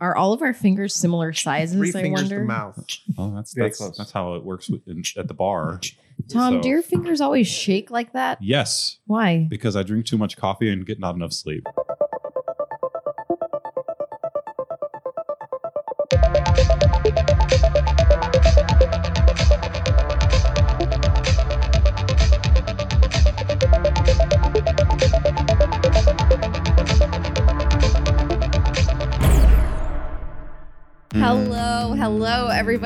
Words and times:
Are 0.00 0.16
all 0.16 0.32
of 0.32 0.40
our 0.42 0.54
fingers 0.54 0.94
similar 0.94 1.32
sizes? 1.32 1.76
Three 1.76 1.90
I 1.90 1.92
fingers 1.92 2.22
wonder. 2.22 2.38
to 2.40 2.44
mouth. 2.44 2.84
Oh, 3.18 3.34
that's 3.34 3.52
Very 3.52 3.68
that's, 3.68 3.78
close. 3.78 3.98
that's 3.98 4.12
how 4.12 4.34
it 4.34 4.44
works 4.44 4.68
with, 4.70 4.86
in, 4.88 5.02
at 5.16 5.28
the 5.28 5.34
bar. 5.34 5.80
Tom, 6.28 6.54
So- 6.54 6.60
do 6.62 6.68
your 6.68 6.82
fingers 6.82 7.20
always 7.20 7.46
shake 7.46 7.90
like 7.90 8.12
that? 8.14 8.42
Yes, 8.42 8.98
Why? 9.06 9.46
because 9.50 9.76
I 9.76 9.82
drink 9.82 10.06
too 10.06 10.16
much 10.18 10.36
coffee 10.36 10.72
and 10.72 10.86
get 10.86 10.98
not 10.98 11.14
enough 11.14 11.32
sleep. 11.32 11.66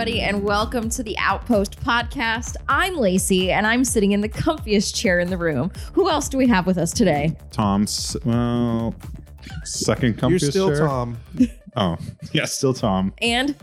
Everybody, 0.04 0.20
and 0.20 0.44
welcome 0.44 0.90
to 0.90 1.02
the 1.02 1.16
Outpost 1.16 1.80
podcast. 1.80 2.56
I'm 2.68 2.94
Lacey, 2.96 3.50
and 3.50 3.66
I'm 3.66 3.84
sitting 3.86 4.12
in 4.12 4.20
the 4.20 4.28
comfiest 4.28 4.94
chair 4.94 5.18
in 5.18 5.30
the 5.30 5.38
room. 5.38 5.72
Who 5.94 6.10
else 6.10 6.28
do 6.28 6.36
we 6.36 6.46
have 6.46 6.66
with 6.66 6.76
us 6.76 6.92
today? 6.92 7.34
Tom's 7.50 8.14
well, 8.26 8.94
second 9.64 10.18
comfiest 10.18 10.30
You're 10.42 10.50
still 10.50 10.68
chair. 10.76 10.86
Tom. 10.86 11.16
Oh, 11.76 11.96
yeah, 12.32 12.44
still 12.44 12.74
Tom. 12.74 13.14
And, 13.22 13.56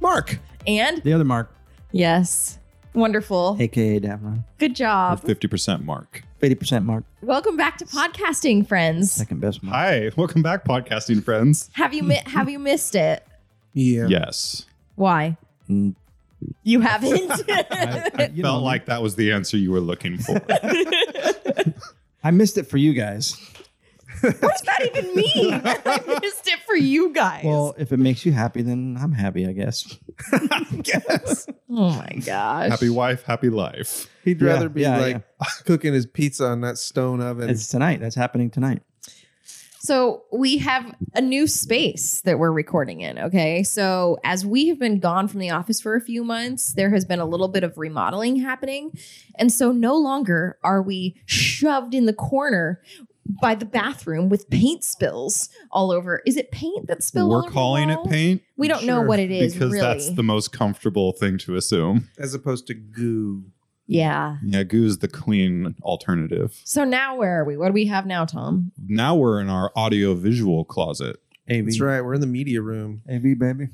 Mark. 0.00 0.38
and, 0.66 1.02
The 1.02 1.12
other 1.12 1.22
Mark, 1.24 1.54
yes, 1.90 2.58
wonderful. 2.94 3.58
aka 3.60 4.00
Davron. 4.00 4.44
Good 4.56 4.74
job. 4.74 5.20
Fifty 5.20 5.48
percent 5.48 5.84
mark. 5.84 6.22
80% 6.40 6.84
Mark, 6.86 7.04
Welcome 7.20 7.56
back 7.58 7.76
to 7.78 7.84
podcasting, 7.84 8.66
friends. 8.66 9.12
second 9.12 9.40
best 9.42 9.62
Mark. 9.62 9.76
Hi, 9.76 10.10
welcome 10.16 10.40
back, 10.42 10.64
podcasting 10.64 11.22
friends. 11.22 11.68
Have 11.74 11.92
you 11.92 12.02
mi- 12.04 12.22
have 12.24 12.48
you 12.48 12.58
missed 12.58 12.94
it? 12.94 13.24
Yeah. 13.74 14.06
Yes, 14.06 14.64
Why? 14.94 15.36
Mm, 15.68 15.94
You 16.62 16.80
haven't. 16.80 17.30
I, 17.48 18.10
I- 18.14 18.30
you 18.34 18.42
felt 18.42 18.60
know, 18.60 18.64
like 18.64 18.86
that 18.86 19.02
was 19.02 19.14
the 19.16 19.32
answer 19.32 19.56
you 19.56 19.72
were 19.72 19.80
looking 19.80 20.18
for. 20.18 20.40
I 22.24 22.30
missed 22.30 22.58
it 22.58 22.64
for 22.68 22.76
you 22.76 22.92
guys. 22.92 23.36
what 24.20 24.40
does 24.40 24.60
that 24.62 24.88
even 24.94 25.14
mean? 25.16 25.60
I 25.64 26.18
missed 26.20 26.46
it 26.46 26.60
for 26.66 26.76
you 26.76 27.12
guys. 27.12 27.44
Well, 27.44 27.74
if 27.76 27.90
it 27.90 27.96
makes 27.96 28.24
you 28.24 28.30
happy, 28.30 28.62
then 28.62 28.96
I'm 29.00 29.10
happy, 29.12 29.46
I 29.48 29.52
guess. 29.52 29.98
Yes. 30.84 31.46
oh 31.70 31.90
my 31.90 32.20
gosh. 32.24 32.70
happy 32.70 32.88
wife, 32.90 33.24
happy 33.24 33.50
life. 33.50 34.08
He'd 34.24 34.40
Yeah, 34.40 34.48
rather 34.48 34.68
be 34.68 34.82
yeah, 34.82 34.98
like 34.98 35.22
cooking 35.64 35.92
his 35.94 36.06
pizza 36.06 36.46
on 36.46 36.60
that 36.60 36.78
stone 36.78 37.20
oven. 37.20 37.50
It's 37.50 37.66
tonight. 37.66 38.00
That's 38.00 38.14
happening 38.14 38.50
tonight. 38.50 38.82
So 39.82 40.22
we 40.32 40.58
have 40.58 40.94
a 41.12 41.20
new 41.20 41.48
space 41.48 42.20
that 42.20 42.38
we're 42.38 42.52
recording 42.52 43.00
in. 43.00 43.18
Okay. 43.18 43.64
So 43.64 44.16
as 44.22 44.46
we 44.46 44.68
have 44.68 44.78
been 44.78 45.00
gone 45.00 45.26
from 45.26 45.40
the 45.40 45.50
office 45.50 45.80
for 45.80 45.96
a 45.96 46.00
few 46.00 46.22
months, 46.22 46.74
there 46.74 46.90
has 46.90 47.04
been 47.04 47.18
a 47.18 47.24
little 47.26 47.48
bit 47.48 47.64
of 47.64 47.76
remodeling 47.76 48.36
happening. 48.36 48.92
And 49.34 49.52
so 49.52 49.72
no 49.72 49.96
longer 49.96 50.56
are 50.62 50.80
we 50.80 51.20
shoved 51.26 51.94
in 51.94 52.06
the 52.06 52.12
corner 52.12 52.80
by 53.40 53.56
the 53.56 53.64
bathroom 53.64 54.28
with 54.28 54.48
paint 54.50 54.84
spills 54.84 55.48
all 55.72 55.90
over. 55.90 56.22
Is 56.26 56.36
it 56.36 56.52
paint 56.52 56.86
that 56.86 57.02
spilled? 57.02 57.30
We're 57.30 57.38
over 57.38 57.48
the 57.48 57.52
calling 57.52 57.90
it 57.90 58.04
paint 58.04 58.42
We 58.56 58.68
don't 58.68 58.84
know 58.84 59.02
what 59.02 59.18
it 59.18 59.32
is 59.32 59.52
because 59.52 59.72
really. 59.72 59.84
that's 59.84 60.10
the 60.10 60.22
most 60.22 60.52
comfortable 60.52 61.10
thing 61.10 61.38
to 61.38 61.56
assume. 61.56 62.08
as 62.18 62.34
opposed 62.34 62.68
to 62.68 62.74
goo. 62.74 63.46
Yeah. 63.92 64.36
Yeah, 64.44 64.62
goo's 64.62 64.98
the 64.98 65.08
clean 65.08 65.74
alternative. 65.82 66.60
So 66.64 66.84
now 66.84 67.16
where 67.16 67.40
are 67.40 67.44
we? 67.44 67.56
What 67.56 67.68
do 67.68 67.72
we 67.72 67.86
have 67.86 68.06
now, 68.06 68.24
Tom? 68.24 68.72
Now 68.86 69.14
we're 69.14 69.40
in 69.40 69.48
our 69.48 69.70
audio 69.76 70.14
visual 70.14 70.64
closet. 70.64 71.16
AV. 71.50 71.64
That's 71.66 71.80
right. 71.80 72.00
We're 72.00 72.14
in 72.14 72.20
the 72.20 72.26
media 72.26 72.62
room. 72.62 73.02
AV, 73.10 73.38
baby. 73.38 73.68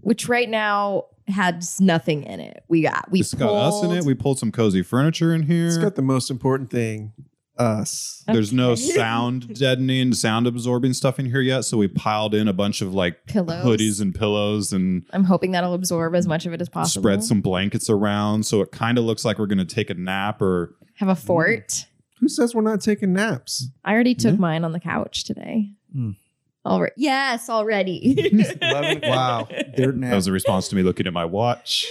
Which 0.00 0.28
right 0.28 0.48
now 0.48 1.06
has 1.28 1.80
nothing 1.80 2.22
in 2.22 2.38
it. 2.38 2.62
We 2.68 2.82
got 2.82 3.10
we 3.10 3.20
It's 3.20 3.34
got 3.34 3.52
us 3.52 3.82
in 3.82 3.90
it. 3.90 4.04
We 4.04 4.14
pulled 4.14 4.38
some 4.38 4.52
cozy 4.52 4.82
furniture 4.82 5.34
in 5.34 5.42
here. 5.42 5.66
It's 5.66 5.78
got 5.78 5.96
the 5.96 6.02
most 6.02 6.30
important 6.30 6.70
thing 6.70 7.12
us. 7.58 8.22
There's 8.26 8.52
no 8.52 8.74
sound 8.76 9.54
deadening, 9.54 10.12
sound 10.14 10.46
absorbing 10.46 10.92
stuff 10.92 11.18
in 11.18 11.26
here 11.26 11.40
yet. 11.40 11.62
So 11.62 11.76
we 11.76 11.88
piled 11.88 12.34
in 12.34 12.48
a 12.48 12.52
bunch 12.52 12.82
of 12.82 12.94
like 12.94 13.26
pillows. 13.26 13.64
hoodies 13.64 14.00
and 14.00 14.14
pillows 14.14 14.72
and 14.72 15.04
I'm 15.12 15.24
hoping 15.24 15.52
that'll 15.52 15.74
absorb 15.74 16.14
as 16.14 16.26
much 16.26 16.46
of 16.46 16.52
it 16.52 16.60
as 16.60 16.68
possible. 16.68 17.02
spread 17.02 17.24
some 17.24 17.40
blankets 17.40 17.88
around. 17.90 18.44
So 18.46 18.60
it 18.60 18.72
kind 18.72 18.98
of 18.98 19.04
looks 19.04 19.24
like 19.24 19.38
we're 19.38 19.46
going 19.46 19.58
to 19.58 19.64
take 19.64 19.90
a 19.90 19.94
nap 19.94 20.40
or 20.42 20.74
Have 20.96 21.08
a 21.08 21.14
fort. 21.16 21.86
Who 22.20 22.28
says 22.28 22.54
we're 22.54 22.62
not 22.62 22.80
taking 22.80 23.12
naps? 23.12 23.68
I 23.84 23.92
already 23.92 24.14
took 24.14 24.34
Yeah. 24.34 24.40
mine 24.40 24.64
on 24.64 24.72
the 24.72 24.80
couch 24.80 25.24
today. 25.24 25.70
Mm. 25.94 26.16
Already. 26.64 26.94
Yes, 26.96 27.48
already. 27.48 28.56
Wow. 29.02 29.46
Dirt 29.76 30.00
that 30.00 30.14
was 30.14 30.26
a 30.26 30.32
response 30.32 30.66
to 30.68 30.76
me 30.76 30.82
looking 30.82 31.06
at 31.06 31.12
my 31.12 31.24
watch. 31.24 31.86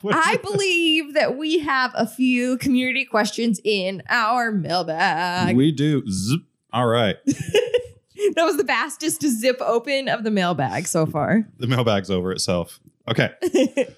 I 0.10 0.36
believe 0.42 1.14
that 1.14 1.36
we 1.36 1.58
have 1.60 1.92
a 1.94 2.06
few 2.06 2.58
community 2.58 3.04
questions 3.04 3.60
in 3.64 4.02
our 4.08 4.52
mailbag. 4.52 5.56
we 5.56 5.72
do. 5.72 6.04
Zip. 6.10 6.40
All 6.72 6.86
right. 6.86 7.16
that 7.26 8.44
was 8.44 8.56
the 8.56 8.64
fastest 8.64 9.22
zip 9.22 9.56
open 9.60 10.08
of 10.08 10.24
the 10.24 10.30
mailbag 10.30 10.86
so 10.86 11.06
far. 11.06 11.48
The 11.58 11.66
mailbag's 11.66 12.10
over 12.10 12.32
itself. 12.32 12.80
Okay. 13.08 13.30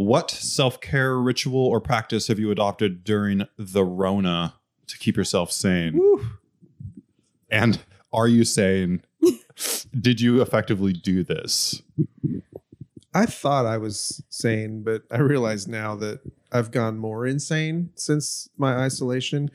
What 0.00 0.30
self 0.30 0.80
care 0.80 1.18
ritual 1.18 1.60
or 1.60 1.78
practice 1.78 2.28
have 2.28 2.38
you 2.38 2.50
adopted 2.50 3.04
during 3.04 3.46
the 3.58 3.84
Rona 3.84 4.54
to 4.86 4.96
keep 4.96 5.14
yourself 5.14 5.52
sane? 5.52 6.00
And 7.50 7.80
are 8.10 8.26
you 8.26 8.46
sane? 8.46 9.02
Did 9.92 10.22
you 10.22 10.40
effectively 10.40 10.94
do 10.94 11.22
this? 11.22 11.82
I 13.12 13.26
thought 13.26 13.66
I 13.66 13.76
was 13.78 14.22
sane, 14.28 14.82
but 14.82 15.02
I 15.10 15.18
realize 15.18 15.66
now 15.66 15.96
that 15.96 16.20
I've 16.52 16.70
gone 16.70 16.96
more 16.98 17.26
insane 17.26 17.90
since 17.96 18.48
my 18.56 18.76
isolation. 18.76 19.50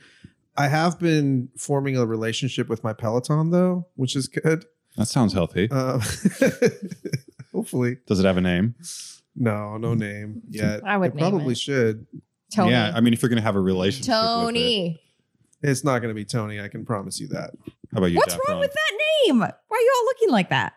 I 0.58 0.68
have 0.68 0.98
been 0.98 1.50
forming 1.58 1.96
a 1.98 2.06
relationship 2.06 2.68
with 2.68 2.82
my 2.82 2.92
Peloton 2.94 3.50
though, 3.50 3.86
which 3.96 4.16
is 4.16 4.26
good. 4.28 4.64
That 4.96 5.06
sounds 5.06 5.34
healthy. 5.34 5.68
Uh, 5.70 6.00
hopefully, 7.52 7.98
Does 8.06 8.20
it 8.20 8.24
have 8.26 8.36
a 8.36 8.40
name? 8.40 8.74
no, 9.34 9.76
no 9.76 9.94
name 9.94 10.42
yet. 10.48 10.80
I 10.86 10.96
would 10.96 11.10
It 11.12 11.14
name 11.16 11.30
probably 11.30 11.52
it. 11.52 11.58
should. 11.58 12.06
Tony. 12.54 12.70
Yeah, 12.72 12.92
I 12.94 13.00
mean, 13.00 13.12
if 13.12 13.20
you're 13.22 13.28
going 13.28 13.36
to 13.38 13.42
have 13.42 13.56
a 13.56 13.60
relationship, 13.60 14.08
with 14.12 14.16
it. 14.18 14.24
Tony. 14.24 15.02
It's 15.62 15.84
not 15.84 15.98
going 15.98 16.10
to 16.10 16.14
be 16.14 16.24
Tony. 16.24 16.60
I 16.60 16.68
can 16.68 16.84
promise 16.86 17.18
you 17.20 17.28
that. 17.28 17.50
How 17.92 17.98
about 17.98 18.06
you? 18.12 18.16
What's 18.18 18.38
wrong 18.48 18.60
with 18.60 18.72
that 18.72 18.98
name? 19.26 19.40
Why 19.40 19.46
are 19.46 19.78
you 19.80 19.92
all 19.98 20.04
looking 20.06 20.30
like 20.30 20.50
that? 20.50 20.74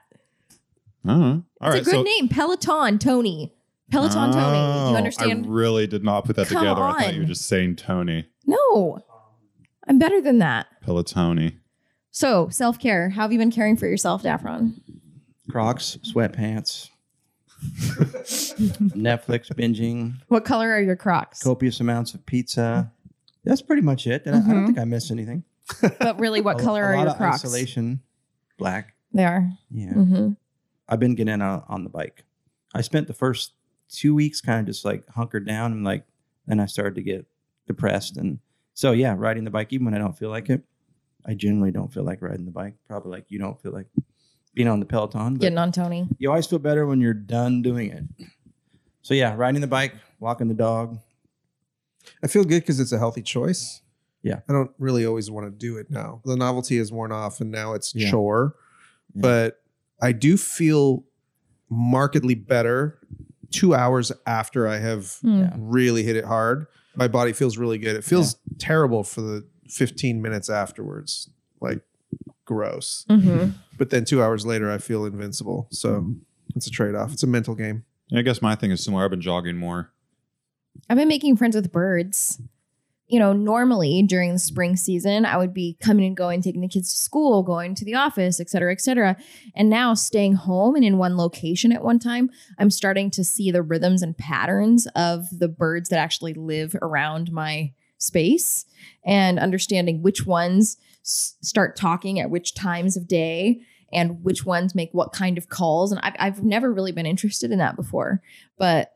I 1.05 1.09
don't. 1.09 1.45
All 1.61 1.71
It's 1.71 1.73
right, 1.73 1.81
a 1.81 1.83
good 1.85 1.91
so- 1.91 2.03
name. 2.03 2.27
Peloton 2.29 2.99
Tony. 2.99 3.53
Peloton 3.91 4.31
Tony. 4.31 4.57
Oh, 4.57 4.91
You 4.91 4.97
understand? 4.97 5.45
I 5.45 5.49
really 5.49 5.87
did 5.87 6.03
not 6.03 6.25
put 6.25 6.35
that 6.35 6.47
Come 6.47 6.61
together. 6.63 6.81
I 6.83 7.03
thought 7.05 7.13
you 7.15 7.21
were 7.21 7.25
just 7.25 7.47
saying 7.47 7.77
Tony. 7.77 8.27
no. 8.45 8.99
I'm 9.87 9.97
better 9.97 10.21
than 10.21 10.37
that. 10.37 10.67
Pelotoni. 10.85 11.55
So, 12.11 12.47
self 12.49 12.77
care. 12.77 13.09
How 13.09 13.23
have 13.23 13.31
you 13.31 13.39
been 13.39 13.49
caring 13.49 13.75
for 13.75 13.87
yourself, 13.87 14.21
Daffron? 14.21 14.79
Crocs, 15.49 15.97
sweatpants, 16.03 16.89
Netflix 18.29 19.51
binging, 19.53 20.13
What 20.27 20.45
color 20.45 20.71
are 20.71 20.81
your 20.81 20.95
Crocs? 20.95 21.41
copious 21.41 21.79
amounts 21.79 22.13
of 22.13 22.25
pizza. 22.25 22.91
That's 23.43 23.61
pretty 23.61 23.81
much 23.81 24.05
it. 24.07 24.23
And 24.25 24.35
I- 24.35 24.39
I 24.39 24.53
don't 24.53 24.65
think 24.67 24.79
I 24.79 24.85
missed 24.85 25.11
anything. 25.11 25.43
But 25.99 26.19
really, 26.19 26.41
what 26.41 26.59
color 26.59 26.83
a 26.83 26.87
are 26.87 26.95
lot 26.97 27.01
your 27.03 27.11
of 27.11 27.17
Crocs? 27.17 27.43
Isolation, 27.45 28.01
black. 28.57 28.93
They 29.13 29.25
are. 29.25 29.49
Yeah. 29.71 29.93
hmm 29.93 30.29
I've 30.89 30.99
been 30.99 31.15
getting 31.15 31.41
on, 31.41 31.63
on 31.69 31.83
the 31.83 31.89
bike. 31.89 32.25
I 32.73 32.81
spent 32.81 33.07
the 33.07 33.13
first 33.13 33.53
two 33.89 34.13
weeks 34.13 34.41
kind 34.41 34.59
of 34.59 34.65
just 34.65 34.83
like 34.83 35.07
hunkered 35.09 35.45
down 35.47 35.71
and 35.71 35.83
like, 35.83 36.03
then 36.47 36.59
I 36.59 36.65
started 36.65 36.95
to 36.95 37.01
get 37.03 37.25
depressed. 37.67 38.17
And 38.17 38.39
so, 38.73 38.91
yeah, 38.91 39.15
riding 39.17 39.43
the 39.43 39.51
bike, 39.51 39.71
even 39.71 39.85
when 39.85 39.93
I 39.93 39.99
don't 39.99 40.17
feel 40.17 40.29
like 40.29 40.49
it, 40.49 40.63
I 41.25 41.33
generally 41.35 41.71
don't 41.71 41.93
feel 41.93 42.03
like 42.03 42.21
riding 42.21 42.45
the 42.45 42.51
bike. 42.51 42.75
Probably 42.87 43.11
like 43.11 43.25
you 43.29 43.39
don't 43.39 43.61
feel 43.61 43.71
like 43.71 43.87
being 44.53 44.67
on 44.67 44.79
the 44.79 44.85
Peloton. 44.85 45.35
Getting 45.35 45.57
on 45.57 45.71
Tony. 45.71 46.07
you 46.17 46.29
always 46.29 46.47
feel 46.47 46.59
better 46.59 46.85
when 46.85 46.99
you're 47.01 47.13
done 47.13 47.61
doing 47.61 47.91
it. 47.91 48.27
So, 49.01 49.13
yeah, 49.13 49.33
riding 49.35 49.61
the 49.61 49.67
bike, 49.67 49.93
walking 50.19 50.47
the 50.47 50.53
dog. 50.53 50.99
I 52.23 52.27
feel 52.27 52.43
good 52.43 52.61
because 52.61 52.79
it's 52.79 52.91
a 52.91 52.97
healthy 52.97 53.21
choice. 53.21 53.81
Yeah. 54.23 54.39
I 54.49 54.53
don't 54.53 54.71
really 54.79 55.05
always 55.05 55.29
want 55.31 55.47
to 55.47 55.51
do 55.51 55.77
it 55.77 55.89
now. 55.89 56.21
The 56.25 56.35
novelty 56.35 56.77
has 56.77 56.91
worn 56.91 57.11
off 57.11 57.39
and 57.41 57.51
now 57.51 57.73
it's 57.73 57.93
Yeah. 57.95 58.09
chore. 58.11 58.55
Yeah. 59.13 59.21
But 59.21 59.61
I 60.01 60.11
do 60.11 60.37
feel 60.37 61.03
markedly 61.69 62.35
better 62.35 62.99
two 63.51 63.73
hours 63.73 64.11
after 64.25 64.67
I 64.67 64.77
have 64.77 65.17
Hmm. 65.21 65.39
Yeah. 65.41 65.53
really 65.57 66.03
hit 66.03 66.15
it 66.15 66.25
hard. 66.25 66.67
My 66.95 67.07
body 67.07 67.33
feels 67.33 67.57
really 67.57 67.77
good. 67.77 67.95
It 67.95 68.03
feels 68.03 68.35
terrible 68.57 69.03
for 69.03 69.21
the 69.21 69.47
15 69.69 70.21
minutes 70.21 70.49
afterwards. 70.49 71.29
Like 71.61 71.81
gross. 72.45 73.05
hmm 73.09 73.49
But 73.77 73.89
then 73.91 74.05
two 74.05 74.21
hours 74.23 74.45
later, 74.45 74.71
I 74.71 74.77
feel 74.77 75.05
invincible. 75.05 75.67
So 75.71 76.15
it's 76.55 76.67
a 76.67 76.71
trade 76.71 76.95
off. 76.95 77.13
It's 77.13 77.23
a 77.23 77.27
mental 77.27 77.55
game. 77.55 77.83
I 78.13 78.21
guess 78.23 78.41
my 78.41 78.55
thing 78.55 78.71
is 78.71 78.83
similar. 78.83 79.03
I've 79.05 79.11
been 79.11 79.21
jogging 79.21 79.57
more. 79.57 79.91
I've 80.89 80.97
been 80.97 81.07
making 81.07 81.37
friends 81.37 81.55
with 81.55 81.71
birds 81.71 82.41
you 83.09 83.17
know, 83.17 83.33
normally 83.33 84.03
during 84.03 84.33
the 84.33 84.39
spring 84.39 84.75
season, 84.75 85.25
I 85.25 85.35
would 85.35 85.51
be 85.51 85.75
coming 85.81 86.05
and 86.05 86.15
going, 86.15 86.43
taking 86.43 86.61
the 86.61 86.67
kids 86.67 86.93
to 86.93 86.99
school, 86.99 87.41
going 87.41 87.73
to 87.73 87.83
the 87.83 87.95
office, 87.95 88.39
et 88.39 88.51
cetera, 88.51 88.71
et 88.71 88.81
cetera. 88.81 89.17
And 89.55 89.67
now 89.67 89.95
staying 89.95 90.33
home 90.33 90.75
and 90.75 90.85
in 90.85 90.99
one 90.99 91.17
location 91.17 91.71
at 91.71 91.83
one 91.83 91.97
time, 91.97 92.29
I'm 92.59 92.69
starting 92.69 93.09
to 93.11 93.23
see 93.23 93.49
the 93.49 93.63
rhythms 93.63 94.03
and 94.03 94.15
patterns 94.15 94.87
of 94.95 95.25
the 95.31 95.47
birds 95.47 95.89
that 95.89 95.97
actually 95.97 96.35
live 96.35 96.75
around 96.83 97.31
my 97.31 97.73
space 97.97 98.65
and 99.03 99.39
understanding 99.39 100.03
which 100.03 100.27
ones 100.27 100.77
s- 101.03 101.35
start 101.41 101.75
talking 101.75 102.19
at 102.19 102.29
which 102.29 102.53
times 102.53 102.95
of 102.95 103.07
day 103.07 103.59
and 103.91 104.23
which 104.23 104.45
ones 104.45 104.75
make 104.75 104.91
what 104.91 105.11
kind 105.11 105.39
of 105.39 105.49
calls. 105.49 105.91
And 105.91 105.99
I've, 106.03 106.15
I've 106.19 106.43
never 106.43 106.71
really 106.71 106.91
been 106.91 107.07
interested 107.07 107.49
in 107.49 107.57
that 107.57 107.75
before, 107.75 108.21
but 108.59 108.91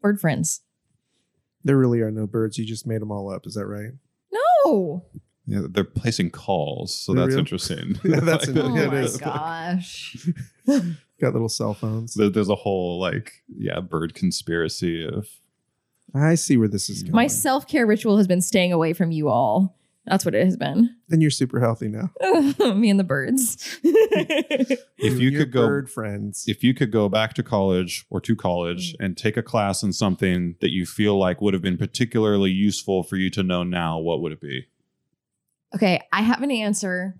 bird 0.00 0.18
friends. 0.18 0.62
There 1.64 1.76
really 1.76 2.00
are 2.00 2.10
no 2.10 2.26
birds. 2.26 2.58
You 2.58 2.64
just 2.64 2.86
made 2.86 3.00
them 3.00 3.10
all 3.12 3.30
up. 3.32 3.46
Is 3.46 3.54
that 3.54 3.66
right? 3.66 3.92
No. 4.64 5.04
Yeah, 5.46 5.62
they're 5.68 5.84
placing 5.84 6.30
calls, 6.30 6.94
so 6.94 7.12
They're 7.12 7.24
that's 7.26 7.30
real? 7.34 7.38
interesting. 7.40 7.98
Yeah, 8.04 8.20
that's 8.20 8.46
Like. 8.48 8.56
Oh 8.64 8.74
Yeah, 8.76 8.82
it 8.84 8.88
my 8.92 9.00
is. 9.00 9.16
gosh. 9.16 10.26
Got 11.20 11.32
little 11.34 11.48
cell 11.48 11.74
phones. 11.74 12.14
there- 12.14 12.30
There's 12.30 12.48
a 12.48 12.54
whole 12.54 12.98
like 13.00 13.42
yeah 13.54 13.80
bird 13.80 14.14
conspiracy 14.14 15.06
of 15.06 15.28
I 16.14 16.34
see 16.34 16.56
where 16.56 16.68
this 16.68 16.88
is 16.90 17.02
going. 17.02 17.14
My 17.14 17.26
self 17.26 17.66
care 17.68 17.86
ritual 17.86 18.16
has 18.18 18.26
been 18.26 18.40
staying 18.40 18.72
away 18.72 18.92
from 18.94 19.10
you 19.12 19.28
all. 19.28 19.76
That's 20.06 20.24
what 20.24 20.34
it 20.34 20.44
has 20.44 20.56
been. 20.56 20.96
and 21.10 21.20
you're 21.20 21.30
super 21.30 21.60
healthy 21.60 21.88
now. 21.88 22.10
Me 22.74 22.90
and 22.90 22.98
the 22.98 23.04
birds. 23.04 23.78
if 23.84 24.80
you 24.98 25.08
and 25.08 25.20
your 25.20 25.42
could 25.42 25.52
go 25.52 25.66
bird 25.66 25.90
friends. 25.90 26.44
if 26.48 26.64
you 26.64 26.74
could 26.74 26.90
go 26.90 27.08
back 27.08 27.34
to 27.34 27.42
college 27.42 28.06
or 28.10 28.20
to 28.22 28.34
college 28.34 28.92
mm. 28.92 29.04
and 29.04 29.16
take 29.16 29.36
a 29.36 29.42
class 29.42 29.82
in 29.82 29.92
something 29.92 30.56
that 30.60 30.70
you 30.70 30.86
feel 30.86 31.18
like 31.18 31.40
would 31.40 31.54
have 31.54 31.62
been 31.62 31.78
particularly 31.78 32.50
useful 32.50 33.02
for 33.02 33.16
you 33.16 33.30
to 33.30 33.42
know 33.42 33.62
now, 33.62 33.98
what 33.98 34.22
would 34.22 34.32
it 34.32 34.40
be? 34.40 34.66
okay, 35.74 36.00
I 36.12 36.22
have 36.22 36.42
an 36.42 36.50
answer. 36.50 37.14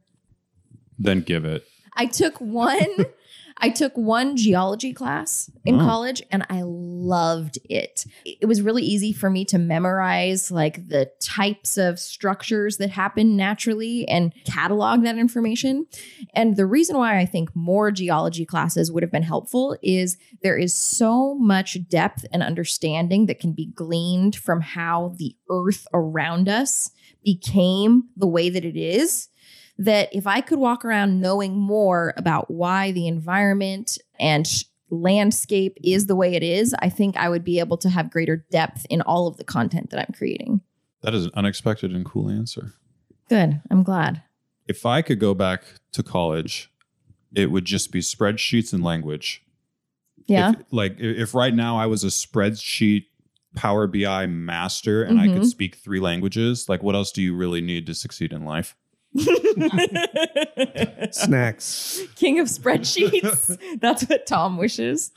Then 0.99 1.21
give 1.21 1.44
it. 1.44 1.67
I 1.94 2.06
took 2.06 2.41
one 2.41 2.87
I 3.61 3.71
took 3.71 3.93
one 3.95 4.37
geology 4.37 4.93
class 4.93 5.51
in 5.65 5.77
Oh. 5.77 5.85
college 5.85 6.23
and 6.31 6.45
I 6.51 6.62
loved 6.65 7.59
it. 7.69 8.05
It 8.25 8.47
was 8.47 8.62
really 8.62 8.83
easy 8.83 9.12
for 9.12 9.31
me 9.31 9.45
to 9.47 9.59
memorize 9.59 10.51
like 10.51 10.89
the 10.89 11.11
types 11.21 11.77
of 11.79 11.99
structures 11.99 12.77
that 12.79 12.91
happen 12.91 13.37
naturally 13.37 14.07
and 14.09 14.33
catalog 14.45 15.03
that 15.03 15.19
information. 15.19 15.87
And 16.35 16.57
the 16.57 16.67
reason 16.67 16.97
why 16.97 17.19
I 17.19 17.27
think 17.27 17.51
more 17.55 17.91
geology 17.91 18.45
classes 18.45 18.93
would 18.93 19.03
have 19.03 19.12
been 19.12 19.23
helpful 19.23 19.77
is 19.83 20.17
there 20.43 20.59
is 20.59 20.75
so 20.75 21.35
much 21.35 21.77
depth 21.89 22.27
and 22.33 22.43
understanding 22.43 23.27
that 23.27 23.41
can 23.41 23.53
be 23.53 23.67
gleaned 23.67 24.37
from 24.37 24.61
how 24.61 25.15
the 25.17 25.37
earth 25.51 25.87
around 25.95 26.49
us 26.49 26.91
became 27.25 28.05
the 28.17 28.27
way 28.27 28.49
that 28.51 28.65
it 28.65 28.77
is 28.79 29.30
that 29.81 30.09
if 30.15 30.27
I 30.27 30.41
could 30.43 30.59
walk 30.59 30.85
around 30.85 31.21
knowing 31.21 31.56
more 31.56 32.12
about 32.17 32.50
why 32.50 32.93
the 32.93 33.06
environment 33.09 33.97
and 34.19 34.47
sh- 34.47 34.65
landscape 34.91 35.79
is 35.82 36.06
the 36.06 36.15
way 36.17 36.35
it 36.35 36.43
is, 36.43 36.75
I 36.81 36.88
think 36.91 37.17
I 37.17 37.29
would 37.29 37.44
be 37.44 37.59
able 37.61 37.79
to 37.79 37.88
have 37.88 38.11
greater 38.11 38.44
depth 38.50 38.87
in 38.91 39.00
all 39.03 39.27
of 39.27 39.37
the 39.38 39.44
content 39.44 39.91
that 39.91 40.00
I'm 40.00 40.12
creating. 40.17 40.61
That 41.00 41.15
is 41.15 41.25
an 41.25 41.31
unexpected 41.35 41.93
and 41.94 42.05
cool 42.05 42.29
answer. 42.29 42.75
Good. 43.29 43.61
I'm 43.71 43.82
glad. 43.82 44.23
If 44.69 44.85
I 44.85 45.00
could 45.03 45.19
go 45.19 45.32
back 45.35 45.62
to 45.93 46.03
college, 46.03 46.71
it 47.35 47.50
would 47.50 47.65
just 47.65 47.91
be 47.91 48.00
spreadsheets 48.00 48.73
and 48.73 48.85
language. 48.85 49.43
Yeah. 50.26 50.50
If, 50.50 50.56
like 50.71 50.97
if 50.99 51.35
right 51.35 51.55
now 51.55 51.79
I 51.79 51.87
was 51.87 52.05
a 52.05 52.09
spreadsheet 52.09 53.06
Power 53.56 53.87
BI 53.88 54.26
master 54.26 55.03
and 55.03 55.19
I 55.21 55.26
could 55.26 55.43
Mhm. 55.43 55.47
speak 55.47 55.75
three 55.76 55.99
languages, 56.00 56.69
like 56.69 56.83
what 56.85 56.94
else 56.94 57.11
do 57.11 57.21
you 57.23 57.35
really 57.35 57.61
need 57.61 57.87
to 57.87 57.94
succeed 57.94 58.33
in 58.33 58.44
life? 58.44 58.76
Snacks. 61.12 62.01
King 62.15 62.39
of 62.39 62.47
spreadsheets. 62.47 63.59
That's 63.81 64.05
what 64.05 64.27
Tom 64.27 64.57
wishes. 64.57 65.12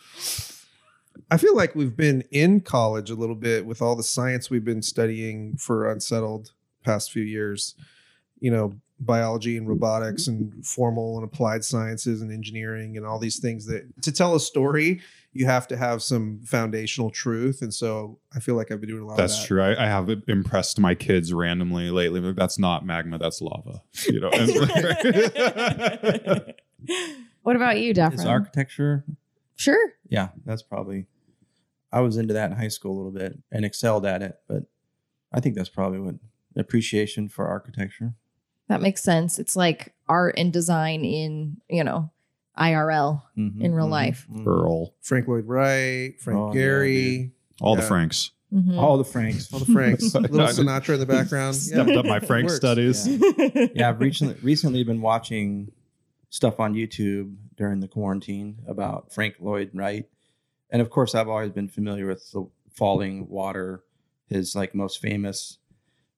I 1.30 1.38
feel 1.38 1.56
like 1.56 1.75
we've 1.75 1.95
been 1.95 2.24
in 2.31 2.62
college 2.62 3.10
a 3.10 3.16
little 3.16 3.36
bit 3.36 3.66
with 3.66 3.81
all 3.81 3.95
the 3.95 4.04
science 4.04 4.50
we've 4.50 4.66
been 4.66 4.81
studying 4.81 5.57
for 5.57 5.90
unsettled 5.90 6.51
past 6.84 7.12
few 7.12 7.24
years. 7.24 7.75
You 8.40 8.51
know, 8.51 8.74
biology 9.00 9.57
and 9.57 9.68
robotics 9.68 10.28
and 10.28 10.66
formal 10.66 11.16
and 11.18 11.25
applied 11.25 11.66
sciences 11.66 12.22
and 12.22 12.31
engineering 12.31 12.95
and 12.98 13.06
all 13.06 13.19
these 13.19 13.40
things 13.40 13.66
that 13.66 13.84
to 14.04 14.12
tell 14.12 14.36
a 14.36 14.40
story, 14.40 15.01
you 15.34 15.45
have 15.45 15.68
to 15.68 15.75
have 15.78 16.01
some 16.04 16.40
foundational 16.45 17.10
truth. 17.10 17.62
And 17.62 17.74
so 17.74 18.19
I 18.36 18.40
feel 18.40 18.56
like 18.56 18.72
I've 18.72 18.80
been 18.80 18.90
doing 18.90 19.01
a 19.01 19.06
lot 19.07 19.18
That's 19.18 19.34
of 19.36 19.42
that. 19.42 19.48
true. 19.48 19.62
I, 19.63 19.84
I 19.84 19.88
have 19.88 20.10
impressed 20.28 20.80
my 20.80 20.94
kids 20.95 21.34
randomly 21.34 21.90
lately. 21.90 22.22
Like, 22.22 22.36
that's 22.36 22.60
not 22.60 22.86
magma, 22.86 23.18
that's 23.18 23.42
lava. 23.42 23.81
You 24.07 24.19
know, 24.22 24.30
what 27.42 27.56
about 27.56 27.80
you, 27.80 27.92
Is 27.92 28.25
architecture? 28.25 29.04
sure. 29.56 29.94
Yeah, 30.07 30.30
that's 30.45 30.62
probably. 30.62 31.07
I 31.92 32.01
was 32.01 32.18
into 32.18 32.34
that 32.34 32.51
in 32.51 32.57
high 32.57 32.68
school 32.69 32.94
a 32.94 32.98
little 32.98 33.12
bit 33.12 33.40
and 33.51 33.66
excelled 33.66 34.06
at 34.06 34.22
it, 34.24 34.36
but 34.48 34.63
I 35.31 35.40
think 35.40 35.56
that's 35.56 35.69
probably 35.69 36.00
what 36.00 36.16
appreciation 36.56 37.28
for 37.30 37.48
architecture. 37.48 38.13
That 38.69 38.81
makes 38.81 39.04
sense. 39.04 39.39
It's 39.39 39.56
like 39.56 39.94
art 40.07 40.36
and 40.38 40.51
design 40.54 41.04
in, 41.06 41.57
you 41.69 41.83
know, 41.83 42.12
IRL. 42.57 43.24
Mhm, 43.38 43.62
In 43.62 43.74
real 43.74 43.88
mhm, 43.88 43.92
life. 43.92 44.27
mhm. 44.31 44.45
Earl, 44.48 44.94
Frank 45.01 45.27
Lloyd 45.27 45.45
Wright, 45.48 46.19
Frank 46.21 46.39
Oh, 46.39 46.54
yeah, 46.54 46.60
Gehry, 46.62 47.31
all 47.62 47.75
the 47.75 47.81
Yeah. 47.81 47.88
Franks. 47.88 48.31
Mhm. 48.54 48.77
All 48.77 48.98
the 49.00 49.04
Franks. 49.04 49.51
all 49.51 49.60
the 49.60 49.65
Franks, 49.74 50.15
I 50.15 50.19
little 50.19 50.45
Sinatra 50.48 50.94
in 50.94 51.00
the 51.00 51.06
background. 51.07 51.56
Stepped 51.56 51.89
up 51.89 52.06
my 52.06 52.19
Frank 52.19 52.50
studies. 52.51 53.07
Yeah. 53.07 53.68
yeah, 53.75 53.89
I've 53.89 54.00
recently 54.00 54.36
recently 54.44 54.83
been 54.83 55.01
watching 55.01 55.71
stuff 56.30 56.59
on 56.59 56.74
YouTube 56.75 57.36
during 57.57 57.80
the 57.80 57.88
quarantine 57.88 58.57
about 58.68 59.12
Frank 59.13 59.36
Lloyd 59.39 59.71
Wright, 59.74 60.06
and 60.69 60.81
of 60.81 60.89
course, 60.92 61.16
I've 61.16 61.27
always 61.30 61.51
been 61.51 61.68
familiar 61.68 62.06
with 62.07 62.31
the 62.31 62.48
Falling 62.71 63.27
Water, 63.27 63.83
his 64.27 64.56
like 64.56 64.75
most 64.75 65.00
famous. 65.01 65.57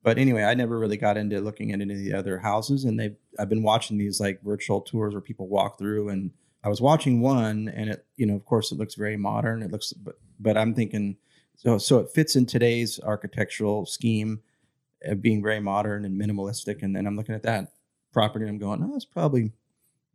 But 0.06 0.20
anyway, 0.20 0.44
I 0.44 0.54
never 0.54 0.78
really 0.78 0.98
got 0.98 1.18
into 1.18 1.42
looking 1.42 1.72
at 1.72 1.82
any 1.82 1.92
of 1.96 2.00
the 2.00 2.14
other 2.14 2.38
houses, 2.38 2.84
and 2.84 3.00
they 3.00 3.16
I've 3.40 3.50
been 3.50 3.64
watching 3.64 3.98
these 3.98 4.20
like 4.20 4.40
virtual 4.44 4.82
tours 4.82 5.16
where 5.16 5.22
people 5.22 5.48
walk 5.48 5.80
through, 5.80 6.10
and 6.10 6.30
I 6.64 6.70
was 6.70 6.80
watching 6.80 7.22
one, 7.22 7.70
and 7.70 7.90
it 7.90 8.06
you 8.16 8.28
know 8.28 8.36
of 8.36 8.46
course 8.46 8.72
it 8.72 8.78
looks 8.78 8.94
very 8.94 9.18
modern. 9.18 9.64
It 9.64 9.72
looks, 9.72 9.94
but 9.94 10.20
but 10.40 10.58
I'm 10.58 10.76
thinking, 10.76 11.18
so 11.56 11.80
so 11.80 11.98
it 11.98 12.12
fits 12.12 12.36
in 12.36 12.46
today's 12.46 13.00
architectural 13.00 13.88
scheme 13.88 14.42
of 15.06 15.24
being 15.24 15.42
very 15.42 15.60
modern 15.60 16.06
and 16.06 16.22
minimalistic. 16.22 16.84
And 16.84 16.96
then 16.96 17.08
I'm 17.08 17.16
looking 17.18 17.36
at 17.36 17.44
that 17.44 17.72
property 18.14 18.46
and 18.46 18.52
I'm 18.52 18.60
going, 18.60 18.84
oh, 18.84 18.96
it's 18.96 19.06
probably 19.06 19.54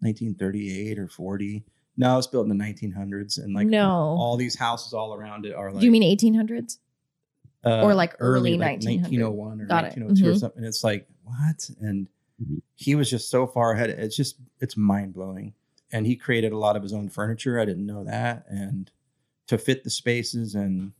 1938 0.01 0.99
or 0.99 1.09
40. 1.09 1.65
No, 1.97 2.17
it's 2.17 2.27
built 2.27 2.47
in 2.49 2.57
the 2.57 2.65
1900s. 2.65 3.43
And 3.43 3.55
like 3.55 3.67
no. 3.67 3.91
all 3.91 4.37
these 4.37 4.57
houses 4.57 4.93
all 4.93 5.15
around 5.15 5.47
it 5.47 5.55
are 5.55 5.71
like, 5.73 5.81
Do 5.81 5.87
you 5.87 5.93
mean 5.93 6.17
1800s? 6.17 6.79
Uh, 7.65 7.83
or 7.83 7.95
like 7.95 8.15
early 8.21 8.53
like 8.57 8.81
1900? 8.83 9.03
1901 9.03 9.61
or 9.61 9.65
Got 9.67 9.85
it. 9.85 9.99
1902 9.99 10.29
or 10.29 10.33
Mhm. 10.35 10.41
something. 10.41 10.65
It's 10.65 10.83
like, 10.85 11.07
what? 11.25 11.71
And 11.81 12.09
he 12.75 12.95
was 12.95 13.11
just 13.11 13.29
so 13.31 13.47
far 13.47 13.73
ahead. 13.73 13.91
It's 13.91 14.17
just, 14.17 14.37
it's 14.61 14.77
mind 14.77 15.13
blowing. 15.15 15.53
And 15.93 16.07
he 16.07 16.17
created 16.17 16.53
a 16.53 16.57
lot 16.59 16.77
of 16.77 16.83
his 16.83 16.93
own 16.93 17.09
furniture. 17.09 17.59
I 17.61 17.65
didn't 17.65 17.85
know 17.87 18.05
that. 18.05 18.47
And 18.49 18.91
to 19.49 19.59
fit 19.59 19.85
the 19.85 19.91
spaces. 19.91 20.55
And 20.55 20.93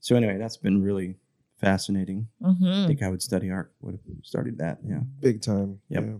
so, 0.00 0.16
anyway, 0.16 0.38
that's 0.38 0.56
been 0.56 0.80
really 0.82 1.16
fascinating. 1.58 2.28
I 2.42 2.48
Mm-hmm. 2.48 2.86
think 2.86 3.02
I 3.02 3.08
would 3.10 3.20
study 3.22 3.50
art. 3.50 3.72
Would 3.82 3.92
have 3.94 4.00
started 4.24 4.58
that. 4.58 4.78
Yeah. 4.86 5.00
Big 5.20 5.42
time. 5.42 5.80
Yep. 5.90 6.04
Yeah. 6.06 6.12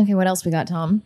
Okay, 0.00 0.14
what 0.14 0.26
else 0.26 0.44
we 0.44 0.50
got, 0.50 0.66
Tom? 0.66 1.02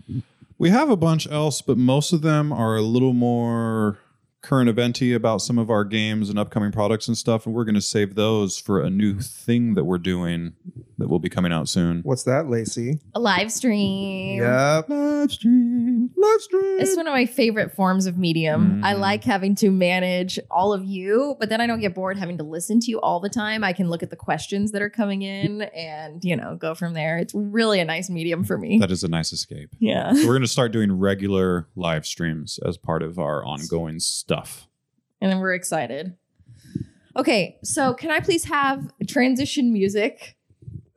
We 0.58 0.70
have 0.70 0.88
a 0.88 0.96
bunch 0.96 1.26
else, 1.30 1.60
but 1.60 1.76
most 1.76 2.12
of 2.14 2.22
them 2.22 2.52
are 2.52 2.76
a 2.76 2.82
little 2.82 3.12
more 3.12 3.98
current 4.46 4.68
eventy 4.68 5.12
about 5.12 5.42
some 5.42 5.58
of 5.58 5.70
our 5.70 5.84
games 5.84 6.30
and 6.30 6.38
upcoming 6.38 6.70
products 6.70 7.08
and 7.08 7.18
stuff. 7.18 7.46
And 7.46 7.54
we're 7.54 7.64
going 7.64 7.74
to 7.74 7.80
save 7.80 8.14
those 8.14 8.60
for 8.60 8.80
a 8.80 8.88
new 8.88 9.18
thing 9.18 9.74
that 9.74 9.82
we're 9.84 9.98
doing 9.98 10.52
that 10.98 11.08
will 11.08 11.18
be 11.18 11.28
coming 11.28 11.52
out 11.52 11.68
soon. 11.68 12.00
What's 12.02 12.22
that, 12.22 12.48
Lacey? 12.48 13.00
A 13.16 13.20
live 13.20 13.50
stream. 13.50 14.40
Yep. 14.40 14.88
Live 14.88 15.32
stream. 15.32 15.75
Live 16.14 16.40
stream. 16.40 16.78
It's 16.80 16.94
one 16.96 17.06
of 17.06 17.12
my 17.12 17.24
favorite 17.26 17.72
forms 17.74 18.06
of 18.06 18.18
medium. 18.18 18.84
I 18.84 18.94
Mhm. 18.94 18.98
like 19.00 19.24
having 19.24 19.54
to 19.56 19.70
manage 19.70 20.38
all 20.50 20.72
of 20.72 20.84
you, 20.84 21.36
but 21.40 21.48
then 21.48 21.60
I 21.60 21.66
don't 21.66 21.80
get 21.80 21.94
bored 21.94 22.18
having 22.18 22.36
to 22.38 22.44
listen 22.44 22.80
to 22.80 22.90
you 22.90 23.00
all 23.00 23.18
the 23.20 23.28
time. 23.28 23.64
I 23.64 23.72
can 23.72 23.88
look 23.88 24.02
at 24.02 24.10
the 24.10 24.16
questions 24.16 24.72
that 24.72 24.82
are 24.82 24.90
coming 24.90 25.22
in 25.22 25.62
and, 25.62 26.22
you 26.24 26.36
know, 26.36 26.56
go 26.56 26.74
from 26.74 26.92
there. 26.94 27.16
It's 27.18 27.34
really 27.34 27.80
a 27.80 27.84
nice 27.84 28.08
medium 28.10 28.44
for 28.44 28.58
me. 28.58 28.78
That 28.78 28.90
is 28.90 29.02
a 29.04 29.08
nice 29.08 29.32
escape. 29.32 29.70
yeah. 29.78 30.12
So 30.12 30.20
we're 30.26 30.34
going 30.34 30.42
to 30.42 30.48
start 30.48 30.72
doing 30.72 30.92
regular 30.92 31.66
live 31.76 32.04
streams 32.06 32.58
as 32.66 32.76
part 32.76 33.02
of 33.02 33.18
our 33.18 33.44
ongoing 33.44 33.98
stuff. 34.00 34.68
And 35.20 35.30
then 35.32 35.40
we're 35.40 35.54
excited. 35.54 36.14
Okay, 37.16 37.56
so 37.64 37.94
can 37.94 38.10
I 38.10 38.20
please 38.20 38.44
have 38.44 38.92
transition 39.06 39.72
music? 39.72 40.36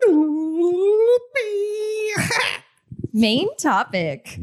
Main 3.14 3.48
topic. 3.58 4.40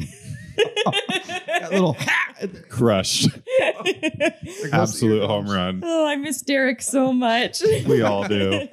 That 1.47 1.73
little 1.73 1.97
Crushed. 2.69 3.31
Absolute 4.73 5.27
home 5.27 5.49
run. 5.49 5.81
Oh, 5.83 6.07
I 6.07 6.17
miss 6.17 6.43
Derek 6.43 6.83
so 6.83 7.13
much. 7.13 7.63
We 7.87 8.03
all 8.03 8.29
do. 8.29 8.69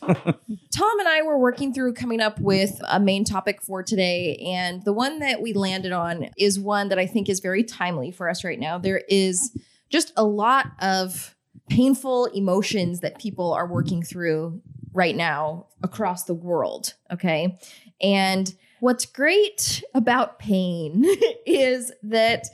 Tom 0.00 1.00
and 1.00 1.08
I 1.08 1.22
were 1.22 1.38
working 1.38 1.74
through 1.74 1.94
coming 1.94 2.20
up 2.20 2.38
with 2.38 2.80
a 2.88 3.00
main 3.00 3.24
topic 3.24 3.62
for 3.62 3.82
today. 3.82 4.36
And 4.46 4.84
the 4.84 4.92
one 4.92 5.18
that 5.18 5.42
we 5.42 5.52
landed 5.52 5.92
on 5.92 6.30
is 6.38 6.58
one 6.58 6.88
that 6.88 6.98
I 6.98 7.06
think 7.06 7.28
is 7.28 7.40
very 7.40 7.64
timely 7.64 8.12
for 8.12 8.28
us 8.28 8.44
right 8.44 8.60
now. 8.60 8.78
There 8.78 9.02
is 9.08 9.56
just 9.90 10.12
a 10.16 10.24
lot 10.24 10.66
of 10.80 11.34
painful 11.68 12.26
emotions 12.26 13.00
that 13.00 13.18
people 13.18 13.52
are 13.52 13.66
working 13.66 14.02
through 14.02 14.62
right 14.92 15.16
now 15.16 15.66
across 15.82 16.24
the 16.24 16.34
world. 16.34 16.94
Okay. 17.12 17.58
And 18.00 18.54
what's 18.80 19.06
great 19.06 19.82
about 19.94 20.38
pain 20.38 21.04
is 21.46 21.92
that 22.02 22.48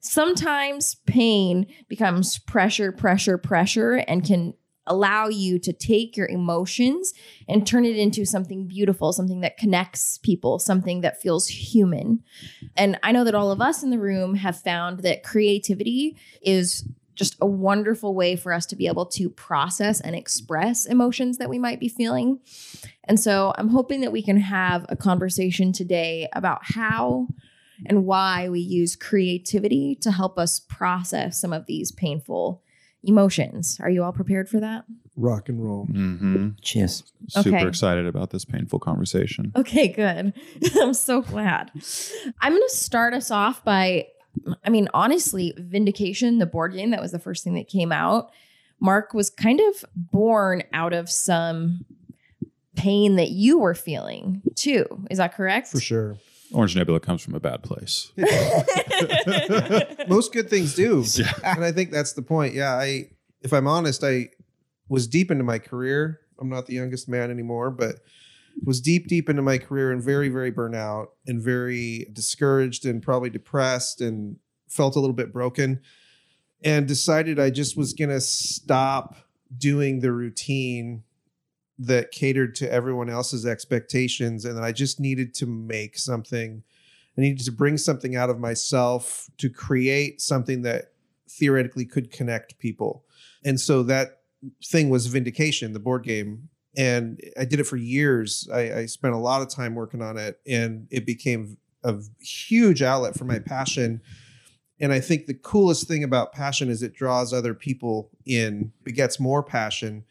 sometimes 0.00 0.96
pain 1.06 1.66
becomes 1.88 2.38
pressure, 2.38 2.92
pressure, 2.92 3.38
pressure, 3.38 3.96
and 3.96 4.24
can 4.24 4.54
allow 4.86 5.28
you 5.28 5.58
to 5.58 5.72
take 5.72 6.16
your 6.16 6.26
emotions 6.26 7.14
and 7.48 7.66
turn 7.66 7.84
it 7.84 7.96
into 7.96 8.24
something 8.24 8.66
beautiful, 8.66 9.12
something 9.12 9.40
that 9.40 9.56
connects 9.56 10.18
people, 10.18 10.58
something 10.58 11.02
that 11.02 11.20
feels 11.20 11.46
human. 11.46 12.22
And 12.76 12.98
I 13.02 13.12
know 13.12 13.22
that 13.24 13.34
all 13.34 13.52
of 13.52 13.60
us 13.60 13.82
in 13.82 13.90
the 13.90 13.98
room 13.98 14.34
have 14.36 14.60
found 14.60 15.00
that 15.00 15.22
creativity 15.22 16.16
is 16.42 16.84
just 17.14 17.36
a 17.40 17.46
wonderful 17.46 18.14
way 18.14 18.34
for 18.34 18.52
us 18.52 18.64
to 18.66 18.76
be 18.76 18.86
able 18.86 19.04
to 19.04 19.28
process 19.28 20.00
and 20.00 20.16
express 20.16 20.86
emotions 20.86 21.36
that 21.36 21.50
we 21.50 21.58
might 21.58 21.78
be 21.78 21.88
feeling. 21.88 22.40
And 23.10 23.18
so 23.18 23.52
I'm 23.58 23.70
hoping 23.70 24.02
that 24.02 24.12
we 24.12 24.22
can 24.22 24.36
have 24.36 24.86
a 24.88 24.94
conversation 24.94 25.72
today 25.72 26.28
about 26.32 26.60
how 26.62 27.26
and 27.84 28.06
why 28.06 28.48
we 28.48 28.60
use 28.60 28.94
creativity 28.94 29.96
to 30.02 30.12
help 30.12 30.38
us 30.38 30.60
process 30.60 31.40
some 31.40 31.52
of 31.52 31.66
these 31.66 31.90
painful 31.90 32.62
emotions. 33.02 33.80
Are 33.82 33.90
you 33.90 34.04
all 34.04 34.12
prepared 34.12 34.48
for 34.48 34.60
that? 34.60 34.84
Rock 35.16 35.48
and 35.48 35.60
roll. 35.60 35.86
Mm-hmm. 35.88 36.50
Cheers. 36.62 37.02
Super 37.26 37.48
Okay. 37.56 37.66
excited 37.66 38.06
about 38.06 38.30
this 38.30 38.44
painful 38.44 38.78
conversation. 38.78 39.50
Okay, 39.56 39.88
good. 39.88 40.32
I'm 40.80 40.94
so 40.94 41.20
glad. 41.20 41.72
I'm 42.40 42.52
going 42.52 42.62
to 42.68 42.76
start 42.76 43.12
us 43.12 43.32
off 43.32 43.64
by, 43.64 44.06
I 44.62 44.70
mean, 44.70 44.88
honestly, 44.94 45.52
Vindication, 45.58 46.38
the 46.38 46.46
board 46.46 46.74
game, 46.74 46.90
that 46.90 47.00
was 47.02 47.10
the 47.10 47.18
first 47.18 47.42
thing 47.42 47.54
that 47.54 47.66
came 47.66 47.90
out. 47.90 48.30
Mark 48.78 49.14
was 49.14 49.30
kind 49.30 49.60
of 49.60 49.84
born 49.96 50.62
out 50.72 50.92
of 50.92 51.10
some 51.10 51.84
pain 52.80 53.16
that 53.16 53.30
you 53.30 53.58
were 53.58 53.74
feeling 53.74 54.42
too. 54.54 54.86
Is 55.10 55.18
that 55.18 55.34
correct? 55.34 55.68
For 55.68 55.80
sure. 55.80 56.16
Orange 56.52 56.74
Nebula 56.74 56.98
comes 56.98 57.22
from 57.22 57.34
a 57.34 57.40
bad 57.40 57.62
place. 57.62 58.10
Most 60.08 60.32
good 60.32 60.50
things 60.50 60.74
do. 60.74 61.04
Yeah. 61.14 61.32
And 61.44 61.64
I 61.64 61.72
think 61.72 61.90
that's 61.90 62.14
the 62.14 62.22
point. 62.22 62.54
Yeah, 62.54 62.74
I 62.74 63.10
if 63.42 63.52
I'm 63.52 63.66
honest, 63.66 64.02
I 64.02 64.30
was 64.88 65.06
deep 65.06 65.30
into 65.30 65.44
my 65.44 65.58
career. 65.58 66.20
I'm 66.40 66.48
not 66.48 66.66
the 66.66 66.74
youngest 66.74 67.08
man 67.08 67.30
anymore, 67.30 67.70
but 67.70 67.96
was 68.64 68.80
deep, 68.80 69.06
deep 69.06 69.28
into 69.28 69.42
my 69.42 69.58
career 69.58 69.92
and 69.92 70.02
very, 70.02 70.28
very 70.28 70.50
burnout 70.50 71.08
and 71.26 71.40
very 71.40 72.08
discouraged 72.12 72.84
and 72.84 73.02
probably 73.02 73.30
depressed 73.30 74.00
and 74.00 74.36
felt 74.68 74.96
a 74.96 75.00
little 75.00 75.14
bit 75.14 75.32
broken. 75.32 75.80
And 76.64 76.88
decided 76.88 77.38
I 77.38 77.50
just 77.50 77.76
was 77.76 77.92
gonna 77.92 78.20
stop 78.20 79.16
doing 79.56 80.00
the 80.00 80.12
routine 80.12 81.04
that 81.82 82.12
catered 82.12 82.54
to 82.56 82.70
everyone 82.70 83.08
else's 83.08 83.46
expectations 83.46 84.44
and 84.44 84.56
that 84.56 84.64
I 84.64 84.70
just 84.70 85.00
needed 85.00 85.34
to 85.34 85.46
make 85.46 85.96
something. 85.98 86.62
I 87.16 87.20
needed 87.20 87.44
to 87.46 87.52
bring 87.52 87.78
something 87.78 88.14
out 88.16 88.28
of 88.28 88.38
myself 88.38 89.30
to 89.38 89.48
create 89.48 90.20
something 90.20 90.62
that 90.62 90.92
theoretically 91.28 91.86
could 91.86 92.12
connect 92.12 92.58
people. 92.58 93.04
And 93.44 93.58
so 93.58 93.82
that 93.84 94.20
thing 94.64 94.90
was 94.90 95.06
Vindication, 95.06 95.72
the 95.72 95.80
board 95.80 96.04
game. 96.04 96.50
And 96.76 97.18
I 97.38 97.46
did 97.46 97.60
it 97.60 97.64
for 97.64 97.76
years. 97.76 98.48
I, 98.52 98.72
I 98.72 98.86
spent 98.86 99.14
a 99.14 99.18
lot 99.18 99.42
of 99.42 99.48
time 99.48 99.74
working 99.74 100.02
on 100.02 100.16
it, 100.16 100.38
and 100.46 100.86
it 100.90 101.04
became 101.06 101.56
a 101.82 101.96
huge 102.20 102.82
outlet 102.82 103.16
for 103.16 103.24
my 103.24 103.38
passion. 103.38 104.02
And 104.78 104.92
I 104.92 105.00
think 105.00 105.26
the 105.26 105.34
coolest 105.34 105.88
thing 105.88 106.04
about 106.04 106.32
passion 106.32 106.68
is 106.68 106.82
it 106.82 106.94
draws 106.94 107.32
other 107.32 107.54
people 107.54 108.10
in, 108.24 108.72
begets 108.84 109.18
more 109.18 109.42
passion. 109.42 110.04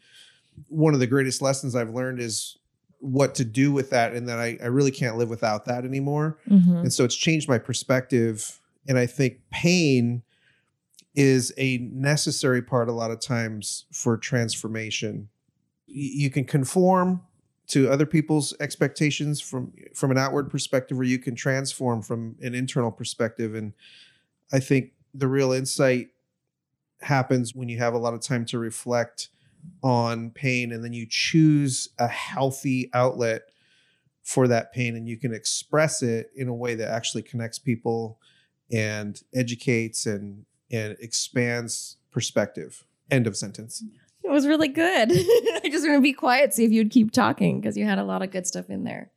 One 0.68 0.94
of 0.94 1.00
the 1.00 1.06
greatest 1.06 1.42
lessons 1.42 1.74
I've 1.74 1.94
learned 1.94 2.20
is 2.20 2.56
what 2.98 3.34
to 3.36 3.44
do 3.44 3.72
with 3.72 3.90
that, 3.90 4.12
and 4.12 4.28
that 4.28 4.38
I, 4.38 4.58
I 4.62 4.66
really 4.66 4.90
can't 4.90 5.16
live 5.16 5.30
without 5.30 5.64
that 5.64 5.84
anymore. 5.84 6.38
Mhm. 6.48 6.80
And 6.80 6.92
so 6.92 7.04
it's 7.04 7.16
changed 7.16 7.48
my 7.48 7.58
perspective. 7.58 8.60
And 8.86 8.98
I 8.98 9.06
think 9.06 9.40
pain 9.50 10.22
is 11.14 11.52
a 11.56 11.78
necessary 11.78 12.62
part 12.62 12.88
a 12.88 12.92
lot 12.92 13.10
of 13.10 13.20
times 13.20 13.86
for 13.92 14.16
transformation. 14.16 15.28
You 15.86 16.30
can 16.30 16.44
conform 16.44 17.22
to 17.68 17.90
other 17.90 18.06
people's 18.06 18.54
expectations 18.60 19.40
from 19.40 19.72
from 19.94 20.10
an 20.10 20.18
outward 20.18 20.50
perspective 20.50 20.98
or 20.98 21.04
you 21.04 21.18
can 21.18 21.34
transform 21.34 22.02
from 22.02 22.36
an 22.42 22.54
internal 22.54 22.90
perspective 22.90 23.54
and 23.54 23.72
I 24.52 24.58
think 24.58 24.92
the 25.14 25.28
real 25.28 25.52
insight 25.52 26.08
happens 27.00 27.54
when 27.54 27.68
you 27.68 27.78
have 27.78 27.94
a 27.94 27.98
lot 27.98 28.12
of 28.12 28.20
time 28.20 28.44
to 28.46 28.58
reflect 28.58 29.28
on 29.82 30.30
pain 30.30 30.72
and 30.72 30.84
then 30.84 30.92
you 30.92 31.06
choose 31.08 31.88
a 31.98 32.06
healthy 32.06 32.90
outlet 32.92 33.42
for 34.22 34.46
that 34.46 34.72
pain 34.72 34.96
and 34.96 35.08
you 35.08 35.16
can 35.16 35.32
express 35.34 36.02
it 36.02 36.30
in 36.36 36.48
a 36.48 36.54
way 36.54 36.74
that 36.74 36.90
actually 36.90 37.22
connects 37.22 37.58
people 37.58 38.18
and 38.70 39.22
educates 39.34 40.06
and 40.06 40.44
and 40.70 40.96
expands 41.00 41.96
perspective 42.12 42.84
end 43.10 43.26
of 43.26 43.36
sentence 43.36 43.82
It 44.22 44.30
was 44.30 44.46
really 44.46 44.68
good. 44.68 45.10
I 45.64 45.68
just 45.70 45.86
want 45.86 45.96
to 45.96 46.00
be 46.02 46.12
quiet, 46.12 46.52
see 46.52 46.64
if 46.64 46.70
you'd 46.70 46.90
keep 46.90 47.10
talking 47.10 47.60
because 47.60 47.76
you 47.76 47.84
had 47.84 47.98
a 47.98 48.04
lot 48.04 48.22
of 48.22 48.30
good 48.30 48.46
stuff 48.46 48.68
in 48.68 48.84
there. 48.84 49.10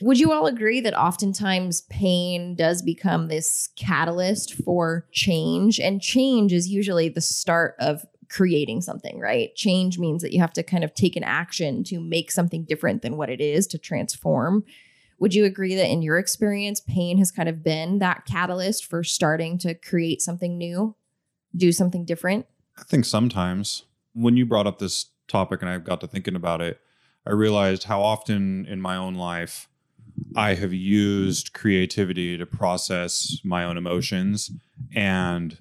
Would 0.00 0.18
you 0.18 0.32
all 0.32 0.46
agree 0.46 0.80
that 0.80 0.98
oftentimes 0.98 1.82
pain 1.82 2.54
does 2.54 2.80
become 2.80 3.28
this 3.28 3.68
catalyst 3.76 4.54
for 4.54 5.06
change? 5.12 5.78
And 5.78 6.00
change 6.00 6.54
is 6.54 6.68
usually 6.68 7.10
the 7.10 7.20
start 7.20 7.76
of 7.78 8.06
creating 8.30 8.80
something, 8.80 9.18
right? 9.18 9.54
Change 9.56 9.98
means 9.98 10.22
that 10.22 10.32
you 10.32 10.40
have 10.40 10.52
to 10.52 10.62
kind 10.62 10.84
of 10.84 10.94
take 10.94 11.16
an 11.16 11.24
action 11.24 11.82
to 11.84 12.00
make 12.00 12.30
something 12.30 12.64
different 12.64 13.02
than 13.02 13.16
what 13.16 13.28
it 13.28 13.40
is 13.40 13.66
to 13.66 13.78
transform. 13.78 14.64
Would 15.18 15.34
you 15.34 15.44
agree 15.44 15.74
that 15.74 15.90
in 15.90 16.00
your 16.00 16.16
experience, 16.16 16.80
pain 16.80 17.18
has 17.18 17.30
kind 17.30 17.48
of 17.48 17.62
been 17.62 17.98
that 17.98 18.24
catalyst 18.24 18.86
for 18.86 19.04
starting 19.04 19.58
to 19.58 19.74
create 19.74 20.22
something 20.22 20.56
new, 20.56 20.94
do 21.54 21.72
something 21.72 22.04
different? 22.04 22.46
I 22.78 22.84
think 22.84 23.04
sometimes 23.04 23.84
when 24.14 24.36
you 24.36 24.46
brought 24.46 24.66
up 24.66 24.78
this 24.78 25.06
topic 25.28 25.60
and 25.60 25.70
I 25.70 25.78
got 25.78 26.00
to 26.00 26.06
thinking 26.06 26.36
about 26.36 26.62
it, 26.62 26.80
I 27.26 27.32
realized 27.32 27.84
how 27.84 28.00
often 28.00 28.64
in 28.66 28.80
my 28.80 28.96
own 28.96 29.14
life 29.14 29.68
I 30.36 30.54
have 30.54 30.72
used 30.72 31.52
creativity 31.52 32.38
to 32.38 32.46
process 32.46 33.40
my 33.44 33.64
own 33.64 33.76
emotions. 33.76 34.50
And 34.94 35.58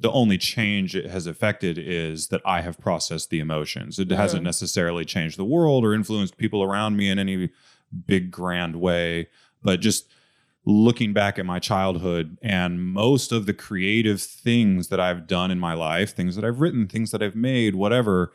the 0.00 0.10
only 0.12 0.38
change 0.38 0.96
it 0.96 1.10
has 1.10 1.26
affected 1.26 1.76
is 1.78 2.28
that 2.28 2.40
I 2.44 2.62
have 2.62 2.80
processed 2.80 3.28
the 3.28 3.38
emotions. 3.38 3.98
It 3.98 4.10
hasn't 4.10 4.40
Mhm. 4.42 4.46
necessarily 4.46 5.04
changed 5.04 5.36
the 5.36 5.44
world 5.44 5.84
or 5.84 5.92
influenced 5.94 6.38
people 6.38 6.62
around 6.62 6.96
me 6.96 7.10
in 7.10 7.18
any 7.18 7.50
big, 8.06 8.30
grand 8.30 8.76
way, 8.76 9.28
but 9.62 9.80
just 9.80 10.06
looking 10.64 11.12
back 11.12 11.38
at 11.38 11.44
my 11.44 11.58
childhood 11.58 12.38
and 12.42 12.82
most 12.82 13.30
of 13.32 13.44
the 13.46 13.52
creative 13.52 14.20
things 14.22 14.88
that 14.88 15.00
I've 15.00 15.26
done 15.26 15.50
in 15.50 15.58
my 15.58 15.74
life, 15.74 16.14
things 16.14 16.34
that 16.36 16.44
I've 16.44 16.60
written, 16.60 16.86
things 16.86 17.10
that 17.10 17.22
I've 17.22 17.36
made, 17.36 17.74
whatever, 17.74 18.32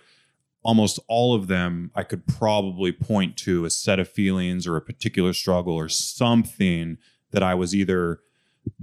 almost 0.64 1.00
all 1.08 1.34
of 1.36 1.48
them 1.48 1.92
I 1.96 2.04
could 2.04 2.26
probably 2.28 2.92
point 2.92 3.38
to 3.38 3.66
a 3.66 3.70
set 3.70 4.00
of 4.00 4.08
feelings 4.10 4.68
or 4.68 4.76
a 4.76 4.82
particular 4.82 5.34
struggle 5.34 5.74
or 5.76 5.90
something 5.90 6.98
that 7.32 7.44
I 7.44 7.54
was 7.56 7.76
either 7.76 8.20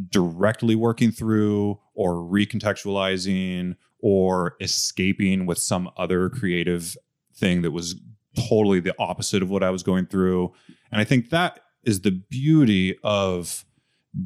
directly 0.08 0.74
working 0.74 1.10
through 1.10 1.78
or 1.94 2.14
recontextualizing 2.14 3.76
or 4.00 4.56
escaping 4.60 5.46
with 5.46 5.58
some 5.58 5.90
other 5.96 6.28
creative 6.28 6.96
thing 7.34 7.62
that 7.62 7.70
was 7.70 7.96
totally 8.48 8.80
the 8.80 8.94
opposite 8.98 9.42
of 9.42 9.50
what 9.50 9.62
I 9.62 9.70
was 9.70 9.82
going 9.82 10.06
through. 10.06 10.52
And 10.90 11.00
I 11.00 11.04
think 11.04 11.30
that 11.30 11.60
is 11.84 12.00
the 12.00 12.10
beauty 12.10 12.96
of 13.02 13.64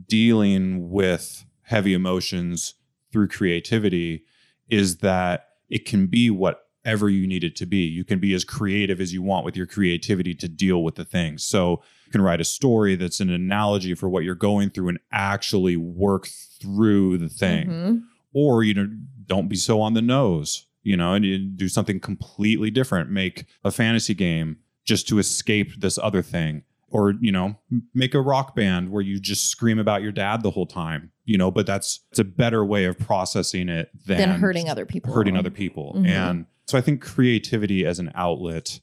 dealing 0.08 0.90
with 0.90 1.44
heavy 1.62 1.94
emotions 1.94 2.74
through 3.12 3.28
creativity 3.28 4.24
is 4.68 4.98
that 4.98 5.48
it 5.68 5.84
can 5.84 6.06
be 6.06 6.30
whatever 6.30 7.08
you 7.08 7.26
need 7.26 7.44
it 7.44 7.56
to 7.56 7.66
be. 7.66 7.78
You 7.78 8.04
can 8.04 8.18
be 8.18 8.34
as 8.34 8.44
creative 8.44 9.00
as 9.00 9.12
you 9.12 9.22
want 9.22 9.44
with 9.44 9.56
your 9.56 9.66
creativity 9.66 10.34
to 10.34 10.48
deal 10.48 10.82
with 10.82 10.96
the 10.96 11.04
things. 11.04 11.44
So 11.44 11.82
can 12.16 12.24
write 12.24 12.40
a 12.40 12.44
story 12.44 12.96
that's 12.96 13.20
an 13.20 13.30
analogy 13.30 13.94
for 13.94 14.08
what 14.08 14.24
you're 14.24 14.34
going 14.34 14.70
through 14.70 14.88
and 14.88 14.98
actually 15.12 15.76
work 15.76 16.26
through 16.60 17.18
the 17.18 17.28
thing 17.28 17.66
Mhm. 17.68 18.02
or 18.32 18.64
you 18.64 18.74
know 18.74 18.88
don't 19.26 19.48
be 19.48 19.56
so 19.56 19.80
on 19.80 19.94
the 19.94 20.02
nose 20.02 20.66
you 20.82 20.96
know 20.96 21.12
and 21.14 21.24
you 21.24 21.38
do 21.38 21.68
something 21.68 22.00
completely 22.00 22.70
different 22.70 23.10
make 23.10 23.44
a 23.64 23.70
fantasy 23.70 24.14
game 24.14 24.56
just 24.84 25.06
to 25.08 25.18
escape 25.18 25.80
this 25.80 25.98
other 25.98 26.22
thing 26.22 26.62
or 26.88 27.14
you 27.20 27.32
know 27.32 27.56
make 27.92 28.14
a 28.14 28.20
rock 28.20 28.54
band 28.56 28.90
where 28.90 29.02
you 29.02 29.18
just 29.20 29.48
scream 29.50 29.78
about 29.78 30.00
your 30.02 30.12
dad 30.12 30.42
the 30.42 30.50
whole 30.52 30.66
time 30.66 31.10
you 31.24 31.36
know 31.36 31.50
but 31.50 31.66
that's 31.66 32.00
it's 32.10 32.18
a 32.20 32.24
better 32.24 32.64
way 32.64 32.84
of 32.86 32.98
processing 32.98 33.68
it 33.68 33.90
than, 34.06 34.18
Than 34.18 34.30
hurting 34.40 34.68
other 34.70 34.86
people. 34.86 35.12
hurting 35.12 35.36
other 35.36 35.50
people 35.50 35.94
Mhm. 35.98 36.06
and 36.08 36.46
so 36.66 36.78
i 36.78 36.80
think 36.80 37.02
creativity 37.02 37.84
as 37.84 37.98
an 37.98 38.10
outlet 38.14 38.80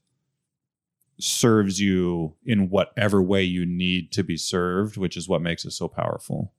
serves 1.23 1.79
you 1.79 2.33
in 2.45 2.69
whatever 2.69 3.21
way 3.21 3.41
you 3.41 3.65
need 3.65 4.11
to 4.11 4.23
be 4.23 4.37
served 4.37 4.97
which 4.97 5.15
is 5.15 5.29
what 5.29 5.41
makes 5.41 5.63
it 5.65 5.71
so 5.71 5.87
powerful 5.87 6.51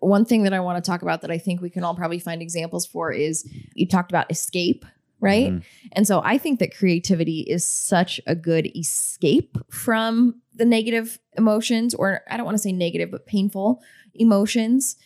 One 0.00 0.24
thing 0.24 0.42
that 0.42 0.52
I 0.52 0.60
want 0.60 0.82
to 0.82 0.90
talk 0.90 1.02
about 1.02 1.20
that 1.22 1.30
I 1.30 1.38
think 1.38 1.60
we 1.60 1.70
can 1.70 1.84
all 1.84 1.94
probably 1.94 2.18
find 2.18 2.42
examples 2.42 2.84
for 2.84 3.12
is 3.12 3.48
you 3.74 3.86
talked 3.86 4.10
about 4.10 4.28
escape, 4.30 4.84
right? 5.20 5.52
Mhm. 5.52 5.62
And 5.92 6.06
so 6.08 6.20
I 6.24 6.38
think 6.38 6.58
that 6.58 6.76
creativity 6.76 7.42
is 7.42 7.64
such 7.64 8.20
a 8.26 8.34
good 8.34 8.66
escape 8.76 9.56
from 9.70 10.40
the 10.52 10.64
negative 10.64 11.20
emotions, 11.38 11.94
or 11.94 12.22
I 12.28 12.36
don't 12.36 12.44
want 12.44 12.56
to 12.56 12.62
say 12.62 12.72
negative, 12.72 13.12
but 13.12 13.26
painful 13.26 13.80
emotions. 14.14 14.96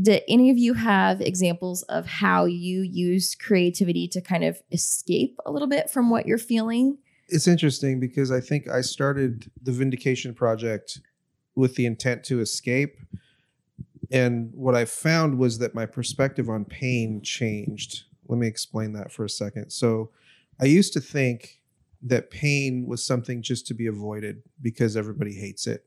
Do 0.00 0.18
any 0.26 0.48
of 0.48 0.56
you 0.56 0.72
have 0.72 1.20
examples 1.20 1.82
of 1.84 2.06
how 2.06 2.46
you 2.46 2.80
use 2.80 3.34
creativity 3.34 4.08
to 4.08 4.22
kind 4.22 4.42
of 4.42 4.62
escape 4.72 5.38
a 5.44 5.52
little 5.52 5.68
bit 5.68 5.90
from 5.90 6.08
what 6.08 6.24
you're 6.26 6.38
feeling? 6.38 6.96
It's 7.28 7.48
interesting 7.48 7.98
because 7.98 8.30
I 8.30 8.40
think 8.40 8.68
I 8.68 8.80
started 8.80 9.50
the 9.60 9.72
Vindication 9.72 10.34
Project 10.34 11.00
with 11.54 11.74
the 11.74 11.86
intent 11.86 12.22
to 12.24 12.40
escape. 12.40 12.98
And 14.10 14.52
what 14.54 14.76
I 14.76 14.84
found 14.84 15.38
was 15.38 15.58
that 15.58 15.74
my 15.74 15.86
perspective 15.86 16.48
on 16.48 16.64
pain 16.64 17.22
changed. 17.22 18.04
Let 18.28 18.38
me 18.38 18.46
explain 18.46 18.92
that 18.92 19.10
for 19.10 19.24
a 19.24 19.30
second. 19.30 19.70
So 19.70 20.10
I 20.60 20.66
used 20.66 20.92
to 20.92 21.00
think 21.00 21.60
that 22.02 22.30
pain 22.30 22.86
was 22.86 23.04
something 23.04 23.42
just 23.42 23.66
to 23.66 23.74
be 23.74 23.86
avoided 23.86 24.42
because 24.62 24.96
everybody 24.96 25.34
hates 25.34 25.66
it. 25.66 25.84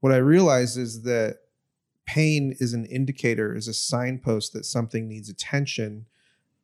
What 0.00 0.12
I 0.12 0.16
realized 0.16 0.78
is 0.78 1.02
that 1.02 1.38
pain 2.06 2.56
is 2.58 2.72
an 2.72 2.86
indicator, 2.86 3.54
is 3.54 3.68
a 3.68 3.74
signpost 3.74 4.52
that 4.54 4.64
something 4.64 5.06
needs 5.06 5.28
attention 5.28 6.06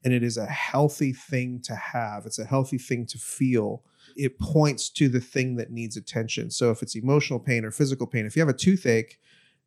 and 0.05 0.13
it 0.13 0.23
is 0.23 0.37
a 0.37 0.47
healthy 0.47 1.13
thing 1.13 1.61
to 1.65 1.75
have. 1.75 2.27
It's 2.27 2.39
a 2.39 2.45
healthy 2.45 2.79
thing 2.79 3.07
to 3.07 3.19
feel. 3.19 3.83
It 4.17 4.39
points 4.39 4.89
to 4.91 5.09
the 5.09 5.21
thing 5.21 5.57
that 5.57 5.71
needs 5.71 5.97
attention. 5.97 6.51
So 6.51 6.71
if 6.71 6.83
it's 6.83 6.97
emotional 6.97 7.41
pain 7.41 7.65
or 7.65 7.71
physical 7.71 8.07
pain, 8.07 8.27
if 8.27 8.37
you 8.37 8.41
have 8.41 8.49
a 8.49 8.55
toothache, 8.55 9.19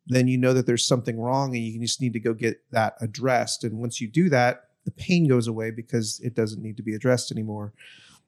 then 0.06 0.28
you 0.28 0.36
know 0.36 0.52
that 0.52 0.66
there's 0.66 0.86
something 0.86 1.20
wrong 1.20 1.54
and 1.54 1.64
you 1.64 1.80
just 1.80 2.00
need 2.00 2.12
to 2.14 2.20
go 2.20 2.34
get 2.34 2.62
that 2.70 2.94
addressed. 3.00 3.62
And 3.64 3.78
once 3.78 4.00
you 4.00 4.08
do 4.08 4.28
that, 4.30 4.64
the 4.84 4.90
pain 4.90 5.28
goes 5.28 5.46
away 5.46 5.70
because 5.70 6.20
it 6.20 6.34
doesn't 6.34 6.62
need 6.62 6.76
to 6.76 6.82
be 6.82 6.94
addressed 6.94 7.30
anymore. 7.30 7.72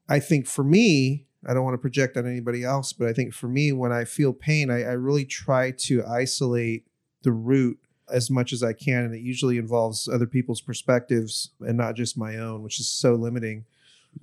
I 0.08 0.20
think 0.20 0.46
for 0.46 0.62
me, 0.62 1.26
I 1.46 1.52
don't 1.52 1.64
want 1.64 1.74
to 1.74 1.78
project 1.78 2.16
on 2.16 2.26
anybody 2.26 2.64
else, 2.64 2.92
but 2.92 3.08
I 3.08 3.12
think 3.12 3.34
for 3.34 3.48
me, 3.48 3.72
when 3.72 3.92
I 3.92 4.04
feel 4.04 4.32
pain, 4.32 4.70
I, 4.70 4.82
I 4.82 4.92
really 4.92 5.24
try 5.24 5.72
to 5.72 6.04
isolate 6.06 6.86
the 7.22 7.32
root 7.32 7.78
as 8.10 8.30
much 8.30 8.52
as 8.52 8.62
I 8.62 8.72
can. 8.72 9.04
And 9.04 9.14
it 9.14 9.20
usually 9.20 9.58
involves 9.58 10.08
other 10.08 10.26
people's 10.26 10.60
perspectives 10.60 11.50
and 11.60 11.76
not 11.76 11.96
just 11.96 12.18
my 12.18 12.36
own, 12.36 12.62
which 12.62 12.80
is 12.80 12.88
so 12.88 13.14
limiting. 13.14 13.64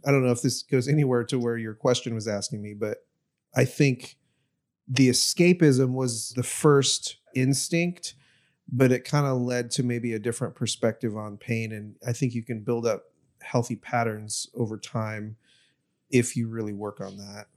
I 0.05 0.11
don't 0.11 0.23
know 0.23 0.31
if 0.31 0.41
this 0.41 0.63
goes 0.63 0.87
anywhere 0.87 1.23
to 1.25 1.39
where 1.39 1.57
your 1.57 1.73
question 1.73 2.13
was 2.13 2.27
asking 2.27 2.61
me, 2.61 2.73
but 2.73 3.05
I 3.55 3.65
think 3.65 4.17
the 4.87 5.09
escapism 5.09 5.93
was 5.93 6.31
the 6.35 6.43
first 6.43 7.17
instinct, 7.35 8.15
but 8.71 8.91
it 8.91 9.03
kind 9.03 9.25
of 9.25 9.41
led 9.41 9.71
to 9.71 9.83
maybe 9.83 10.13
a 10.13 10.19
different 10.19 10.55
perspective 10.55 11.17
on 11.17 11.37
pain. 11.37 11.71
And 11.71 11.95
I 12.07 12.13
think 12.13 12.33
you 12.33 12.43
can 12.43 12.61
build 12.61 12.85
up 12.85 13.05
healthy 13.41 13.75
patterns 13.75 14.47
over 14.55 14.77
time 14.77 15.35
if 16.09 16.35
you 16.35 16.47
really 16.47 16.73
work 16.73 17.01
on 17.01 17.17
that. 17.17 17.47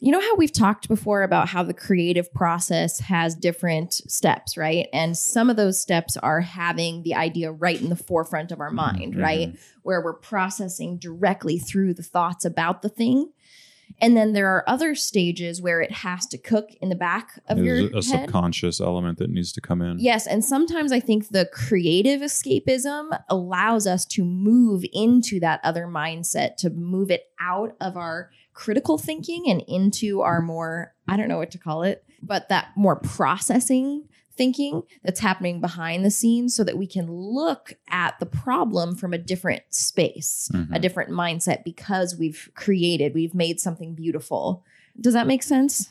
You 0.00 0.12
know 0.12 0.20
how 0.20 0.36
we've 0.36 0.52
talked 0.52 0.86
before 0.86 1.24
about 1.24 1.48
how 1.48 1.64
the 1.64 1.74
creative 1.74 2.32
process 2.32 3.00
has 3.00 3.34
different 3.34 3.94
steps, 3.94 4.56
right? 4.56 4.86
And 4.92 5.16
some 5.18 5.50
of 5.50 5.56
those 5.56 5.80
steps 5.80 6.16
are 6.16 6.40
having 6.40 7.02
the 7.02 7.16
idea 7.16 7.50
right 7.50 7.80
in 7.80 7.88
the 7.88 7.96
forefront 7.96 8.52
of 8.52 8.60
our 8.60 8.70
mind, 8.70 9.14
Mhm. 9.14 9.22
right? 9.22 9.58
Where 9.82 10.00
we're 10.00 10.12
processing 10.14 10.98
directly 10.98 11.58
through 11.58 11.94
the 11.94 12.04
thoughts 12.04 12.44
about 12.44 12.82
the 12.82 12.88
thing. 12.88 13.30
And 14.00 14.16
then 14.16 14.34
there 14.34 14.46
are 14.54 14.62
other 14.68 14.94
stages 14.94 15.60
where 15.60 15.80
it 15.80 15.90
has 15.90 16.26
to 16.26 16.38
cook 16.38 16.70
in 16.80 16.90
the 16.90 16.94
back 16.94 17.40
of 17.48 17.58
your 17.58 17.88
There's 17.88 18.06
a 18.06 18.16
head. 18.16 18.24
subconscious 18.26 18.80
element 18.80 19.18
that 19.18 19.30
needs 19.30 19.50
to 19.54 19.60
come 19.60 19.82
in 19.82 19.98
Yes, 19.98 20.28
and 20.28 20.44
sometimes 20.44 20.92
I 20.92 21.00
think 21.00 21.30
the 21.30 21.48
creative 21.52 22.20
escapism 22.20 23.20
allows 23.28 23.88
us 23.88 24.04
to 24.06 24.24
move 24.24 24.84
into 24.92 25.40
that 25.40 25.58
other 25.64 25.86
mindset, 25.86 26.56
to 26.58 26.70
move 26.70 27.10
it 27.10 27.24
out 27.40 27.74
of 27.80 27.96
our 27.96 28.30
critical 28.58 28.98
thinking 28.98 29.44
and 29.48 29.62
into 29.68 30.20
our 30.20 30.42
more, 30.42 30.92
I 31.06 31.16
don't 31.16 31.28
know 31.28 31.38
what 31.38 31.52
to 31.52 31.58
call 31.58 31.84
it, 31.84 32.04
but 32.20 32.48
that 32.48 32.70
more 32.74 32.96
processing 32.96 34.08
thinking 34.36 34.82
that's 35.04 35.20
happening 35.20 35.60
behind 35.60 36.04
the 36.04 36.10
scenes 36.10 36.56
so 36.56 36.64
that 36.64 36.76
we 36.76 36.84
can 36.84 37.08
look 37.08 37.74
at 37.88 38.18
the 38.18 38.26
problem 38.26 38.96
from 38.96 39.12
a 39.12 39.18
different 39.18 39.62
space, 39.70 40.50
Mhm. 40.52 40.74
a 40.74 40.80
different 40.80 41.10
mindset 41.10 41.62
because 41.62 42.16
we've 42.16 42.50
created, 42.54 43.14
we've 43.14 43.32
made 43.32 43.60
something 43.60 43.94
beautiful. 43.94 44.64
Does 45.00 45.14
that 45.14 45.28
make 45.28 45.44
sense? 45.44 45.88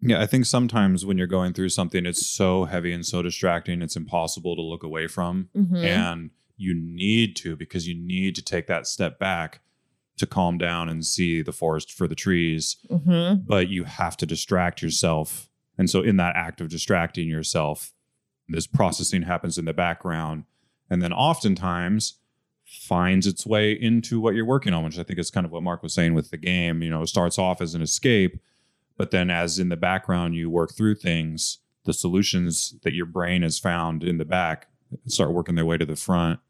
Yeah, 0.00 0.22
I 0.22 0.26
think 0.26 0.46
sometimes 0.46 1.04
when 1.04 1.18
you're 1.18 1.26
going 1.26 1.54
through 1.54 1.70
something, 1.70 2.06
it's 2.06 2.24
so 2.24 2.66
heavy 2.66 2.92
and 2.92 3.04
so 3.04 3.20
distracting, 3.20 3.82
it's 3.82 3.96
impossible 3.96 4.54
to 4.54 4.62
look 4.62 4.84
away 4.84 5.08
from. 5.08 5.48
Mhm. 5.56 5.82
And 5.84 6.30
you 6.56 6.72
need 6.72 7.34
to, 7.36 7.56
because 7.56 7.88
you 7.88 7.94
need 7.96 8.36
to 8.36 8.42
take 8.42 8.68
that 8.68 8.86
step 8.86 9.18
back 9.18 9.60
to 10.18 10.26
calm 10.26 10.58
down 10.58 10.88
and 10.88 11.04
see 11.04 11.42
the 11.42 11.52
forest 11.52 11.92
for 11.92 12.08
the 12.08 12.14
trees. 12.14 12.76
Mhm. 12.90 13.46
But 13.46 13.68
you 13.68 13.84
have 13.84 14.16
to 14.18 14.26
distract 14.26 14.82
yourself. 14.82 15.48
And 15.78 15.90
so, 15.90 16.00
in 16.02 16.16
that 16.16 16.36
act 16.36 16.60
of 16.60 16.68
distracting 16.68 17.28
yourself, 17.28 17.92
this 18.48 18.66
processing 18.66 19.22
happens 19.22 19.58
in 19.58 19.64
the 19.64 19.74
background. 19.74 20.44
And 20.88 21.02
then 21.02 21.12
oftentimes, 21.12 22.14
finds 22.66 23.26
its 23.26 23.46
way 23.46 23.72
into 23.72 24.20
what 24.20 24.34
you're 24.34 24.44
working 24.44 24.74
on, 24.74 24.84
which 24.84 24.98
I 24.98 25.04
think 25.04 25.18
is 25.18 25.30
kind 25.30 25.46
of 25.46 25.52
what 25.52 25.62
Mark 25.62 25.82
was 25.82 25.94
saying 25.94 26.14
with 26.14 26.30
the 26.30 26.36
game. 26.36 26.82
You 26.82 26.90
know, 26.90 27.02
it 27.02 27.06
starts 27.06 27.38
off 27.38 27.60
as 27.60 27.74
an 27.74 27.82
escape, 27.82 28.40
but 28.96 29.12
then 29.12 29.30
as 29.30 29.58
in 29.58 29.68
the 29.68 29.76
background 29.76 30.34
you 30.34 30.50
work 30.50 30.74
through 30.74 30.96
things, 30.96 31.58
the 31.84 31.92
solutions 31.92 32.74
that 32.82 32.92
your 32.92 33.06
brain 33.06 33.42
has 33.42 33.58
found 33.58 34.02
in 34.02 34.18
the 34.18 34.24
back 34.24 34.68
start 35.06 35.32
working 35.32 35.54
their 35.54 35.64
way 35.64 35.76
to 35.76 35.86
the 35.86 35.96
front. 35.96 36.40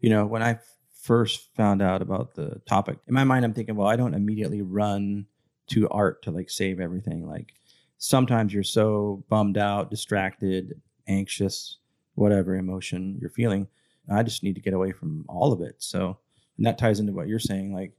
You 0.00 0.10
know, 0.10 0.26
when 0.26 0.42
I 0.42 0.58
first 1.02 1.54
found 1.56 1.82
out 1.82 2.00
about 2.00 2.34
the 2.34 2.60
topic, 2.66 2.98
in 3.06 3.14
my 3.14 3.24
mind, 3.24 3.44
I'm 3.44 3.52
thinking, 3.52 3.74
well, 3.74 3.88
I 3.88 3.96
don't 3.96 4.14
immediately 4.14 4.62
run 4.62 5.26
to 5.68 5.88
art 5.88 6.22
to 6.22 6.30
like 6.30 6.48
save 6.48 6.80
everything. 6.80 7.26
Like 7.28 7.54
sometimes 7.98 8.54
you're 8.54 8.62
so 8.62 9.24
bummed 9.28 9.58
out, 9.58 9.90
distracted, 9.90 10.80
anxious, 11.08 11.78
whatever 12.14 12.54
emotion 12.54 13.18
you're 13.20 13.30
feeling. 13.30 13.66
I 14.10 14.22
just 14.22 14.42
need 14.42 14.54
to 14.54 14.60
get 14.60 14.74
away 14.74 14.92
from 14.92 15.24
all 15.28 15.52
of 15.52 15.60
it. 15.60 15.76
So, 15.78 16.18
and 16.56 16.66
that 16.66 16.78
ties 16.78 17.00
into 17.00 17.12
what 17.12 17.28
you're 17.28 17.38
saying, 17.38 17.74
like 17.74 17.92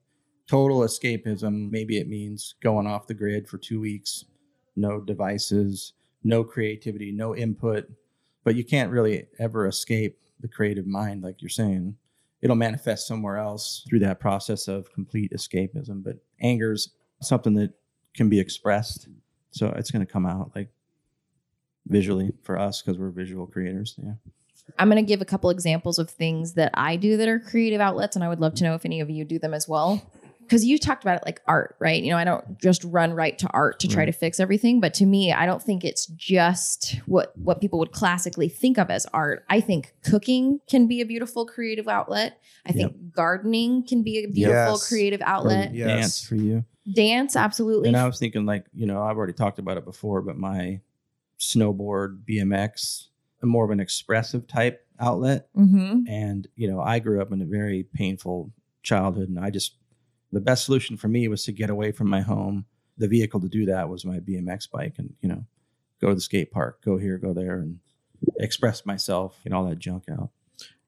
total 0.48 0.80
escapism. 0.80 1.72
Maybe 1.72 1.98
it 1.98 2.08
means 2.08 2.56
going 2.62 2.88
off 2.88 3.08
the 3.08 3.14
grid 3.14 3.48
for 3.48 3.58
two 3.58 3.80
weeks, 3.80 4.26
no 4.76 5.00
devices, 5.00 5.94
no 6.24 6.44
creativity, 6.44 7.12
no 7.12 7.36
input. 7.36 7.86
But 8.44 8.56
you 8.56 8.64
can't 8.64 8.92
really 8.92 9.28
ever 9.40 9.68
escape 9.68 10.20
the 10.40 10.48
creative 10.48 10.86
mind, 10.86 11.24
like 11.24 11.42
you're 11.42 11.50
saying. 11.50 11.96
It'll 12.44 12.56
manifest 12.56 13.08
somewhere 13.08 13.38
else 13.38 13.86
through 13.90 14.00
that 14.00 14.20
process 14.20 14.68
of 14.68 14.92
complete 14.94 15.32
escapism. 15.32 16.04
But 16.04 16.18
anger's 16.42 16.90
something 17.22 17.54
that 17.56 17.72
can 18.14 18.30
be 18.30 18.40
expressed. 18.40 19.08
So 19.52 19.70
it's 19.78 19.90
going 19.90 20.06
to 20.06 20.12
come 20.12 20.26
out 20.26 20.52
like 20.54 20.70
visually 21.88 22.34
for 22.44 22.60
us 22.60 22.82
because 22.82 23.00
we're 23.00 23.12
visual 23.12 23.48
creators. 23.48 23.96
Yeah. 23.98 24.14
I'm 24.78 24.90
going 24.90 25.04
to 25.04 25.08
give 25.08 25.22
a 25.22 25.26
couple 25.26 25.50
examples 25.50 26.00
of 26.00 26.10
things 26.10 26.54
that 26.54 26.72
I 26.74 26.98
do 26.98 27.18
that 27.18 27.28
are 27.28 27.40
creative 27.40 27.82
outlets, 27.82 28.16
and 28.16 28.24
I 28.24 28.30
would 28.30 28.40
love 28.40 28.56
to 28.56 28.64
know 28.64 28.76
if 28.76 28.86
any 28.86 29.00
of 29.00 29.10
you 29.10 29.26
do 29.26 29.40
them 29.40 29.54
as 29.54 29.68
well. 29.68 30.02
Because 30.44 30.66
you 30.66 30.78
talked 30.78 31.04
about 31.04 31.18
it 31.18 31.24
like 31.26 31.42
art, 31.48 31.76
right? 31.80 32.02
You 32.02 32.12
know, 32.12 32.18
I 32.18 32.24
don't 32.24 32.60
just 32.60 32.84
run 32.84 33.14
right 33.14 33.38
to 33.40 33.48
art 33.52 33.80
to 33.80 33.88
try 33.88 34.00
Right. 34.02 34.06
to 34.06 34.12
fix 34.12 34.40
everything, 34.40 34.80
but 34.80 34.94
to 34.96 35.06
me, 35.06 35.32
I 35.34 35.46
don't 35.46 35.62
think 35.62 35.84
it's 35.84 36.06
just 36.08 37.00
what 37.06 37.34
what 37.38 37.60
people 37.62 37.80
would 37.80 37.92
classically 37.92 38.50
think 38.50 38.78
of 38.78 38.90
as 38.90 39.06
art. 39.14 39.46
I 39.50 39.60
think 39.62 39.94
cooking 40.04 40.60
can 40.70 40.88
be 40.88 41.02
a 41.02 41.06
beautiful 41.06 41.46
creative 41.46 41.88
outlet. 41.88 42.40
I 42.66 42.72
think 42.72 43.12
gardening 43.12 43.86
can 43.88 44.04
be 44.04 44.24
a 44.24 44.28
beautiful 44.28 44.74
Yes. 44.74 44.88
creative 44.88 45.22
outlet. 45.22 45.74
Yes. 45.74 45.88
Dance 45.88 46.28
for 46.28 46.36
you. 46.36 46.66
Dance, 46.94 47.36
absolutely. 47.36 47.88
And 47.88 47.98
I 47.98 48.06
was 48.06 48.20
thinking, 48.20 48.46
like, 48.46 48.66
you 48.74 48.86
know, 48.86 49.02
I've 49.02 49.16
already 49.18 49.34
talked 49.34 49.58
about 49.60 49.78
it 49.78 49.86
before, 49.86 50.22
but 50.22 50.38
my 50.38 50.82
snowboard, 51.40 52.24
BMX, 52.26 53.08
a 53.42 53.46
more 53.46 53.66
of 53.66 53.72
an 53.72 53.80
expressive 53.80 54.48
type 54.48 54.86
outlet. 55.00 55.48
hmm 55.56 56.02
And, 56.08 56.48
you 56.56 56.70
know, 56.70 56.80
I 56.82 57.00
grew 57.00 57.22
up 57.22 57.32
in 57.32 57.42
a 57.42 57.46
very 57.46 57.84
painful 57.94 58.52
childhood. 58.84 59.30
And 59.30 59.40
I 59.40 59.50
just, 59.50 59.76
the 60.34 60.42
best 60.42 60.66
solution 60.66 60.98
for 60.98 61.08
me 61.08 61.28
was 61.28 61.44
to 61.46 61.52
get 61.52 61.70
away 61.70 61.92
from 61.92 62.10
my 62.10 62.22
home. 62.22 62.66
The 62.98 63.08
vehicle 63.08 63.40
to 63.42 63.48
do 63.48 63.66
that 63.68 63.90
was 63.90 64.06
my 64.06 64.20
BMX 64.20 64.70
bike 64.70 64.96
and, 64.98 65.14
you 65.22 65.30
know, 65.30 65.46
go 66.02 66.10
to 66.10 66.16
the 66.16 66.22
skate 66.22 66.52
park, 66.52 66.84
go 66.84 66.98
here, 66.98 67.18
go 67.18 67.34
there, 67.34 67.60
and 67.60 67.80
express 68.40 68.86
myself, 68.86 69.40
get 69.44 69.54
all 69.54 69.66
that 69.66 69.80
junk 69.80 70.06
out. 70.12 70.30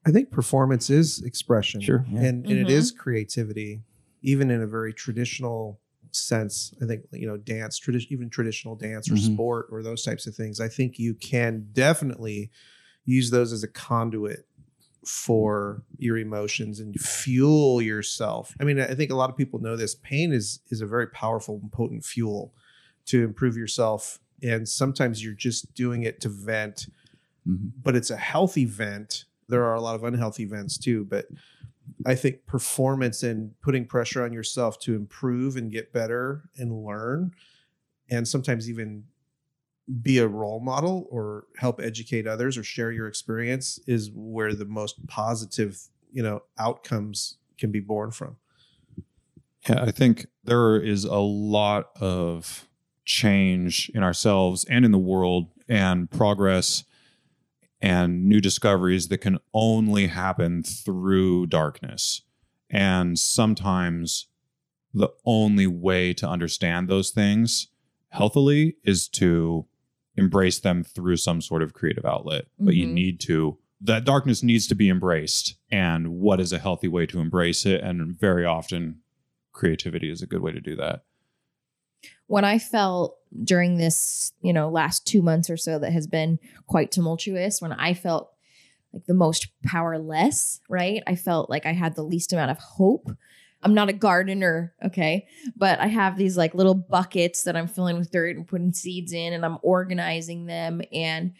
I 0.06 0.10
think 0.12 0.30
performance 0.30 0.88
is 0.90 1.22
expression. 1.22 1.80
Sure, 1.80 2.04
yeah. 2.10 2.20
And, 2.20 2.46
and 2.46 2.58
it 2.58 2.68
Mhm. 2.68 2.70
is 2.70 2.92
creativity, 2.92 3.82
even 4.22 4.50
in 4.50 4.62
a 4.62 4.66
very 4.66 4.92
traditional 4.92 5.80
sense. 6.12 6.72
I 6.80 6.86
think 6.86 7.02
you 7.12 7.26
know 7.26 7.36
dance, 7.36 7.76
tradition, 7.78 8.12
even 8.12 8.30
traditional 8.30 8.76
dance 8.76 9.10
or 9.10 9.14
Mhm. 9.14 9.34
sport 9.34 9.66
or 9.70 9.82
those 9.82 10.02
types 10.04 10.26
of 10.26 10.34
things. 10.34 10.60
I 10.60 10.68
think 10.68 10.98
you 10.98 11.14
can 11.14 11.66
definitely 11.72 12.50
use 13.04 13.30
those 13.30 13.52
as 13.52 13.62
a 13.64 13.68
conduit 13.68 14.46
for 15.06 15.82
your 15.98 16.18
emotions 16.18 16.80
and 16.80 16.94
fuel 17.00 17.80
yourself. 17.80 18.54
I 18.60 18.64
mean, 18.64 18.80
I 18.80 18.94
think 18.94 19.10
a 19.10 19.14
lot 19.16 19.30
of 19.30 19.36
people 19.36 19.60
know 19.60 19.76
this. 19.76 19.94
Pain 19.94 20.32
is 20.32 20.60
is 20.70 20.80
a 20.80 20.86
very 20.86 21.06
powerful 21.08 21.60
and 21.62 21.70
potent 21.72 22.04
fuel 22.04 22.52
to 23.06 23.22
improve 23.22 23.56
yourself. 23.56 24.18
And 24.42 24.68
sometimes 24.68 25.24
you're 25.24 25.32
just 25.34 25.72
doing 25.74 26.02
it 26.02 26.20
to 26.22 26.28
vent, 26.28 26.88
Mhm. 27.48 27.70
but 27.82 27.94
it's 27.96 28.10
a 28.10 28.16
healthy 28.16 28.64
vent. 28.64 29.24
There 29.48 29.64
are 29.64 29.74
a 29.74 29.80
lot 29.80 29.94
of 29.94 30.02
unhealthy 30.04 30.44
vents 30.44 30.76
too, 30.76 31.04
but 31.04 31.28
I 32.04 32.16
think 32.16 32.44
performance 32.46 33.22
and 33.22 33.58
putting 33.60 33.86
pressure 33.86 34.24
on 34.24 34.32
yourself 34.32 34.78
to 34.80 34.96
improve 34.96 35.56
and 35.56 35.70
get 35.70 35.92
better 35.92 36.50
and 36.56 36.84
learn, 36.84 37.30
and 38.10 38.26
sometimes 38.26 38.68
even 38.68 39.04
be 40.02 40.18
a 40.18 40.26
role 40.26 40.60
model 40.60 41.06
or 41.10 41.46
help 41.56 41.80
educate 41.80 42.26
others 42.26 42.58
or 42.58 42.64
share 42.64 42.90
your 42.90 43.06
experience 43.06 43.78
is 43.86 44.10
where 44.12 44.54
the 44.54 44.64
most 44.64 45.06
positive, 45.06 45.80
you 46.12 46.22
know, 46.22 46.42
outcomes 46.58 47.38
can 47.58 47.70
be 47.70 47.80
born 47.80 48.10
from. 48.10 48.36
Yeah, 49.68 49.82
I 49.82 49.90
think 49.90 50.26
there 50.44 50.76
is 50.76 51.04
a 51.04 51.18
lot 51.18 51.90
of 52.00 52.68
change 53.04 53.90
in 53.94 54.02
ourselves 54.02 54.64
and 54.64 54.84
in 54.84 54.92
the 54.92 54.98
world 54.98 55.48
and 55.68 56.10
progress 56.10 56.84
and 57.80 58.24
new 58.24 58.40
discoveries 58.40 59.08
that 59.08 59.18
can 59.18 59.38
only 59.52 60.08
happen 60.08 60.62
through 60.62 61.46
darkness. 61.46 62.22
And 62.70 63.18
sometimes 63.18 64.26
the 64.92 65.08
only 65.24 65.66
way 65.66 66.12
to 66.14 66.28
understand 66.28 66.88
those 66.88 67.10
things 67.10 67.68
healthily 68.10 68.76
is 68.82 69.08
to 69.08 69.66
embrace 70.16 70.58
them 70.60 70.82
through 70.84 71.16
some 71.16 71.40
sort 71.40 71.62
of 71.62 71.72
creative 71.74 72.04
outlet. 72.04 72.46
But 72.58 72.74
you 72.74 72.86
Mhm. 72.86 72.92
need 72.92 73.20
to, 73.20 73.58
that 73.80 74.04
darkness 74.04 74.42
needs 74.42 74.66
to 74.68 74.74
be 74.74 74.88
embraced. 74.88 75.56
And 75.70 76.08
what 76.18 76.40
is 76.40 76.52
a 76.52 76.58
healthy 76.58 76.88
way 76.88 77.06
to 77.06 77.20
embrace 77.20 77.66
it? 77.66 77.82
And 77.82 78.18
very 78.18 78.44
often, 78.44 79.00
creativity 79.52 80.10
is 80.10 80.22
a 80.22 80.26
good 80.26 80.42
way 80.42 80.52
to 80.52 80.60
do 80.60 80.76
that. 80.76 81.02
when 82.28 82.44
I 82.44 82.58
felt 82.58 83.16
during 83.44 83.76
this, 83.78 84.32
you 84.40 84.52
know, 84.52 84.68
last 84.68 85.06
two 85.06 85.22
months 85.22 85.48
or 85.48 85.56
so 85.56 85.78
that 85.78 85.92
has 85.92 86.08
been 86.08 86.40
quite 86.66 86.90
tumultuous, 86.90 87.62
when 87.62 87.70
I 87.72 87.94
felt 87.94 88.32
like 88.92 89.04
the 89.06 89.14
most 89.14 89.46
powerless, 89.64 90.60
right? 90.68 91.04
I 91.06 91.14
felt 91.14 91.48
like 91.48 91.66
I 91.66 91.72
had 91.72 91.94
the 91.94 92.02
least 92.02 92.32
amount 92.32 92.50
of 92.50 92.58
hope. 92.58 93.10
I'm 93.66 93.74
not 93.74 93.88
a 93.88 93.92
gardener, 93.92 94.72
okay? 94.84 95.26
But 95.56 95.80
I 95.80 95.88
have 95.88 96.16
these 96.16 96.36
like 96.36 96.54
little 96.54 96.76
buckets 96.76 97.42
that 97.42 97.56
I'm 97.56 97.66
filling 97.66 97.98
with 97.98 98.12
dirt 98.12 98.36
and 98.36 98.46
putting 98.46 98.72
seeds 98.72 99.12
in 99.12 99.32
and 99.32 99.44
I'm 99.44 99.58
organizing 99.60 100.46
them. 100.46 100.82
And 100.92 101.32